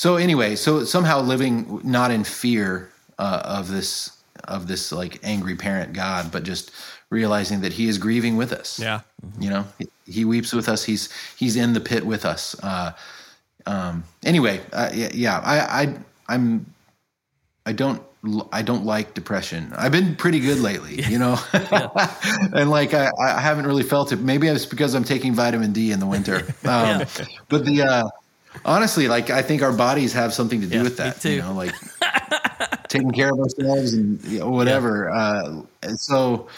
so 0.00 0.16
anyway, 0.16 0.56
so 0.56 0.82
somehow 0.84 1.20
living 1.20 1.78
not 1.84 2.10
in 2.10 2.24
fear 2.24 2.88
uh, 3.18 3.42
of 3.44 3.70
this 3.70 4.16
of 4.44 4.66
this 4.66 4.92
like 4.92 5.20
angry 5.22 5.54
parent 5.54 5.92
God, 5.92 6.32
but 6.32 6.42
just 6.42 6.70
realizing 7.10 7.60
that 7.60 7.74
He 7.74 7.86
is 7.86 7.98
grieving 7.98 8.38
with 8.38 8.50
us. 8.50 8.80
Yeah. 8.80 9.00
You 9.38 9.50
know, 9.50 9.66
he, 9.78 9.88
he 10.06 10.24
weeps 10.24 10.54
with 10.54 10.70
us. 10.70 10.84
He's 10.84 11.10
he's 11.36 11.54
in 11.54 11.74
the 11.74 11.80
pit 11.80 12.06
with 12.06 12.24
us. 12.24 12.56
Uh, 12.62 12.92
um, 13.66 14.04
anyway, 14.24 14.62
uh, 14.72 14.88
yeah, 14.94 15.10
yeah, 15.12 15.38
I, 15.38 15.82
I 15.82 15.94
I'm 16.30 16.64
I 17.66 17.72
don't 17.72 18.02
I 18.52 18.62
don't 18.62 18.86
like 18.86 19.12
depression. 19.12 19.70
I've 19.76 19.92
been 19.92 20.16
pretty 20.16 20.40
good 20.40 20.60
lately, 20.60 21.02
you 21.02 21.18
know, 21.18 21.38
and 21.52 22.70
like 22.70 22.94
I, 22.94 23.10
I 23.20 23.38
haven't 23.38 23.66
really 23.66 23.82
felt 23.82 24.12
it. 24.12 24.20
Maybe 24.20 24.48
it's 24.48 24.64
because 24.64 24.94
I'm 24.94 25.04
taking 25.04 25.34
vitamin 25.34 25.72
D 25.72 25.92
in 25.92 26.00
the 26.00 26.06
winter. 26.06 26.46
Um, 26.64 27.04
But 27.48 27.64
the 27.64 27.82
uh, 27.82 28.08
honestly, 28.64 29.08
like 29.08 29.30
I 29.30 29.42
think 29.42 29.62
our 29.62 29.72
bodies 29.72 30.12
have 30.12 30.32
something 30.32 30.60
to 30.60 30.66
do 30.66 30.78
Yeah, 30.78 30.82
with 30.82 30.98
me 30.98 31.04
that. 31.04 31.20
too. 31.20 31.30
You 31.30 31.42
know, 31.42 31.52
like 31.52 31.74
taking 32.88 33.12
care 33.12 33.30
of 33.32 33.38
ourselves 33.38 33.94
and 33.94 34.22
you 34.24 34.40
know, 34.40 34.50
whatever. 34.50 35.10
Uh, 35.10 35.62
and 35.82 35.98
so. 35.98 36.48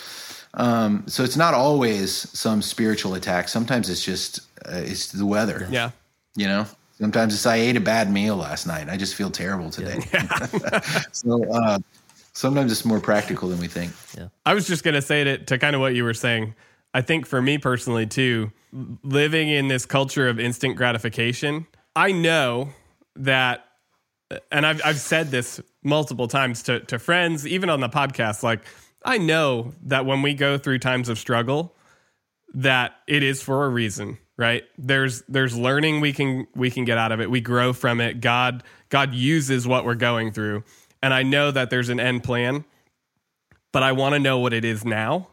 Um, 0.54 1.04
so 1.06 1.24
it's 1.24 1.38
not 1.38 1.54
always 1.54 2.12
some 2.38 2.60
spiritual 2.60 3.14
attack. 3.14 3.48
Sometimes 3.48 3.88
it's 3.88 4.04
just 4.04 4.40
uh, 4.66 4.82
it's 4.84 5.10
the 5.10 5.24
weather. 5.24 5.66
Yeah. 5.70 5.92
You 6.36 6.46
know, 6.46 6.66
sometimes 6.98 7.32
it's 7.32 7.46
I 7.46 7.56
ate 7.56 7.76
a 7.76 7.80
bad 7.80 8.10
meal 8.12 8.36
last 8.36 8.66
night. 8.66 8.90
I 8.90 8.98
just 8.98 9.14
feel 9.14 9.30
terrible 9.30 9.70
today. 9.70 10.00
so 11.12 11.50
uh, 11.50 11.78
sometimes 12.34 12.70
it's 12.70 12.84
more 12.84 13.00
practical 13.00 13.48
than 13.48 13.60
we 13.60 13.66
think. 13.66 13.92
Yeah. 14.14 14.28
I 14.44 14.52
was 14.52 14.66
just 14.66 14.84
going 14.84 14.92
to 14.94 15.00
say 15.00 15.24
to, 15.24 15.38
to 15.38 15.56
kind 15.58 15.74
of 15.74 15.80
what 15.80 15.94
you 15.94 16.04
were 16.04 16.12
saying. 16.12 16.54
I 16.92 17.00
think 17.00 17.24
for 17.26 17.40
me 17.40 17.56
personally, 17.56 18.06
too, 18.06 18.52
living 19.02 19.48
in 19.48 19.68
this 19.68 19.86
culture 19.86 20.28
of 20.28 20.38
instant 20.38 20.76
gratification, 20.76 21.66
I 21.94 22.12
know 22.12 22.70
that, 23.16 23.64
and 24.50 24.66
I've, 24.66 24.80
I've 24.84 25.00
said 25.00 25.30
this 25.30 25.60
multiple 25.82 26.28
times 26.28 26.62
to, 26.64 26.80
to 26.80 26.98
friends, 26.98 27.46
even 27.46 27.68
on 27.70 27.80
the 27.80 27.88
podcast, 27.88 28.42
like, 28.42 28.60
I 29.04 29.18
know 29.18 29.72
that 29.82 30.06
when 30.06 30.22
we 30.22 30.34
go 30.34 30.58
through 30.58 30.78
times 30.78 31.08
of 31.08 31.18
struggle, 31.18 31.74
that 32.54 32.94
it 33.06 33.22
is 33.22 33.42
for 33.42 33.64
a 33.64 33.68
reason 33.68 34.18
right? 34.36 34.64
There's 34.78 35.22
there's 35.28 35.56
learning 35.56 36.00
we 36.00 36.12
can 36.12 36.46
we 36.54 36.70
can 36.70 36.84
get 36.84 36.98
out 36.98 37.12
of 37.12 37.20
it. 37.20 37.30
We 37.30 37.40
grow 37.40 37.72
from 37.72 38.00
it. 38.00 38.20
God 38.20 38.64
god 38.88 39.14
uses 39.14 39.66
what 39.68 39.84
we're 39.84 39.94
going 39.94 40.32
through. 40.32 40.64
And 41.02 41.12
i 41.12 41.22
know 41.22 41.50
that 41.50 41.70
there's 41.70 41.88
an 41.88 41.98
end 41.98 42.22
plan 42.22 42.64
but 43.72 43.82
i 43.82 43.92
want 43.92 44.14
to 44.14 44.18
know 44.18 44.38
what 44.38 44.52
it 44.52 44.64
is 44.64 44.84
now. 44.84 45.28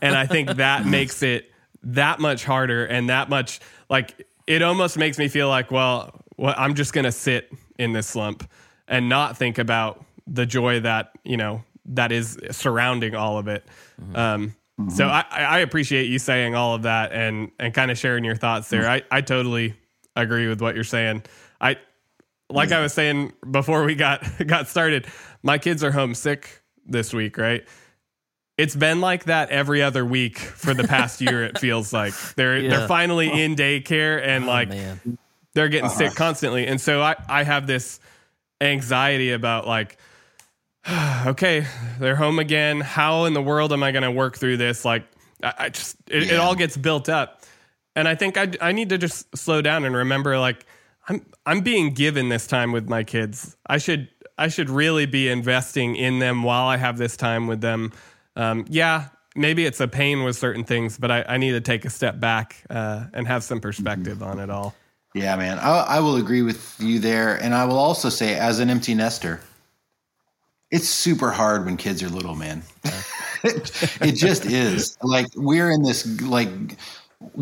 And 0.00 0.16
i 0.16 0.26
think 0.26 0.50
that 0.50 0.86
makes 0.98 1.22
it 1.22 1.50
that 1.82 2.20
much 2.20 2.44
harder 2.44 2.86
and 2.86 3.10
that 3.10 3.28
much 3.28 3.60
like 3.90 4.26
it 4.46 4.62
almost 4.62 4.98
makes 4.98 5.18
me 5.18 5.28
feel 5.28 5.48
like 5.48 5.70
well, 5.70 6.20
well 6.36 6.54
i'm 6.56 6.74
just 6.74 6.92
going 6.92 7.04
to 7.04 7.12
sit 7.12 7.50
in 7.78 7.92
this 7.92 8.06
slump 8.06 8.48
and 8.88 9.08
not 9.08 9.36
think 9.36 9.58
about 9.58 10.04
the 10.26 10.46
joy 10.46 10.80
that 10.80 11.12
you 11.24 11.36
know 11.36 11.62
that 11.86 12.12
is 12.12 12.38
surrounding 12.50 13.14
all 13.14 13.38
of 13.38 13.48
it 13.48 13.64
mm-hmm. 14.00 14.16
um 14.16 14.54
so 14.88 15.04
mm-hmm. 15.04 15.34
I, 15.34 15.44
I 15.44 15.58
appreciate 15.60 16.08
you 16.08 16.18
saying 16.18 16.56
all 16.56 16.74
of 16.74 16.82
that 16.82 17.12
and 17.12 17.52
and 17.60 17.72
kind 17.72 17.92
of 17.92 17.98
sharing 17.98 18.24
your 18.24 18.34
thoughts 18.34 18.68
there. 18.70 18.82
Mm. 18.82 18.88
I, 18.88 19.02
I 19.18 19.20
totally 19.20 19.74
agree 20.16 20.48
with 20.48 20.60
what 20.60 20.74
you're 20.74 20.82
saying. 20.82 21.22
I 21.60 21.76
like 22.50 22.70
mm. 22.70 22.76
I 22.76 22.80
was 22.80 22.92
saying 22.92 23.32
before 23.50 23.84
we 23.84 23.94
got 23.94 24.24
got 24.46 24.66
started, 24.66 25.06
my 25.44 25.58
kids 25.58 25.84
are 25.84 25.92
homesick 25.92 26.60
this 26.84 27.14
week, 27.14 27.38
right? 27.38 27.64
It's 28.56 28.76
been 28.76 29.00
like 29.00 29.24
that 29.24 29.50
every 29.50 29.82
other 29.82 30.04
week 30.04 30.38
for 30.38 30.74
the 30.74 30.84
past 30.84 31.20
year, 31.20 31.42
it 31.42 31.58
feels 31.58 31.92
like. 31.92 32.14
They're 32.36 32.58
Yeah. 32.58 32.70
they're 32.70 32.88
finally 32.88 33.42
in 33.42 33.56
daycare 33.56 34.22
and 34.24 34.44
Oh, 34.44 34.48
like 34.48 34.68
man. 34.68 35.18
they're 35.54 35.68
getting 35.68 35.90
sick 35.90 36.08
uh-huh. 36.08 36.14
constantly. 36.16 36.66
And 36.66 36.80
so 36.80 37.02
I, 37.02 37.16
I 37.28 37.42
have 37.42 37.66
this 37.66 37.98
anxiety 38.60 39.32
about 39.32 39.66
like, 39.66 39.98
okay, 41.26 41.66
they're 41.98 42.16
home 42.16 42.38
again. 42.38 42.80
How 42.80 43.24
in 43.24 43.32
the 43.34 43.42
world 43.42 43.72
am 43.72 43.82
I 43.82 43.90
going 43.92 44.02
to 44.04 44.10
work 44.10 44.36
through 44.36 44.58
this? 44.58 44.84
Like, 44.84 45.04
I, 45.42 45.54
I 45.58 45.68
just, 45.70 45.96
it, 46.08 46.30
it 46.30 46.38
all 46.38 46.54
gets 46.54 46.76
built 46.76 47.08
up. 47.08 47.42
And 47.96 48.06
I 48.06 48.14
think 48.14 48.36
I, 48.36 48.50
I 48.60 48.72
need 48.72 48.88
to 48.90 48.98
just 48.98 49.36
slow 49.36 49.62
down 49.62 49.84
and 49.84 49.94
remember 49.96 50.38
like, 50.38 50.64
I'm, 51.08 51.24
I'm 51.44 51.60
being 51.60 51.92
given 51.92 52.28
this 52.28 52.46
time 52.46 52.72
with 52.72 52.88
my 52.88 53.02
kids. 53.04 53.56
I 53.66 53.78
should, 53.78 54.08
I 54.38 54.48
should 54.48 54.70
really 54.70 55.06
be 55.06 55.28
investing 55.28 55.96
in 55.96 56.18
them 56.18 56.42
while 56.42 56.66
I 56.66 56.76
have 56.76 56.98
this 56.98 57.16
time 57.16 57.46
with 57.46 57.60
them. 57.60 57.92
Um, 58.36 58.64
yeah, 58.68 59.08
maybe 59.36 59.64
it's 59.64 59.80
a 59.80 59.88
pain 59.88 60.24
with 60.24 60.36
certain 60.36 60.64
things, 60.64 60.98
but 60.98 61.10
I, 61.10 61.24
I 61.28 61.36
need 61.36 61.52
to 61.52 61.60
take 61.60 61.84
a 61.84 61.90
step 61.90 62.20
back 62.20 62.64
uh, 62.70 63.06
and 63.12 63.26
have 63.26 63.44
some 63.44 63.60
perspective 63.60 64.22
on 64.22 64.38
it 64.38 64.50
all. 64.50 64.74
Yeah, 65.14 65.36
man, 65.36 65.58
I, 65.60 65.78
I 65.80 66.00
will 66.00 66.16
agree 66.16 66.42
with 66.42 66.76
you 66.80 66.98
there, 66.98 67.36
and 67.36 67.54
I 67.54 67.64
will 67.66 67.78
also 67.78 68.08
say, 68.08 68.36
as 68.36 68.58
an 68.58 68.68
empty 68.68 68.94
nester, 68.94 69.40
it's 70.70 70.88
super 70.88 71.30
hard 71.30 71.64
when 71.64 71.76
kids 71.76 72.02
are 72.02 72.08
little, 72.08 72.34
man. 72.34 72.62
it 73.44 74.16
just 74.16 74.44
is. 74.46 74.98
Like 75.02 75.26
we're 75.36 75.70
in 75.70 75.82
this 75.82 76.20
like 76.22 76.48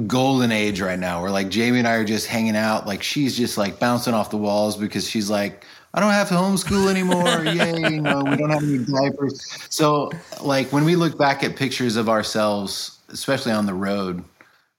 golden 0.07 0.53
age 0.53 0.81
right 0.81 0.99
now 0.99 1.23
where 1.23 1.31
like 1.31 1.49
Jamie 1.49 1.79
and 1.79 1.89
I 1.89 1.95
are 1.95 2.05
just 2.05 2.27
hanging 2.27 2.57
out. 2.57 2.87
Like 2.87 3.03
she's 3.03 3.37
just 3.37 3.57
like 3.57 3.79
bouncing 3.79 4.13
off 4.13 4.31
the 4.31 4.37
walls 4.37 4.77
because 4.77 5.09
she's 5.09 5.31
like, 5.31 5.65
I 5.95 6.01
don't 6.01 6.11
have 6.11 6.29
to 6.29 6.35
homeschool 6.35 6.89
anymore. 6.89 7.45
Yay. 7.45 7.95
You 7.95 8.01
know, 8.01 8.23
we 8.25 8.37
don't 8.37 8.51
have 8.51 8.63
any 8.63 8.79
diapers. 8.79 9.47
So 9.69 10.11
like 10.41 10.73
when 10.73 10.85
we 10.85 10.97
look 10.97 11.19
back 11.19 11.45
at 11.45 11.57
pictures 11.57 11.97
of 11.97 12.09
ourselves, 12.09 12.99
especially 13.09 13.53
on 13.53 13.67
the 13.67 13.75
road, 13.75 14.25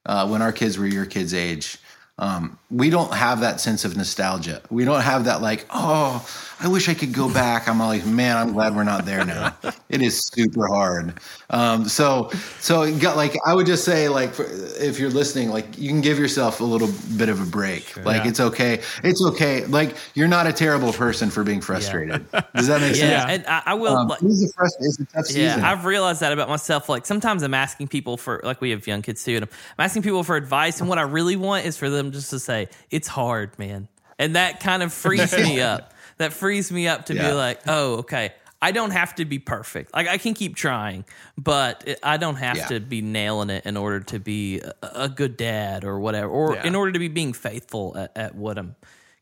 uh, 0.05 0.27
when 0.27 0.41
our 0.41 0.51
kids 0.51 0.77
were 0.77 0.87
your 0.87 1.05
kids' 1.05 1.33
age, 1.33 1.77
um, 2.17 2.57
we 2.73 2.89
don't 2.89 3.13
have 3.13 3.41
that 3.41 3.61
sense 3.61 3.85
of 3.85 3.95
nostalgia. 3.95 4.59
We 4.71 4.83
don't 4.83 5.01
have 5.01 5.25
that 5.25 5.43
like, 5.43 5.67
oh, 5.69 6.27
I 6.59 6.67
wish 6.69 6.89
I 6.89 6.93
could 6.93 7.13
go 7.13 7.31
back. 7.31 7.67
I'm 7.67 7.77
like, 7.77 8.05
man, 8.05 8.35
I'm 8.35 8.53
glad 8.53 8.75
we're 8.75 8.83
not 8.83 9.05
there 9.05 9.23
now. 9.23 9.55
it 9.89 10.01
is 10.01 10.25
super 10.33 10.67
hard. 10.67 11.13
Um, 11.49 11.87
so, 11.87 12.31
so 12.59 12.97
got 12.97 13.15
like, 13.15 13.37
I 13.45 13.53
would 13.53 13.67
just 13.67 13.83
say 13.83 14.09
like, 14.09 14.33
for, 14.33 14.45
if 14.49 14.97
you're 14.97 15.11
listening, 15.11 15.49
like 15.49 15.77
you 15.77 15.89
can 15.89 16.01
give 16.01 16.17
yourself 16.17 16.61
a 16.61 16.63
little 16.63 16.89
bit 17.17 17.29
of 17.29 17.41
a 17.41 17.45
break. 17.45 17.83
Sure. 17.89 18.03
Like 18.03 18.23
yeah. 18.23 18.29
it's 18.29 18.39
okay. 18.39 18.81
It's 19.03 19.23
okay. 19.23 19.65
Like 19.65 19.95
you're 20.15 20.27
not 20.27 20.47
a 20.47 20.53
terrible 20.53 20.93
person 20.93 21.29
for 21.29 21.43
being 21.43 21.61
frustrated. 21.61 22.25
Yeah. 22.33 22.41
Does 22.55 22.67
that 22.67 22.81
make 22.81 22.95
yeah. 22.95 23.27
sense? 23.27 23.29
Yeah, 23.29 23.29
and 23.29 23.45
I, 23.45 23.63
I 23.67 23.73
will. 23.75 23.97
Um, 23.97 24.07
like, 24.07 24.23
it's, 24.23 24.57
a 24.57 24.65
it's 24.79 24.99
a 24.99 25.05
tough 25.05 25.25
yeah, 25.29 25.53
season. 25.53 25.65
I've 25.65 25.85
realized 25.85 26.21
that 26.21 26.31
about 26.31 26.49
myself. 26.49 26.89
Like 26.89 27.05
sometimes 27.05 27.43
I'm 27.43 27.53
asking 27.53 27.89
people 27.89 28.17
for, 28.17 28.41
like 28.43 28.61
we 28.61 28.71
have 28.71 28.87
young 28.87 29.03
kids 29.03 29.23
too, 29.23 29.35
and 29.35 29.43
I'm 29.43 29.85
asking 29.85 30.01
people 30.01 30.23
for 30.23 30.37
advice. 30.37 30.79
And 30.79 30.89
what 30.89 30.97
I 30.97 31.03
really 31.03 31.35
want 31.35 31.65
is 31.65 31.77
for 31.77 31.89
them 31.89 32.11
just 32.11 32.29
to 32.31 32.39
say, 32.39 32.62
it's 32.89 33.07
hard, 33.07 33.57
man. 33.57 33.87
And 34.19 34.35
that 34.35 34.59
kind 34.59 34.83
of 34.83 34.93
frees 34.93 35.35
me 35.35 35.61
up 35.61 35.93
that 36.17 36.33
frees 36.33 36.71
me 36.71 36.87
up 36.87 37.07
to 37.07 37.15
yeah. 37.15 37.29
be 37.29 37.33
like, 37.33 37.61
oh, 37.67 37.95
okay. 37.97 38.33
I 38.61 38.71
don't 38.71 38.91
have 38.91 39.15
to 39.15 39.25
be 39.25 39.39
perfect. 39.39 39.93
Like 39.93 40.07
I 40.07 40.17
can 40.17 40.33
keep 40.33 40.55
trying, 40.55 41.03
but 41.37 41.83
it, 41.85 41.99
I 42.01 42.15
don't 42.15 42.37
have 42.37 42.55
yeah. 42.55 42.67
to 42.67 42.79
be 42.79 43.01
nailing 43.01 43.49
it 43.49 43.65
in 43.65 43.75
order 43.75 43.99
to 43.99 44.19
be 44.19 44.61
a, 44.61 44.73
a 44.81 45.09
good 45.09 45.35
dad 45.35 45.83
or 45.83 45.99
whatever, 45.99 46.29
or 46.29 46.55
yeah. 46.55 46.65
in 46.65 46.73
order 46.73 46.93
to 46.93 46.99
be 46.99 47.09
being 47.09 47.33
faithful 47.33 47.97
at, 47.97 48.15
at, 48.15 48.35
what 48.35 48.57
I'm 48.57 48.77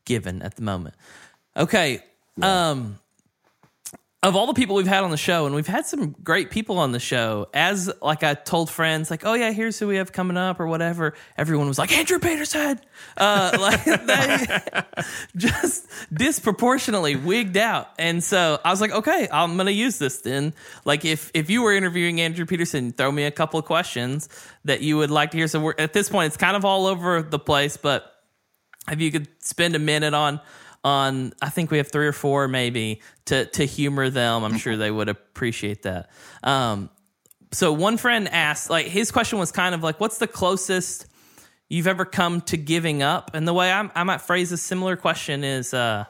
given 0.06 0.44
at 0.44 0.58
the 0.58 0.62
moment. 0.62 0.94
Okay. 1.58 2.04
Um, 2.40 3.00
of 4.24 4.36
all 4.36 4.46
the 4.46 4.54
people 4.54 4.76
we've 4.76 4.86
had 4.86 5.04
on 5.04 5.10
the 5.10 5.18
show, 5.18 5.48
and 5.48 5.56
we've 5.56 5.66
had 5.66 5.88
some 5.88 6.16
great 6.24 6.52
people 6.52 6.78
on 6.78 6.92
the 6.92 7.00
show, 7.00 7.48
as 7.56 7.92
like 8.04 8.22
I 8.22 8.36
told 8.36 8.70
friends, 8.70 9.10
like, 9.10 9.26
oh 9.26 9.34
yeah, 9.34 9.52
here's 9.52 9.80
who 9.80 9.88
we 9.88 9.96
have 9.96 10.12
coming 10.12 10.38
up 10.38 10.60
or 10.60 10.68
whatever. 10.68 11.16
Everyone 11.40 11.68
was 11.68 11.80
like, 11.80 11.92
Andrew 11.92 12.20
Peterson, 12.20 12.80
uh, 13.18 13.58
like 13.60 13.84
they 13.84 14.46
just 15.36 15.88
disproportionately 16.14 17.16
wigged 17.16 17.58
out. 17.58 17.90
And 17.98 18.24
so 18.24 18.60
I 18.64 18.70
was 18.70 18.80
like, 18.80 18.92
okay, 18.92 19.28
I'm 19.32 19.58
gonna 19.58 19.72
use 19.72 19.98
this 19.98 20.22
then. 20.22 20.54
Like 20.86 21.04
if 21.04 21.32
if 21.34 21.50
you 21.50 21.64
were 21.64 21.74
interviewing 21.74 22.22
Andrew 22.22 22.46
Peterson, 22.46 22.92
throw 22.92 23.12
me 23.12 23.24
a 23.24 23.32
couple 23.32 23.60
of 23.60 23.66
questions 23.66 24.30
that 24.66 24.82
you 24.82 24.98
would 24.98 25.10
like 25.10 25.32
to 25.32 25.38
hear. 25.38 25.48
So 25.48 25.72
at 25.80 25.94
this 25.94 26.10
point, 26.10 26.28
it's 26.28 26.38
kind 26.38 26.56
of 26.56 26.64
all 26.64 26.86
over 26.86 27.24
the 27.24 27.40
place, 27.40 27.76
but 27.76 28.12
if 28.92 29.02
you 29.02 29.12
could 29.12 29.28
spend 29.40 29.76
a 29.76 29.80
minute 29.80 30.14
on 30.14 30.42
on 30.84 31.34
I 31.42 31.50
think 31.50 31.72
we 31.72 31.78
have 31.78 31.92
three 31.92 32.08
or 32.08 32.14
four 32.14 32.48
maybe 32.48 33.02
to 33.26 33.46
to 33.46 33.66
humor 33.66 34.10
them. 34.10 34.44
I'm 34.44 34.58
sure 34.58 34.78
they 34.78 34.92
would 34.92 35.10
appreciate 35.10 35.84
that. 35.84 36.10
Um, 36.44 36.90
so 37.52 37.74
one 37.74 37.98
friend 37.98 38.28
asked, 38.30 38.70
like 38.70 38.88
his 38.88 39.12
question 39.12 39.38
was 39.38 39.52
kind 39.52 39.76
of 39.76 39.84
like, 39.84 40.00
"What's 40.00 40.18
the 40.18 40.28
closest 40.28 41.06
you've 41.70 41.88
ever 41.88 42.06
come 42.06 42.42
to 42.42 42.58
giving 42.58 43.04
up?" 43.04 43.32
And 43.34 43.48
the 43.48 43.54
way 43.54 43.72
I'm, 43.72 43.92
i 43.94 44.04
might 44.04 44.22
phrase 44.22 44.52
a 44.52 44.58
similar 44.58 44.96
question 44.96 45.44
is, 45.44 45.74
uh, 45.74 46.06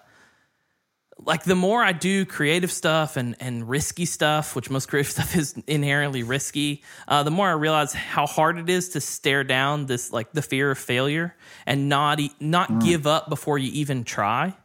like 1.24 1.44
the 1.44 1.56
more 1.56 1.84
I 1.84 1.92
do 1.92 2.26
creative 2.26 2.72
stuff 2.72 3.18
and 3.18 3.36
and 3.40 3.68
risky 3.68 4.06
stuff, 4.06 4.56
which 4.56 4.70
most 4.70 4.88
creative 4.88 5.12
stuff 5.14 5.36
is 5.36 5.54
inherently 5.68 6.24
risky, 6.24 6.84
uh, 7.08 7.24
the 7.24 7.32
more 7.32 7.50
I 7.50 7.54
realize 7.54 7.94
how 7.94 8.26
hard 8.26 8.58
it 8.58 8.70
is 8.70 8.90
to 8.90 9.02
stare 9.02 9.44
down 9.44 9.86
this 9.88 10.14
like 10.14 10.32
the 10.32 10.42
fear 10.42 10.72
of 10.72 10.78
failure 10.78 11.36
and 11.66 11.90
not 11.90 12.20
not 12.40 12.70
mm. 12.70 12.86
give 12.86 13.06
up 13.06 13.30
before 13.30 13.58
you 13.58 13.72
even 13.74 14.04
try. 14.04 14.56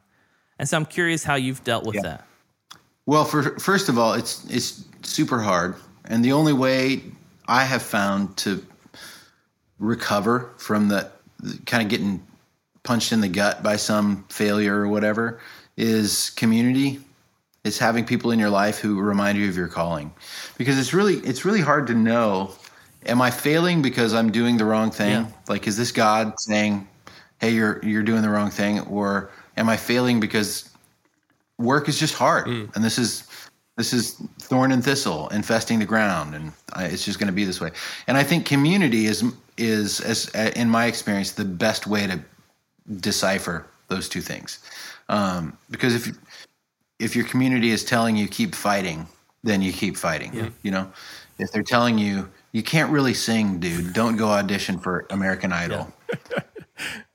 And 0.59 0.69
so 0.69 0.77
I'm 0.77 0.87
curious 0.87 1.25
how 1.25 1.35
you've 1.35 1.63
dealt 1.65 1.85
with 1.85 1.97
yeah. 1.97 2.03
that. 2.03 2.27
Well, 3.07 3.25
for, 3.25 3.59
first 3.59 3.89
of 3.89 3.99
all, 3.99 4.15
it's 4.15 4.45
it's 4.51 4.85
super 5.03 5.41
hard, 5.41 5.77
and 6.07 6.25
the 6.25 6.33
only 6.33 6.53
way 6.53 7.03
I 7.47 7.65
have 7.65 7.83
found 7.83 8.37
to 8.39 8.65
recover 9.79 10.51
from 10.57 10.89
the, 10.89 11.11
the 11.41 11.59
kind 11.67 11.83
of 11.83 11.89
getting 11.89 12.27
punched 12.83 13.13
in 13.13 13.21
the 13.21 13.29
gut 13.29 13.63
by 13.63 13.77
some 13.77 14.25
failure 14.29 14.77
or 14.81 14.89
whatever 14.89 15.41
is 15.77 16.31
community. 16.31 17.01
Is 17.65 17.81
having 17.81 18.05
people 18.05 18.31
in 18.31 18.39
your 18.39 18.49
life 18.49 18.79
who 18.79 19.01
remind 19.01 19.37
you 19.39 19.49
of 19.49 19.57
your 19.57 19.67
calling, 19.67 20.13
because 20.57 20.79
it's 20.79 20.95
really 20.95 21.15
it's 21.17 21.45
really 21.45 21.61
hard 21.61 21.89
to 21.89 21.95
know. 21.95 22.53
Am 23.07 23.21
I 23.21 23.33
failing 23.33 23.83
because 23.83 24.15
I'm 24.15 24.31
doing 24.31 24.57
the 24.57 24.65
wrong 24.65 24.93
thing? 24.93 25.11
Yeah. 25.11 25.27
Like, 25.49 25.67
is 25.67 25.77
this 25.77 25.91
God 25.91 26.39
saying, 26.39 26.87
"Hey, 27.41 27.51
you're 27.51 27.81
you're 27.85 28.05
doing 28.05 28.23
the 28.23 28.31
wrong 28.31 28.51
thing," 28.51 28.79
or 28.83 29.33
am 29.57 29.69
I 29.69 29.77
failing 29.77 30.21
because 30.21 30.71
work 31.59 31.89
is 31.89 31.99
just 31.99 32.15
hard, 32.15 32.47
mm. 32.47 32.75
and 32.75 32.85
this 32.85 32.99
is 32.99 33.27
this 33.77 33.93
is 33.93 34.15
thorn 34.41 34.73
and 34.73 34.83
thistle 34.83 35.29
infesting 35.29 35.79
the 35.79 35.85
ground, 35.85 36.35
and 36.35 36.53
I, 36.73 36.87
it's 36.87 37.05
just 37.05 37.19
going 37.19 37.29
to 37.29 37.33
be 37.33 37.45
this 37.45 37.61
way. 37.61 37.71
And 38.07 38.17
I 38.17 38.23
think 38.23 38.47
community 38.47 39.07
is 39.07 39.25
is 39.59 40.01
as 40.01 40.29
in 40.57 40.69
my 40.71 40.87
experience 40.87 41.33
the 41.33 41.45
best 41.45 41.87
way 41.87 42.07
to 42.07 42.21
decipher 43.01 43.67
those 43.89 44.09
two 44.09 44.21
things, 44.21 44.59
um, 45.09 45.57
because 45.71 45.95
if 45.95 46.17
if 46.99 47.15
your 47.15 47.27
community 47.27 47.71
is 47.71 47.85
telling 47.85 48.17
you 48.17 48.27
keep 48.29 48.55
fighting, 48.55 49.07
then 49.45 49.61
you 49.61 49.73
keep 49.73 49.97
fighting. 49.97 50.35
Yeah. 50.35 50.49
You 50.63 50.71
know, 50.71 50.93
if 51.39 51.53
they're 51.53 51.63
telling 51.63 51.99
you 51.99 52.29
you 52.53 52.63
can't 52.63 52.91
really 52.91 53.13
sing, 53.13 53.61
dude, 53.61 53.93
don't 53.93 54.17
go 54.17 54.29
audition 54.29 54.79
for 54.79 55.07
American 55.11 55.53
Idol. 55.53 55.93
Yeah. 56.09 56.41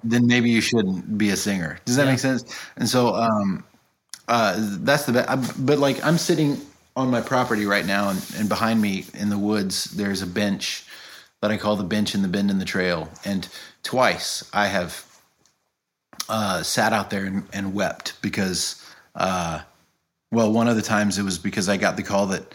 then 0.03 0.27
maybe 0.27 0.49
you 0.49 0.61
shouldn't 0.61 1.17
be 1.17 1.29
a 1.29 1.37
singer. 1.37 1.79
Does 1.85 1.95
that 1.95 2.05
yeah. 2.05 2.11
make 2.11 2.19
sense? 2.19 2.43
And 2.77 2.87
so 2.87 3.15
um, 3.15 3.63
uh, 4.27 4.55
that's 4.57 5.05
the 5.05 5.13
best. 5.13 5.65
But 5.65 5.79
like 5.79 6.03
I'm 6.05 6.17
sitting 6.17 6.57
on 6.95 7.09
my 7.09 7.21
property 7.21 7.65
right 7.65 7.85
now, 7.85 8.09
and, 8.09 8.25
and, 8.37 8.49
behind 8.49 8.81
me 8.81 9.05
in 9.13 9.29
the 9.29 9.37
woods, 9.37 9.85
there's 9.85 10.21
a 10.21 10.27
bench 10.27 10.85
that 11.41 11.49
I 11.49 11.57
call 11.57 11.75
the 11.75 11.83
bench 11.83 12.15
in 12.15 12.21
the 12.21 12.27
bend 12.27 12.51
in 12.51 12.59
the 12.59 12.65
trail. 12.65 13.09
And 13.23 13.47
twice 13.83 14.49
I 14.53 14.67
have 14.67 15.05
uh, 16.29 16.63
sat 16.63 16.93
out 16.93 17.09
there 17.09 17.25
and, 17.25 17.47
and 17.53 17.73
wept 17.73 18.21
because, 18.21 18.85
uh, 19.15 19.61
well, 20.31 20.51
one 20.51 20.67
of 20.67 20.75
the 20.75 20.81
times 20.81 21.17
it 21.17 21.23
was 21.23 21.37
because 21.37 21.69
I 21.69 21.77
got 21.77 21.95
the 21.95 22.03
call 22.03 22.27
that 22.27 22.53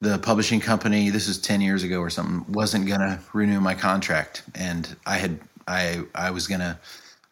the 0.00 0.18
publishing 0.18 0.60
company, 0.60 1.10
this 1.10 1.26
is 1.26 1.38
10 1.38 1.60
years 1.60 1.82
ago 1.82 2.00
or 2.00 2.10
something, 2.10 2.52
wasn't 2.52 2.86
going 2.86 3.00
to 3.00 3.18
renew 3.32 3.60
my 3.60 3.74
contract. 3.74 4.42
And 4.54 4.94
I 5.06 5.18
had 5.18 5.38
I 5.66 6.02
I 6.14 6.30
was 6.30 6.46
gonna 6.46 6.78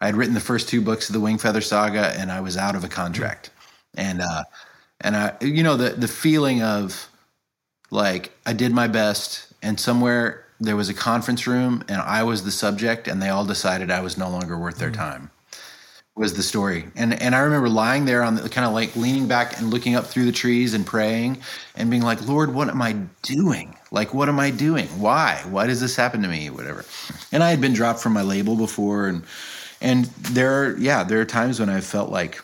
I 0.01 0.07
had 0.07 0.17
written 0.17 0.35
the 0.35 0.41
first 0.41 0.69
two 0.69 0.81
books 0.81 1.09
of 1.09 1.15
the 1.15 1.21
Wingfeather 1.21 1.63
Saga, 1.63 2.19
and 2.19 2.31
I 2.31 2.41
was 2.41 2.57
out 2.57 2.75
of 2.75 2.85
a 2.85 2.89
contract, 2.89 3.51
and 3.97 4.21
uh, 4.21 4.45
and 5.01 5.17
I 5.17 5.35
you 5.41 5.63
know 5.63 5.77
the 5.77 5.91
the 5.91 6.09
feeling 6.09 6.63
of 6.63 7.09
like 7.91 8.33
I 8.47 8.53
did 8.53 8.73
my 8.73 8.89
best, 8.89 9.53
and 9.63 9.79
somewhere 9.79 10.45
there 10.61 10.77
was 10.77 10.89
a 10.89 10.95
conference 10.95 11.47
room, 11.47 11.85
and 11.89 12.01
I 12.01 12.23
was 12.23 12.45
the 12.45 12.51
subject, 12.51 13.09
and 13.09 13.21
they 13.23 13.29
all 13.29 13.45
decided 13.45 13.91
I 13.91 14.01
was 14.01 14.17
no 14.17 14.29
longer 14.29 14.59
worth 14.59 14.79
their 14.79 14.91
mm. 14.91 14.97
time 14.97 15.31
was 16.17 16.35
the 16.35 16.43
story. 16.43 16.87
And 16.95 17.21
and 17.21 17.35
I 17.35 17.41
remember 17.41 17.69
lying 17.69 18.05
there 18.05 18.23
on 18.23 18.37
the 18.37 18.49
kind 18.49 18.67
of 18.67 18.73
like 18.73 18.95
leaning 18.95 19.27
back 19.27 19.59
and 19.59 19.71
looking 19.71 19.97
up 19.97 20.07
through 20.07 20.27
the 20.27 20.33
trees 20.33 20.75
and 20.75 20.87
praying 20.87 21.39
and 21.75 21.91
being 21.91 22.03
like, 22.03 22.27
Lord, 22.27 22.55
what 22.55 22.69
am 22.69 22.81
I 22.81 22.93
doing? 23.23 23.77
Like, 23.95 24.13
what 24.13 24.29
am 24.29 24.41
I 24.41 24.51
doing? 24.51 24.89
Why? 25.01 25.41
Why 25.49 25.69
does 25.69 25.81
this 25.81 25.95
happen 25.95 26.21
to 26.23 26.29
me? 26.29 26.51
Whatever. 26.51 26.85
And 27.31 27.45
I 27.45 27.51
had 27.51 27.61
been 27.61 27.73
dropped 27.73 28.01
from 28.01 28.13
my 28.13 28.23
label 28.23 28.57
before, 28.57 29.07
and 29.07 29.23
and 29.81 30.07
there, 30.33 30.65
are, 30.65 30.77
yeah, 30.79 31.05
there 31.05 31.21
are 31.21 31.25
times 31.25 31.61
when 31.61 31.69
I 31.69 31.81
felt 31.81 32.11
like 32.11 32.43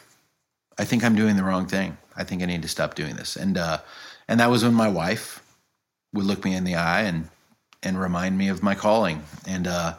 I 0.79 0.85
think 0.85 1.03
I'm 1.05 1.17
doing 1.17 1.37
the 1.37 1.43
wrong 1.43 1.67
thing. 1.67 1.97
I 2.17 2.23
think 2.23 2.43
I 2.43 2.47
need 2.47 2.63
to 2.63 2.69
stop 2.69 2.95
doing 2.95 3.17
this. 3.17 3.35
And 3.35 3.59
uh, 3.59 3.79
and 4.29 4.39
that 4.39 4.49
was 4.49 4.63
when 4.63 4.75
my 4.75 4.89
wife 4.89 5.43
would 6.13 6.25
look 6.25 6.45
me 6.45 6.55
in 6.55 6.65
the 6.65 6.77
eye 6.77 7.03
and 7.03 7.29
and 7.83 8.01
remind 8.01 8.39
me 8.39 8.49
of 8.49 8.63
my 8.63 8.77
calling. 8.77 9.25
And 9.47 9.67
uh, 9.67 9.95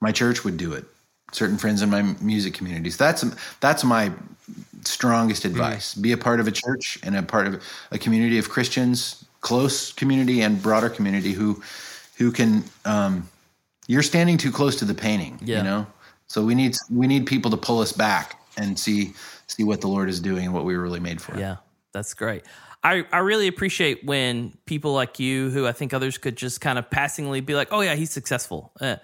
my 0.00 0.10
church 0.10 0.44
would 0.44 0.56
do 0.56 0.72
it 0.72 0.86
certain 1.32 1.58
friends 1.58 1.82
in 1.82 1.90
my 1.90 2.02
music 2.20 2.54
communities. 2.54 2.96
That's 2.96 3.24
that's 3.60 3.84
my 3.84 4.10
strongest 4.84 5.42
mm. 5.42 5.50
advice. 5.50 5.94
Mm. 5.94 6.02
Be 6.02 6.12
a 6.12 6.18
part 6.18 6.40
of 6.40 6.48
a 6.48 6.52
church 6.52 6.98
and 7.02 7.16
a 7.16 7.22
part 7.22 7.46
of 7.46 7.62
a 7.92 7.98
community 7.98 8.38
of 8.38 8.48
Christians, 8.48 9.25
close 9.46 9.92
community 9.92 10.40
and 10.40 10.60
broader 10.60 10.90
community 10.90 11.30
who 11.30 11.62
who 12.18 12.32
can 12.32 12.64
um, 12.84 13.28
you're 13.86 14.02
standing 14.02 14.36
too 14.38 14.50
close 14.50 14.74
to 14.76 14.84
the 14.84 14.94
painting, 14.94 15.38
yeah. 15.40 15.58
you 15.58 15.62
know? 15.62 15.86
So 16.26 16.44
we 16.44 16.56
need 16.56 16.74
we 16.90 17.06
need 17.06 17.26
people 17.26 17.52
to 17.52 17.56
pull 17.56 17.78
us 17.78 17.92
back 17.92 18.40
and 18.56 18.76
see 18.76 19.14
see 19.46 19.62
what 19.62 19.80
the 19.80 19.86
Lord 19.86 20.08
is 20.08 20.18
doing 20.18 20.46
and 20.46 20.52
what 20.52 20.64
we 20.64 20.76
were 20.76 20.82
really 20.82 20.98
made 20.98 21.22
for. 21.22 21.38
Yeah. 21.38 21.56
That's 21.92 22.12
great. 22.12 22.42
I, 22.82 23.04
I 23.12 23.18
really 23.18 23.46
appreciate 23.46 24.04
when 24.04 24.52
people 24.66 24.92
like 24.92 25.20
you, 25.20 25.50
who 25.50 25.64
I 25.64 25.72
think 25.72 25.94
others 25.94 26.18
could 26.18 26.36
just 26.36 26.60
kind 26.60 26.78
of 26.78 26.90
passingly 26.90 27.40
be 27.40 27.54
like, 27.54 27.68
"Oh 27.70 27.82
yeah, 27.82 27.94
he's 27.94 28.10
successful," 28.10 28.72
uh, 28.80 28.96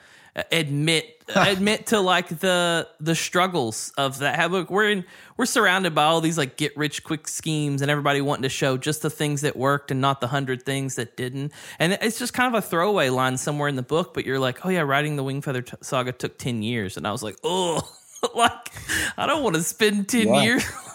admit 0.51 1.19
admit 1.37 1.87
to 1.87 2.01
like 2.01 2.29
the 2.29 2.89
the 3.01 3.15
struggles 3.15 3.93
of 3.97 4.19
that. 4.19 4.37
Have 4.37 4.53
look, 4.53 4.71
we're 4.71 4.91
in 4.91 5.05
we're 5.37 5.47
surrounded 5.47 5.95
by 5.95 6.05
all 6.05 6.21
these 6.21 6.39
like 6.39 6.57
get 6.57 6.77
rich 6.77 7.05
quick 7.05 7.29
schemes, 7.29 7.83
and 7.83 7.91
everybody 7.91 8.21
wanting 8.21 8.43
to 8.45 8.49
show 8.49 8.77
just 8.77 9.03
the 9.03 9.11
things 9.11 9.41
that 9.43 9.57
worked 9.57 9.91
and 9.91 10.01
not 10.01 10.21
the 10.21 10.29
hundred 10.29 10.65
things 10.65 10.97
that 10.97 11.17
didn't. 11.17 11.53
And 11.79 11.99
it's 12.01 12.19
just 12.19 12.35
kind 12.35 12.55
of 12.55 12.63
a 12.63 12.67
throwaway 12.67 13.09
line 13.09 13.37
somewhere 13.37 13.69
in 13.69 13.77
the 13.77 13.83
book, 13.83 14.15
but 14.15 14.27
you're 14.27 14.39
like, 14.39 14.65
"Oh 14.65 14.69
yeah, 14.69 14.81
writing 14.81 15.17
the 15.17 15.25
Wingfeather 15.25 15.65
t- 15.65 15.77
saga 15.83 16.13
took 16.13 16.39
ten 16.39 16.63
years," 16.63 16.97
and 16.97 17.07
I 17.07 17.13
was 17.13 17.23
like, 17.23 17.37
"Oh." 17.45 17.81
like 18.37 18.71
I 19.19 19.27
don't 19.27 19.43
want 19.43 19.57
to 19.57 19.63
spend 19.65 20.09
10 20.09 20.29
Yeah. 20.29 20.43
years 20.43 20.65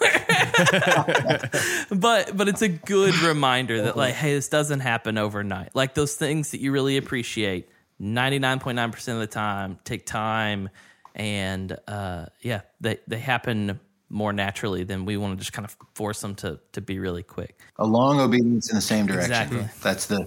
but 1.90 2.34
but 2.34 2.48
it's 2.48 2.62
a 2.62 2.70
good 2.70 3.18
reminder 3.20 3.82
that 3.82 3.98
like 3.98 4.14
hey 4.14 4.32
this 4.32 4.48
doesn't 4.48 4.80
happen 4.80 5.18
overnight 5.18 5.68
like 5.74 5.92
those 5.92 6.14
things 6.14 6.52
that 6.52 6.60
you 6.62 6.72
really 6.72 6.96
appreciate 6.96 7.68
99.9% 8.00 9.12
of 9.12 9.18
the 9.18 9.26
time 9.26 9.78
take 9.84 10.06
time 10.06 10.68
and 11.14 11.76
uh 11.88 12.26
yeah 12.42 12.60
they 12.80 12.98
they 13.08 13.18
happen 13.18 13.80
more 14.08 14.32
naturally 14.32 14.84
than 14.84 15.04
we 15.04 15.16
want 15.16 15.32
to 15.32 15.38
just 15.38 15.52
kind 15.52 15.66
of 15.66 15.76
force 15.94 16.20
them 16.20 16.34
to 16.36 16.58
to 16.72 16.80
be 16.80 16.98
really 16.98 17.22
quick 17.22 17.58
a 17.78 17.86
long 17.86 18.20
obedience 18.20 18.70
in 18.70 18.76
the 18.76 18.80
same 18.80 19.06
direction. 19.06 19.32
Exactly. 19.32 19.68
That's 19.82 20.06
the 20.06 20.26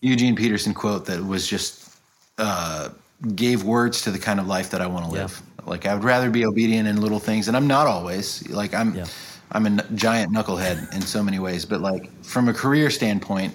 Eugene 0.00 0.36
Peterson 0.36 0.74
quote 0.74 1.06
that 1.06 1.24
was 1.24 1.46
just 1.46 1.98
uh, 2.38 2.90
gave 3.34 3.64
words 3.64 4.02
to 4.02 4.10
the 4.10 4.18
kind 4.18 4.38
of 4.38 4.46
life 4.46 4.70
that 4.70 4.80
I 4.80 4.86
want 4.86 5.06
to 5.06 5.10
live. 5.10 5.42
Like 5.66 5.86
I 5.86 5.94
would 5.94 6.04
rather 6.04 6.30
be 6.30 6.46
obedient 6.46 6.88
in 6.88 7.00
little 7.00 7.18
things, 7.18 7.48
and 7.48 7.56
I'm 7.56 7.66
not 7.66 7.86
always. 7.86 8.48
Like 8.48 8.74
I'm, 8.74 8.94
Yeah. 8.94 9.06
I'm 9.50 9.66
a 9.66 9.82
giant 9.94 10.32
knucklehead 10.32 10.94
in 10.94 11.02
so 11.02 11.22
many 11.22 11.38
ways. 11.38 11.64
But 11.64 11.80
like 11.80 12.12
from 12.22 12.48
a 12.48 12.54
career 12.54 12.90
standpoint, 12.90 13.54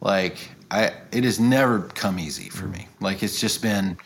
like 0.00 0.50
I, 0.70 0.92
it 1.12 1.24
has 1.24 1.40
never 1.40 1.80
come 1.80 2.18
easy 2.18 2.48
for 2.50 2.66
me. 2.66 2.88
Like 3.00 3.22
it's 3.22 3.40
just 3.40 3.62
been. 3.62 3.96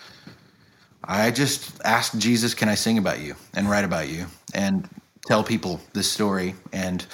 I 1.04 1.30
just 1.32 1.80
asked 1.84 2.18
Jesus, 2.18 2.54
"Can 2.54 2.68
I 2.68 2.76
sing 2.76 2.98
about 2.98 3.20
you 3.20 3.34
and 3.54 3.68
write 3.68 3.84
about 3.84 4.08
you 4.08 4.26
and 4.54 4.88
tell 5.26 5.42
people 5.42 5.80
this 5.92 6.10
story?" 6.10 6.54
And 6.72 7.04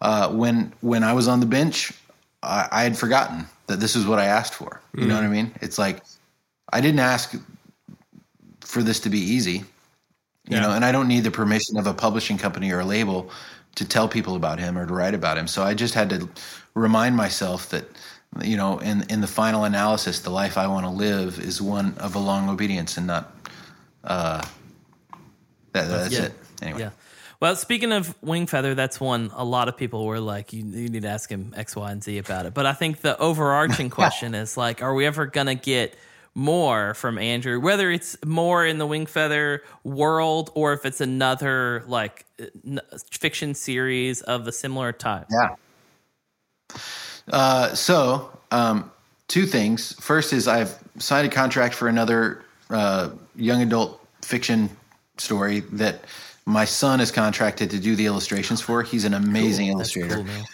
uh, 0.00 0.32
when 0.32 0.72
when 0.80 1.04
I 1.04 1.12
was 1.12 1.28
on 1.28 1.40
the 1.40 1.46
bench, 1.46 1.92
I, 2.42 2.68
I 2.72 2.82
had 2.82 2.98
forgotten 2.98 3.46
that 3.68 3.78
this 3.80 3.94
is 3.94 4.06
what 4.06 4.18
I 4.18 4.24
asked 4.24 4.54
for. 4.54 4.80
You 4.96 5.06
know 5.06 5.14
what 5.14 5.24
I 5.24 5.28
mean? 5.28 5.52
It's 5.60 5.78
like 5.78 6.02
I 6.72 6.80
didn't 6.80 7.00
ask 7.00 7.36
for 8.60 8.82
this 8.82 8.98
to 9.00 9.10
be 9.10 9.18
easy, 9.20 9.58
you 10.48 10.56
Yeah. 10.56 10.62
know, 10.62 10.70
and 10.72 10.84
I 10.84 10.90
don't 10.90 11.06
need 11.06 11.22
the 11.22 11.30
permission 11.30 11.76
of 11.78 11.86
a 11.86 11.94
publishing 11.94 12.38
company 12.38 12.72
or 12.72 12.80
a 12.80 12.84
label 12.84 13.30
to 13.76 13.84
tell 13.84 14.08
people 14.08 14.34
about 14.36 14.58
him 14.58 14.76
or 14.76 14.86
to 14.86 14.94
write 14.94 15.14
about 15.14 15.38
him. 15.38 15.46
So 15.46 15.62
I 15.62 15.74
just 15.74 15.94
had 15.94 16.10
to 16.10 16.28
remind 16.74 17.14
myself 17.14 17.68
that, 17.70 17.84
you 18.42 18.56
know, 18.56 18.78
in 18.78 19.04
in 19.10 19.20
the 19.20 19.26
final 19.26 19.64
analysis, 19.64 20.20
the 20.20 20.30
life 20.30 20.56
I 20.58 20.66
want 20.66 20.84
to 20.86 20.90
live 20.90 21.38
is 21.38 21.60
one 21.62 21.94
of 21.98 22.14
a 22.14 22.18
long 22.18 22.48
obedience 22.48 22.96
and 22.96 23.06
not. 23.06 23.32
Uh, 24.04 24.42
that, 25.72 25.88
that's 25.88 26.12
Yeah. 26.14 26.24
it. 26.26 26.32
Anyway. 26.62 26.80
yeah 26.80 26.90
well 27.38 27.54
speaking 27.54 27.92
of 27.92 28.18
Wingfeather 28.22 28.74
that's 28.74 28.98
one 28.98 29.30
a 29.34 29.44
lot 29.44 29.68
of 29.68 29.76
people 29.76 30.06
were 30.06 30.20
like 30.20 30.54
you, 30.54 30.64
you 30.64 30.88
need 30.88 31.02
to 31.02 31.08
ask 31.08 31.28
him 31.30 31.52
x 31.54 31.76
y 31.76 31.92
and 31.92 32.02
z 32.02 32.16
about 32.16 32.46
it 32.46 32.54
but 32.54 32.64
i 32.64 32.72
think 32.72 33.02
the 33.02 33.18
overarching 33.18 33.90
question 34.00 34.34
is 34.34 34.56
like 34.56 34.82
are 34.82 34.94
we 34.94 35.04
ever 35.04 35.26
gonna 35.26 35.54
get 35.54 35.94
more 36.34 36.94
from 36.94 37.18
andrew 37.18 37.60
whether 37.60 37.90
it's 37.90 38.16
more 38.24 38.64
in 38.64 38.78
the 38.78 38.86
Wingfeather 38.86 39.58
world 39.84 40.50
or 40.54 40.72
if 40.72 40.86
it's 40.86 41.02
another 41.02 41.84
like 41.86 42.24
n- 42.66 42.80
fiction 43.10 43.52
series 43.52 44.22
of 44.22 44.46
a 44.48 44.52
similar 44.52 44.92
type 44.92 45.26
Yeah. 45.30 45.56
Uh, 47.30 47.74
so, 47.74 48.30
um, 48.50 48.90
two 49.28 49.46
things. 49.46 49.92
First 50.00 50.32
is 50.32 50.46
I've 50.48 50.78
signed 50.98 51.26
a 51.26 51.30
contract 51.30 51.74
for 51.74 51.88
another 51.88 52.44
uh, 52.70 53.10
young 53.34 53.62
adult 53.62 54.06
fiction 54.22 54.70
story 55.18 55.60
that 55.72 56.04
my 56.46 56.64
son 56.64 57.00
is 57.00 57.10
contracted 57.10 57.70
to 57.70 57.78
do 57.78 57.96
the 57.96 58.06
illustrations 58.06 58.60
for. 58.60 58.82
He's 58.82 59.04
an 59.04 59.14
amazing 59.14 59.68
illustrator. 59.68 60.16
Cool, 60.16 60.24
man. 60.24 60.44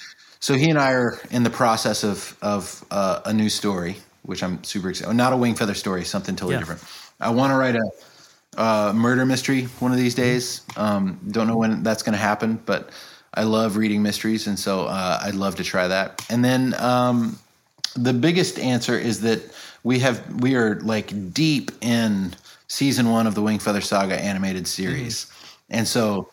So 0.41 0.55
he 0.55 0.71
and 0.71 0.79
I 0.79 0.93
are 0.93 1.21
in 1.31 1.43
the 1.43 1.51
process 1.51 2.03
of 2.03 2.37
of 2.43 2.85
uh, 2.91 3.21
a 3.27 3.33
new 3.33 3.49
story, 3.49 3.97
which 4.23 4.43
I'm 4.43 4.63
super 4.65 4.91
excited. 4.91 5.15
Not 5.15 5.33
a 5.33 5.37
Wingfeather 5.37 5.77
story, 5.77 6.05
something 6.05 6.35
totally 6.35 6.55
Yeah. 6.55 6.61
different. 6.61 6.83
I 7.21 7.31
want 7.31 7.53
to 7.53 7.57
write 7.57 7.77
a 7.77 8.61
uh, 8.61 8.93
murder 8.95 9.25
mystery 9.25 9.65
one 9.79 9.93
of 9.93 9.99
these 9.99 10.15
days. 10.15 10.63
Um, 10.77 11.21
don't 11.31 11.47
know 11.47 11.57
when 11.57 11.83
that's 11.83 12.03
going 12.03 12.15
to 12.15 12.19
happen, 12.19 12.61
but 12.67 12.91
I 13.35 13.45
love 13.45 13.77
reading 13.77 14.03
mysteries, 14.03 14.47
and 14.47 14.59
so 14.59 14.87
uh, 14.87 15.21
I'd 15.23 15.35
love 15.35 15.57
to 15.57 15.65
try 15.65 15.89
that. 15.89 16.25
And 16.29 16.45
then 16.45 16.75
um, 16.79 17.39
the 17.97 18.13
biggest 18.13 18.59
answer 18.59 18.99
is 18.99 19.21
that 19.23 19.43
we 19.83 19.99
have 20.01 20.41
we 20.41 20.55
are 20.55 20.81
like 20.81 21.33
deep 21.33 21.71
in 21.81 22.35
season 22.69 23.11
one 23.11 23.27
of 23.27 23.35
the 23.35 23.43
Wingfeather 23.43 23.83
Saga 23.83 24.21
animated 24.21 24.67
series, 24.67 25.27
and 25.71 25.89
so 25.89 26.31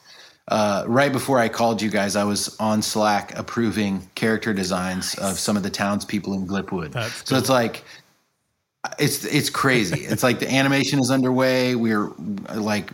uh, 0.50 0.84
right 0.88 1.12
before 1.12 1.40
I 1.40 1.48
called 1.48 1.82
you 1.82 1.90
guys, 1.90 2.16
I 2.16 2.24
was 2.24 2.56
on 2.60 2.82
Slack 2.82 3.38
approving 3.38 4.10
character 4.16 4.54
designs 4.54 5.16
of 5.16 5.40
some 5.40 5.56
of 5.56 5.64
the 5.64 5.70
townspeople 5.70 6.34
in 6.34 6.48
Glipwood. 6.48 6.92
That's 6.92 7.28
so 7.28 7.38
it's 7.38 7.50
like 7.50 7.84
it's 8.98 9.26
it's 9.26 9.50
crazy. 9.50 10.02
it's 10.06 10.24
like 10.24 10.40
the 10.40 10.52
animation 10.52 11.00
is 11.00 11.12
underway. 11.12 11.76
We're 11.76 12.10
like 12.54 12.90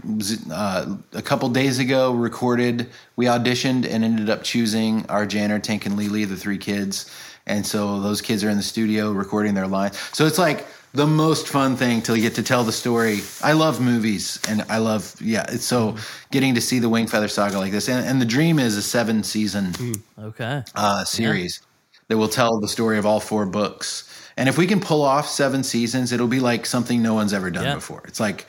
uh, 0.52 0.96
a 1.14 1.22
couple 1.22 1.50
days 1.50 1.80
ago 1.80 2.14
recorded. 2.14 2.90
We 3.16 3.26
auditioned 3.26 3.88
and 3.88 4.04
ended 4.04 4.30
up 4.30 4.44
choosing 4.44 5.06
our 5.08 5.26
Janner, 5.26 5.60
Tank, 5.60 5.86
and 5.86 5.98
Leeli, 5.98 6.28
the 6.28 6.36
three 6.36 6.58
kids. 6.58 7.12
And 7.48 7.66
so 7.66 8.00
those 8.00 8.22
kids 8.22 8.44
are 8.44 8.50
in 8.50 8.58
the 8.58 8.64
studio 8.64 9.12
recording 9.12 9.54
their 9.54 9.68
lines. 9.68 10.00
So 10.14 10.26
it's 10.26 10.40
like 10.40 10.66
the 10.96 11.06
most 11.06 11.48
fun 11.48 11.76
thing 11.76 12.02
to 12.04 12.20
get 12.20 12.34
to 12.36 12.44
tell 12.44 12.64
the 12.64 12.72
story. 12.72 13.20
I 13.44 13.52
love 13.52 13.80
movies, 13.80 14.40
and 14.48 14.64
I 14.70 14.80
love 14.80 15.16
yeah. 15.22 15.46
It's 15.50 15.66
so 15.66 15.98
getting 16.32 16.56
to 16.56 16.62
see 16.62 16.80
the 16.80 16.90
Wingfeather 16.90 17.30
Saga 17.30 17.60
like 17.60 17.72
this, 17.72 17.90
and, 17.90 18.06
and 18.06 18.20
the 18.20 18.26
dream 18.26 18.58
is 18.58 18.78
a 18.78 18.82
seven 18.82 19.24
season 19.24 19.74
okay 20.18 20.64
uh, 20.74 21.04
series 21.04 21.62
that 22.08 22.18
will 22.18 22.30
tell 22.30 22.60
the 22.60 22.68
story 22.68 22.98
of 22.98 23.06
all 23.06 23.20
four 23.20 23.46
books. 23.46 24.10
And 24.38 24.50
if 24.50 24.58
we 24.58 24.68
can 24.68 24.80
pull 24.82 25.02
off 25.02 25.28
seven 25.28 25.64
seasons, 25.64 26.12
it'll 26.12 26.28
be 26.28 26.40
like 26.40 26.66
something 26.66 27.02
no 27.02 27.14
one's 27.14 27.34
ever 27.34 27.50
done 27.50 27.64
Yeah. 27.66 27.76
before. 27.76 28.04
It's 28.08 28.20
like 28.20 28.46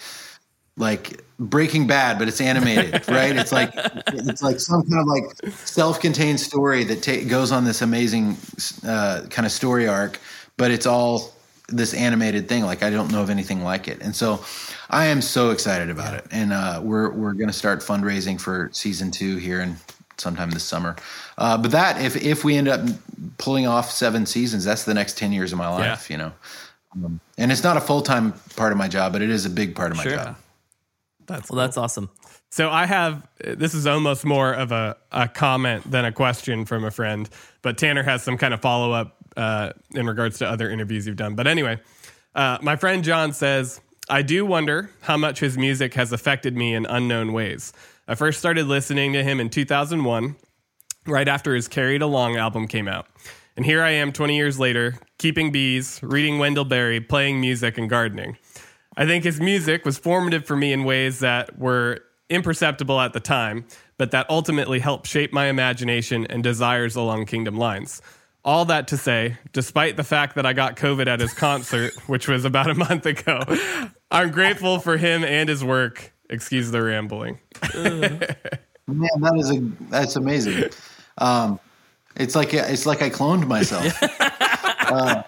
like 0.78 1.22
Breaking 1.38 1.86
Bad, 1.86 2.18
but 2.18 2.28
it's 2.28 2.40
animated, 2.40 2.92
right? 3.08 3.34
It's 3.36 3.52
like 3.52 3.70
it's 3.74 4.42
like 4.42 4.60
some 4.60 4.82
kind 4.82 5.00
of 5.00 5.06
like 5.06 5.54
self-contained 5.54 6.38
story 6.40 6.84
that 6.84 7.02
ta- 7.02 7.26
goes 7.28 7.50
on 7.52 7.64
this 7.64 7.82
amazing 7.82 8.36
uh, 8.86 9.22
kind 9.30 9.46
of 9.46 9.52
story 9.52 9.86
arc, 9.88 10.18
but 10.56 10.70
it's 10.70 10.84
all 10.86 11.32
this 11.68 11.94
animated 11.94 12.48
thing. 12.48 12.64
Like 12.64 12.82
I 12.82 12.90
don't 12.90 13.10
know 13.10 13.22
of 13.22 13.30
anything 13.30 13.62
like 13.64 13.88
it, 13.88 14.02
and 14.02 14.14
so 14.14 14.44
I 14.90 15.06
am 15.06 15.22
so 15.22 15.50
excited 15.50 15.88
about 15.88 16.14
it. 16.14 16.26
And 16.30 16.52
uh, 16.52 16.80
we're 16.82 17.10
we're 17.10 17.32
going 17.32 17.48
to 17.48 17.52
start 17.54 17.80
fundraising 17.80 18.38
for 18.40 18.68
season 18.72 19.10
two 19.10 19.36
here 19.36 19.60
in 19.62 19.76
sometime 20.18 20.50
this 20.50 20.64
summer. 20.64 20.96
Uh, 21.38 21.58
but 21.58 21.70
that 21.72 22.00
if 22.00 22.16
if 22.16 22.44
we 22.44 22.56
end 22.56 22.68
up 22.68 22.80
pulling 23.38 23.66
off 23.66 23.90
seven 23.90 24.26
seasons, 24.26 24.64
that's 24.64 24.84
the 24.84 24.94
next 24.94 25.18
ten 25.18 25.32
years 25.32 25.52
of 25.52 25.58
my 25.58 25.68
life. 25.68 26.10
You 26.10 26.18
know, 26.18 26.32
um, 26.94 27.20
and 27.38 27.52
it's 27.52 27.62
not 27.62 27.76
a 27.76 27.80
full 27.80 28.02
time 28.02 28.32
part 28.56 28.72
of 28.72 28.78
my 28.78 28.88
job, 28.88 29.12
but 29.12 29.22
it 29.22 29.30
is 29.30 29.46
a 29.46 29.50
big 29.50 29.74
part 29.74 29.90
of 29.90 29.96
my 29.96 30.02
Sure. 30.04 30.12
job. 30.16 30.36
That's 31.26 31.50
well 31.50 31.58
that's 31.58 31.76
awesome 31.76 32.08
So 32.50 32.70
I 32.70 32.86
have 32.86 33.26
this 33.44 33.74
is 33.74 33.86
almost 33.86 34.24
more 34.24 34.52
of 34.52 34.70
a, 34.72 34.96
a 35.10 35.26
comment 35.28 35.90
than 35.90 36.04
a 36.04 36.12
question 36.12 36.64
from 36.64 36.84
a 36.84 36.90
friend, 36.90 37.28
but 37.62 37.78
Tanner 37.78 38.04
has 38.04 38.22
some 38.22 38.38
kind 38.38 38.54
of 38.54 38.60
follow 38.62 38.92
up 38.92 39.16
uh, 39.36 39.72
in 39.94 40.06
regards 40.06 40.38
to 40.38 40.48
other 40.48 40.70
interviews 40.70 41.06
you've 41.06 41.16
done. 41.16 41.34
But 41.34 41.46
anyway, 41.48 41.80
uh, 42.34 42.58
my 42.62 42.76
friend 42.76 43.02
John 43.02 43.32
says, 43.32 43.80
I 44.08 44.22
do 44.22 44.46
wonder 44.46 44.88
how 45.00 45.16
much 45.16 45.40
his 45.40 45.58
music 45.58 45.94
has 45.94 46.12
affected 46.12 46.56
me 46.56 46.74
in 46.74 46.86
unknown 46.86 47.32
ways. 47.32 47.72
I 48.08 48.14
first 48.14 48.38
started 48.38 48.66
listening 48.66 49.14
to 49.14 49.24
him 49.24 49.40
in 49.40 49.50
2001, 49.50 50.36
right 51.08 51.26
after 51.26 51.56
his 51.56 51.66
Carried 51.66 52.02
Along 52.02 52.36
album 52.36 52.68
came 52.68 52.86
out. 52.86 53.08
And 53.56 53.66
here 53.66 53.82
I 53.82 53.90
am 53.90 54.12
20 54.12 54.36
years 54.36 54.60
later, 54.60 54.94
keeping 55.18 55.50
bees, 55.50 55.98
reading 56.04 56.38
Wendell 56.38 56.66
Berry, 56.66 57.00
playing 57.00 57.40
music, 57.40 57.78
and 57.78 57.90
gardening. 57.90 58.36
I 58.96 59.06
think 59.06 59.24
his 59.24 59.40
music 59.40 59.84
was 59.84 59.98
formative 59.98 60.46
for 60.46 60.56
me 60.56 60.72
in 60.72 60.84
ways 60.84 61.18
that 61.18 61.58
were 61.58 62.00
imperceptible 62.30 63.00
at 63.00 63.12
the 63.12 63.18
time, 63.18 63.66
but 63.98 64.12
that 64.12 64.30
ultimately 64.30 64.78
helped 64.78 65.08
shape 65.08 65.32
my 65.32 65.46
imagination 65.46 66.26
and 66.28 66.44
desires 66.44 66.94
along 66.94 67.26
Kingdom 67.26 67.56
lines. 67.56 68.00
All 68.44 68.66
that 68.66 68.86
to 68.88 68.96
say, 68.96 69.36
despite 69.52 69.96
the 69.96 70.04
fact 70.04 70.36
that 70.36 70.46
I 70.46 70.52
got 70.52 70.76
COVID 70.76 71.08
at 71.08 71.18
his 71.18 71.34
concert, 71.34 71.92
which 72.06 72.28
was 72.28 72.44
about 72.44 72.70
a 72.70 72.74
month 72.74 73.04
ago, 73.04 73.42
I'm 74.12 74.30
grateful 74.30 74.78
for 74.78 74.96
him 74.96 75.24
and 75.24 75.48
his 75.48 75.64
work. 75.64 76.12
Excuse 76.30 76.70
the 76.70 76.82
rambling. 76.82 77.38
Man, 77.74 79.08
that 79.18 79.36
is 79.36 79.50
a 79.50 79.60
that's 79.90 80.16
amazing. 80.16 80.70
Um, 81.18 81.58
it's 82.16 82.34
like 82.34 82.54
it's 82.54 82.86
like 82.86 83.02
I 83.02 83.10
cloned 83.10 83.46
myself. 83.46 83.86
Uh, 84.88 85.20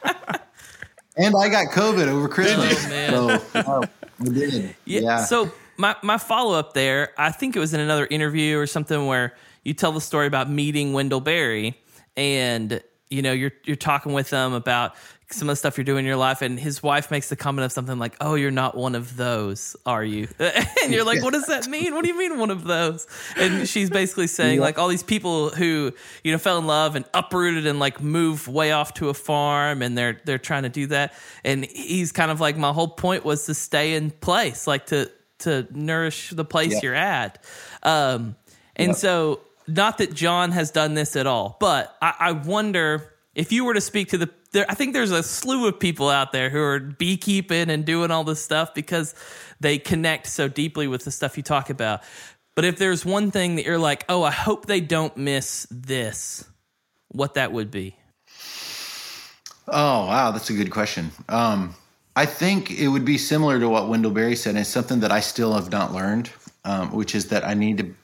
and 1.16 1.34
I 1.36 1.48
got 1.48 1.72
COVID 1.72 2.06
over 2.06 2.28
Christmas. 2.28 2.84
you? 2.84 2.90
Man. 2.90 3.10
So, 3.10 3.42
oh, 3.56 3.84
I 4.20 4.24
did. 4.24 4.76
Yeah. 4.84 5.00
Yeah. 5.00 5.24
So 5.24 5.50
my 5.76 5.96
my 6.02 6.16
follow 6.16 6.56
up 6.56 6.74
there, 6.74 7.10
I 7.18 7.32
think 7.32 7.56
it 7.56 7.58
was 7.58 7.74
in 7.74 7.80
another 7.80 8.06
interview 8.06 8.56
or 8.56 8.68
something 8.68 9.06
where 9.06 9.34
you 9.64 9.74
tell 9.74 9.92
the 9.92 10.00
story 10.00 10.26
about 10.28 10.48
meeting 10.48 10.92
Wendell 10.92 11.20
Berry, 11.20 11.76
and 12.16 12.80
you 13.10 13.22
know 13.22 13.32
you're 13.32 13.52
you're 13.64 13.76
talking 13.76 14.12
with 14.12 14.30
them 14.30 14.52
about 14.52 14.94
some 15.30 15.48
of 15.48 15.52
the 15.52 15.56
stuff 15.56 15.76
you're 15.76 15.84
doing 15.84 16.00
in 16.00 16.04
your 16.06 16.16
life 16.16 16.40
and 16.40 16.58
his 16.58 16.82
wife 16.82 17.10
makes 17.10 17.28
the 17.28 17.36
comment 17.36 17.64
of 17.66 17.70
something 17.72 17.98
like 17.98 18.16
oh 18.20 18.34
you're 18.34 18.50
not 18.50 18.74
one 18.74 18.94
of 18.94 19.16
those 19.16 19.76
are 19.84 20.02
you 20.02 20.26
and 20.38 20.90
you're 20.92 21.04
like 21.04 21.22
what 21.22 21.34
does 21.34 21.44
that 21.46 21.66
mean 21.68 21.94
what 21.94 22.02
do 22.02 22.08
you 22.10 22.16
mean 22.16 22.38
one 22.38 22.50
of 22.50 22.64
those 22.64 23.06
and 23.36 23.68
she's 23.68 23.90
basically 23.90 24.26
saying 24.26 24.56
Yeah. 24.56 24.62
like 24.62 24.78
all 24.78 24.88
these 24.88 25.02
people 25.02 25.50
who 25.50 25.92
you 26.24 26.32
know 26.32 26.38
fell 26.38 26.56
in 26.58 26.66
love 26.66 26.96
and 26.96 27.04
uprooted 27.12 27.66
and 27.66 27.78
like 27.78 28.00
moved 28.00 28.48
way 28.48 28.72
off 28.72 28.94
to 28.94 29.10
a 29.10 29.14
farm 29.14 29.82
and 29.82 29.98
they're 29.98 30.18
they're 30.24 30.38
trying 30.38 30.62
to 30.62 30.70
do 30.70 30.86
that 30.86 31.12
and 31.44 31.64
he's 31.66 32.10
kind 32.10 32.30
of 32.30 32.40
like 32.40 32.56
my 32.56 32.72
whole 32.72 32.88
point 32.88 33.22
was 33.24 33.44
to 33.46 33.54
stay 33.54 33.94
in 33.94 34.10
place 34.10 34.66
like 34.66 34.86
to 34.86 35.10
to 35.40 35.66
nourish 35.72 36.30
the 36.30 36.44
place 36.44 36.72
Yeah. 36.72 36.80
you're 36.82 36.94
at 36.94 37.44
um 37.82 38.34
and 38.76 38.88
Yeah. 38.88 38.94
so 38.94 39.40
not 39.66 39.98
that 39.98 40.14
John 40.14 40.52
has 40.52 40.70
done 40.70 40.94
this 40.94 41.14
at 41.16 41.26
all, 41.26 41.58
but 41.60 41.94
I, 42.00 42.14
I 42.18 42.32
wonder 42.32 43.12
if 43.34 43.52
you 43.52 43.66
were 43.66 43.74
to 43.74 43.82
speak 43.82 44.08
to 44.08 44.16
the. 44.18 44.30
There, 44.52 44.66
I 44.68 44.74
think 44.74 44.94
there's 44.94 45.10
a 45.10 45.22
slew 45.22 45.68
of 45.68 45.78
people 45.78 46.08
out 46.08 46.32
there 46.32 46.48
who 46.48 46.60
are 46.60 46.80
beekeeping 46.80 47.68
and 47.68 47.84
doing 47.84 48.10
all 48.10 48.24
this 48.24 48.42
stuff 48.42 48.74
because 48.74 49.14
they 49.60 49.78
connect 49.78 50.26
so 50.26 50.48
deeply 50.48 50.86
with 50.86 51.04
the 51.04 51.10
stuff 51.10 51.36
you 51.36 51.42
talk 51.42 51.68
about. 51.70 52.02
But 52.54 52.64
if 52.64 52.78
there's 52.78 53.04
one 53.04 53.30
thing 53.30 53.56
that 53.56 53.64
you're 53.64 53.78
like, 53.78 54.04
oh, 54.08 54.22
I 54.22 54.30
hope 54.30 54.66
they 54.66 54.80
don't 54.80 55.16
miss 55.16 55.66
this, 55.70 56.44
what 57.08 57.34
that 57.34 57.52
would 57.52 57.70
be. 57.70 57.96
Oh 59.70 60.06
wow, 60.06 60.30
that's 60.30 60.48
a 60.50 60.54
good 60.54 60.70
question. 60.70 61.10
Um, 61.28 61.74
I 62.16 62.26
think 62.26 62.70
it 62.70 62.88
would 62.88 63.04
be 63.04 63.18
similar 63.18 63.60
to 63.60 63.68
what 63.68 63.88
Wendell 63.88 64.10
Berry 64.10 64.34
said. 64.34 64.50
and 64.50 64.58
It's 64.58 64.70
something 64.70 65.00
that 65.00 65.12
I 65.12 65.20
still 65.20 65.52
have 65.54 65.70
not 65.70 65.92
learned, 65.92 66.30
um, 66.64 66.90
which 66.92 67.14
is 67.14 67.28
that 67.28 67.44
I 67.44 67.54
need 67.54 67.78
to 67.78 67.94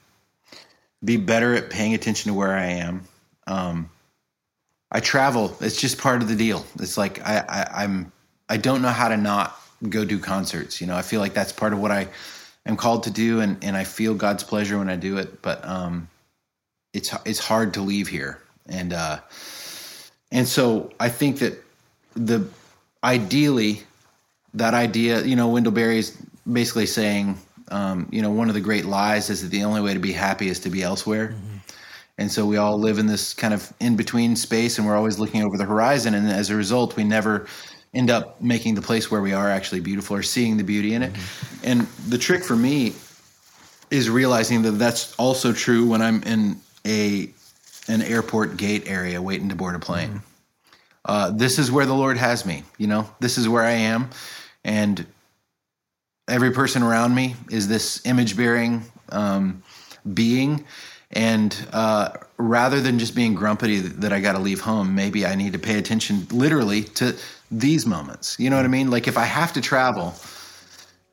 be 1.03 1.17
better 1.17 1.53
at 1.55 1.69
paying 1.69 1.93
attention 1.93 2.31
to 2.31 2.37
where 2.37 2.53
I 2.53 2.65
am. 2.65 3.01
Um, 3.47 3.89
I 4.95 5.01
travel; 5.01 5.53
it's 5.59 5.75
just 5.75 5.97
part 5.97 6.21
of 6.21 6.29
the 6.29 6.37
deal. 6.37 6.65
It's 6.79 6.97
like 6.97 7.19
I, 7.27 7.43
I, 7.49 7.83
I'm 7.83 8.13
I 8.47 8.55
don't 8.55 8.81
know 8.81 8.87
how 9.01 9.09
to 9.09 9.17
not 9.17 9.59
go 9.89 10.05
do 10.05 10.19
concerts. 10.19 10.79
You 10.79 10.87
know, 10.87 10.95
I 10.95 11.01
feel 11.01 11.19
like 11.19 11.33
that's 11.33 11.51
part 11.51 11.73
of 11.73 11.79
what 11.79 11.91
I 11.91 12.07
am 12.65 12.77
called 12.77 13.03
to 13.03 13.11
do, 13.11 13.41
and 13.41 13.61
and 13.61 13.75
I 13.75 13.83
feel 13.83 14.13
God's 14.13 14.45
pleasure 14.45 14.77
when 14.77 14.89
I 14.89 14.95
do 14.95 15.17
it. 15.17 15.41
But 15.41 15.67
um, 15.67 16.07
it's 16.93 17.13
it's 17.25 17.39
hard 17.39 17.73
to 17.73 17.81
leave 17.81 18.07
here, 18.07 18.39
and 18.67 18.93
uh, 18.93 19.19
and 20.31 20.47
so 20.47 20.93
I 20.97 21.09
think 21.09 21.39
that 21.39 21.61
the 22.13 22.47
ideally 23.03 23.83
that 24.53 24.73
idea, 24.73 25.25
you 25.25 25.35
know, 25.35 25.49
Wendell 25.49 25.73
Berry 25.73 25.97
is 25.97 26.17
basically 26.49 26.85
saying, 26.85 27.37
um, 27.67 28.07
you 28.11 28.21
know, 28.21 28.31
one 28.31 28.47
of 28.47 28.53
the 28.53 28.61
great 28.61 28.85
lies 28.85 29.29
is 29.29 29.41
that 29.41 29.51
the 29.51 29.65
only 29.65 29.81
way 29.81 29.93
to 29.93 29.99
be 29.99 30.13
happy 30.13 30.47
is 30.47 30.61
to 30.61 30.69
be 30.69 30.83
elsewhere. 30.83 31.35
And 32.17 32.31
so 32.31 32.45
we 32.45 32.57
all 32.57 32.77
live 32.77 32.97
in 32.97 33.07
this 33.07 33.33
kind 33.33 33.53
of 33.53 33.71
in 33.79 33.95
between 33.95 34.35
space 34.35 34.77
and 34.77 34.87
we're 34.87 34.95
always 34.95 35.19
looking 35.19 35.43
over 35.43 35.57
the 35.57 35.65
horizon. 35.65 36.13
And 36.13 36.27
as 36.29 36.49
a 36.49 36.55
result, 36.55 36.95
we 36.95 37.03
never 37.03 37.47
end 37.93 38.09
up 38.09 38.41
making 38.41 38.75
the 38.75 38.81
place 38.81 39.09
where 39.09 39.21
we 39.21 39.33
are 39.33 39.49
actually 39.49 39.81
beautiful 39.81 40.15
or 40.15 40.23
seeing 40.23 40.57
the 40.57 40.63
beauty 40.63 40.93
in 40.93 41.03
it. 41.03 41.13
And 41.63 41.81
the 42.07 42.17
trick 42.17 42.43
for 42.43 42.55
me 42.55 42.93
is 43.91 44.09
realizing 44.09 44.61
that 44.63 44.71
that's 44.71 45.15
also 45.15 45.53
true 45.53 45.87
when 45.87 46.01
I'm 46.01 46.21
in 46.23 46.59
a 46.85 47.29
an 47.87 48.01
airport 48.01 48.57
gate 48.57 48.87
area 48.87 49.21
waiting 49.21 49.49
to 49.49 49.55
board 49.55 49.75
a 49.75 49.79
plane. 49.79 50.21
Uh, 51.05 51.29
this 51.31 51.59
is 51.59 51.71
where 51.71 51.85
the 51.85 51.93
Lord 51.93 52.17
has 52.17 52.45
me. 52.45 52.63
You 52.77 52.87
know, 52.87 53.09
this 53.19 53.37
is 53.37 53.47
where 53.47 53.63
I 53.63 53.73
am, 53.73 54.09
and 54.63 55.05
every 56.27 56.51
person 56.51 56.81
around 56.81 57.13
me 57.13 57.35
is 57.51 57.67
this 57.67 58.03
image 58.05 58.35
bearing 58.35 58.83
um, 59.09 59.63
being. 60.13 60.65
And 61.11 61.55
uh, 61.71 62.09
rather 62.37 62.81
than 62.81 62.99
just 62.99 63.15
being 63.15 63.35
grumpy 63.35 63.79
that 63.79 64.11
I 64.11 64.19
got 64.19 64.33
to 64.33 64.39
leave 64.39 64.61
home, 64.61 64.95
maybe 64.95 65.25
I 65.25 65.35
need 65.35 65.53
to 65.53 65.59
pay 65.59 65.77
attention 65.77 66.27
literally 66.31 66.83
to 66.83 67.15
these 67.51 67.85
moments. 67.85 68.37
You 68.39 68.49
know 68.49 68.55
what 68.55 68.65
I 68.65 68.69
mean? 68.69 68.89
Like 68.89 69.07
if 69.07 69.17
I 69.17 69.25
have 69.25 69.53
to 69.53 69.61
travel, 69.61 70.15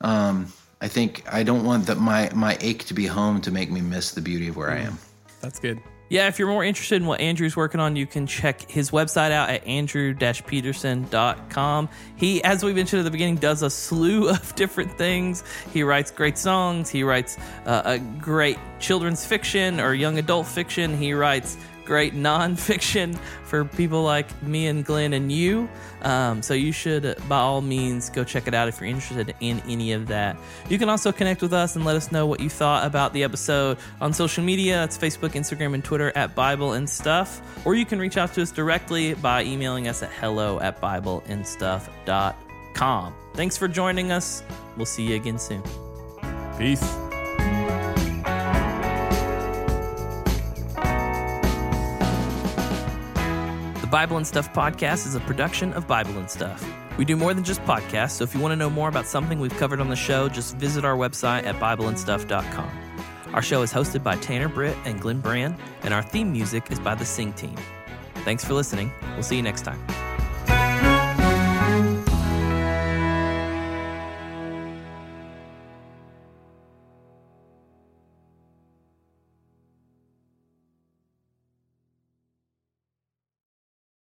um, 0.01 0.51
I 0.81 0.87
think 0.87 1.23
I 1.31 1.43
don't 1.43 1.63
want 1.63 1.85
that 1.85 1.97
my 1.97 2.29
my 2.33 2.57
ache 2.59 2.85
to 2.85 2.93
be 2.93 3.05
home 3.05 3.39
to 3.41 3.51
make 3.51 3.71
me 3.71 3.81
miss 3.81 4.11
the 4.11 4.21
beauty 4.21 4.49
of 4.49 4.57
where 4.57 4.71
I 4.71 4.79
am. 4.79 4.97
That's 5.39 5.59
good. 5.59 5.79
Yeah, 6.09 6.27
if 6.27 6.37
you're 6.37 6.49
more 6.49 6.63
interested 6.63 7.01
in 7.01 7.07
what 7.07 7.19
Andrew's 7.21 7.55
working 7.55 7.79
on, 7.79 7.95
you 7.95 8.05
can 8.05 8.27
check 8.27 8.69
his 8.69 8.91
website 8.91 9.31
out 9.31 9.49
at 9.49 9.65
andrew-peterson.com. 9.65 11.89
He, 12.15 12.43
as 12.43 12.63
we 12.63 12.73
mentioned 12.73 12.99
at 12.99 13.03
the 13.03 13.11
beginning, 13.11 13.37
does 13.37 13.63
a 13.63 13.69
slew 13.69 14.27
of 14.29 14.53
different 14.55 14.97
things. 14.97 15.45
He 15.71 15.83
writes 15.83 16.11
great 16.11 16.37
songs. 16.37 16.89
He 16.89 17.03
writes 17.03 17.37
uh, 17.65 17.83
a 17.85 17.99
great 17.99 18.57
children's 18.79 19.25
fiction 19.25 19.79
or 19.79 19.93
young 19.93 20.19
adult 20.19 20.45
fiction. 20.45 20.97
He 20.97 21.13
writes 21.13 21.55
great 21.85 22.13
nonfiction 22.13 23.17
for 23.45 23.65
people 23.65 24.03
like 24.03 24.41
me 24.43 24.67
and 24.67 24.85
Glenn 24.85 25.13
and 25.13 25.31
you. 25.31 25.69
Um, 26.01 26.41
so 26.41 26.53
you 26.53 26.71
should, 26.71 27.17
by 27.27 27.37
all 27.37 27.61
means, 27.61 28.09
go 28.09 28.23
check 28.23 28.47
it 28.47 28.53
out 28.53 28.67
if 28.67 28.79
you're 28.79 28.89
interested 28.89 29.35
in 29.39 29.61
any 29.67 29.93
of 29.93 30.07
that. 30.07 30.37
You 30.69 30.77
can 30.77 30.89
also 30.89 31.11
connect 31.11 31.41
with 31.41 31.53
us 31.53 31.75
and 31.75 31.85
let 31.85 31.95
us 31.95 32.11
know 32.11 32.25
what 32.25 32.39
you 32.39 32.49
thought 32.49 32.85
about 32.85 33.13
the 33.13 33.23
episode 33.23 33.77
on 34.01 34.13
social 34.13 34.43
media. 34.43 34.83
It's 34.83 34.97
Facebook, 34.97 35.31
Instagram, 35.31 35.73
and 35.73 35.83
Twitter 35.83 36.11
at 36.15 36.35
Bible 36.35 36.73
and 36.73 36.89
Stuff. 36.89 37.41
Or 37.65 37.75
you 37.75 37.85
can 37.85 37.99
reach 37.99 38.17
out 38.17 38.33
to 38.33 38.41
us 38.41 38.51
directly 38.51 39.13
by 39.13 39.43
emailing 39.43 39.87
us 39.87 40.03
at 40.03 40.11
hello 40.11 40.59
at 40.59 40.81
bibleandstuff.com. 40.81 43.13
Thanks 43.33 43.57
for 43.57 43.67
joining 43.67 44.11
us. 44.11 44.43
We'll 44.77 44.85
see 44.85 45.07
you 45.07 45.15
again 45.15 45.39
soon. 45.39 45.63
Peace. 46.57 47.12
Bible 53.93 54.17
and 54.17 54.25
Stuff 54.25 54.51
podcast 54.53 55.05
is 55.05 55.13
a 55.13 55.19
production 55.19 55.71
of 55.73 55.85
Bible 55.85 56.17
and 56.17 56.27
Stuff. 56.27 56.67
We 56.97 57.05
do 57.05 57.15
more 57.15 57.31
than 57.31 57.43
just 57.43 57.61
podcasts, 57.61 58.13
so 58.13 58.23
if 58.23 58.33
you 58.33 58.41
want 58.41 58.51
to 58.51 58.55
know 58.55 58.67
more 58.67 58.89
about 58.89 59.05
something 59.05 59.39
we've 59.39 59.55
covered 59.57 59.79
on 59.79 59.87
the 59.87 59.95
show, 59.95 60.27
just 60.27 60.57
visit 60.57 60.83
our 60.83 60.95
website 60.95 61.43
at 61.43 61.57
BibleandStuff.com. 61.57 62.71
Our 63.35 63.43
show 63.43 63.61
is 63.61 63.71
hosted 63.71 64.01
by 64.03 64.15
Tanner 64.15 64.49
Britt 64.49 64.75
and 64.85 64.99
Glenn 64.99 65.21
Brand, 65.21 65.57
and 65.83 65.93
our 65.93 66.01
theme 66.01 66.31
music 66.31 66.71
is 66.71 66.79
by 66.79 66.95
the 66.95 67.05
Sing 67.05 67.33
Team. 67.33 67.55
Thanks 68.25 68.43
for 68.43 68.55
listening. 68.55 68.91
We'll 69.13 69.21
see 69.21 69.35
you 69.35 69.43
next 69.43 69.61
time. 69.61 70.02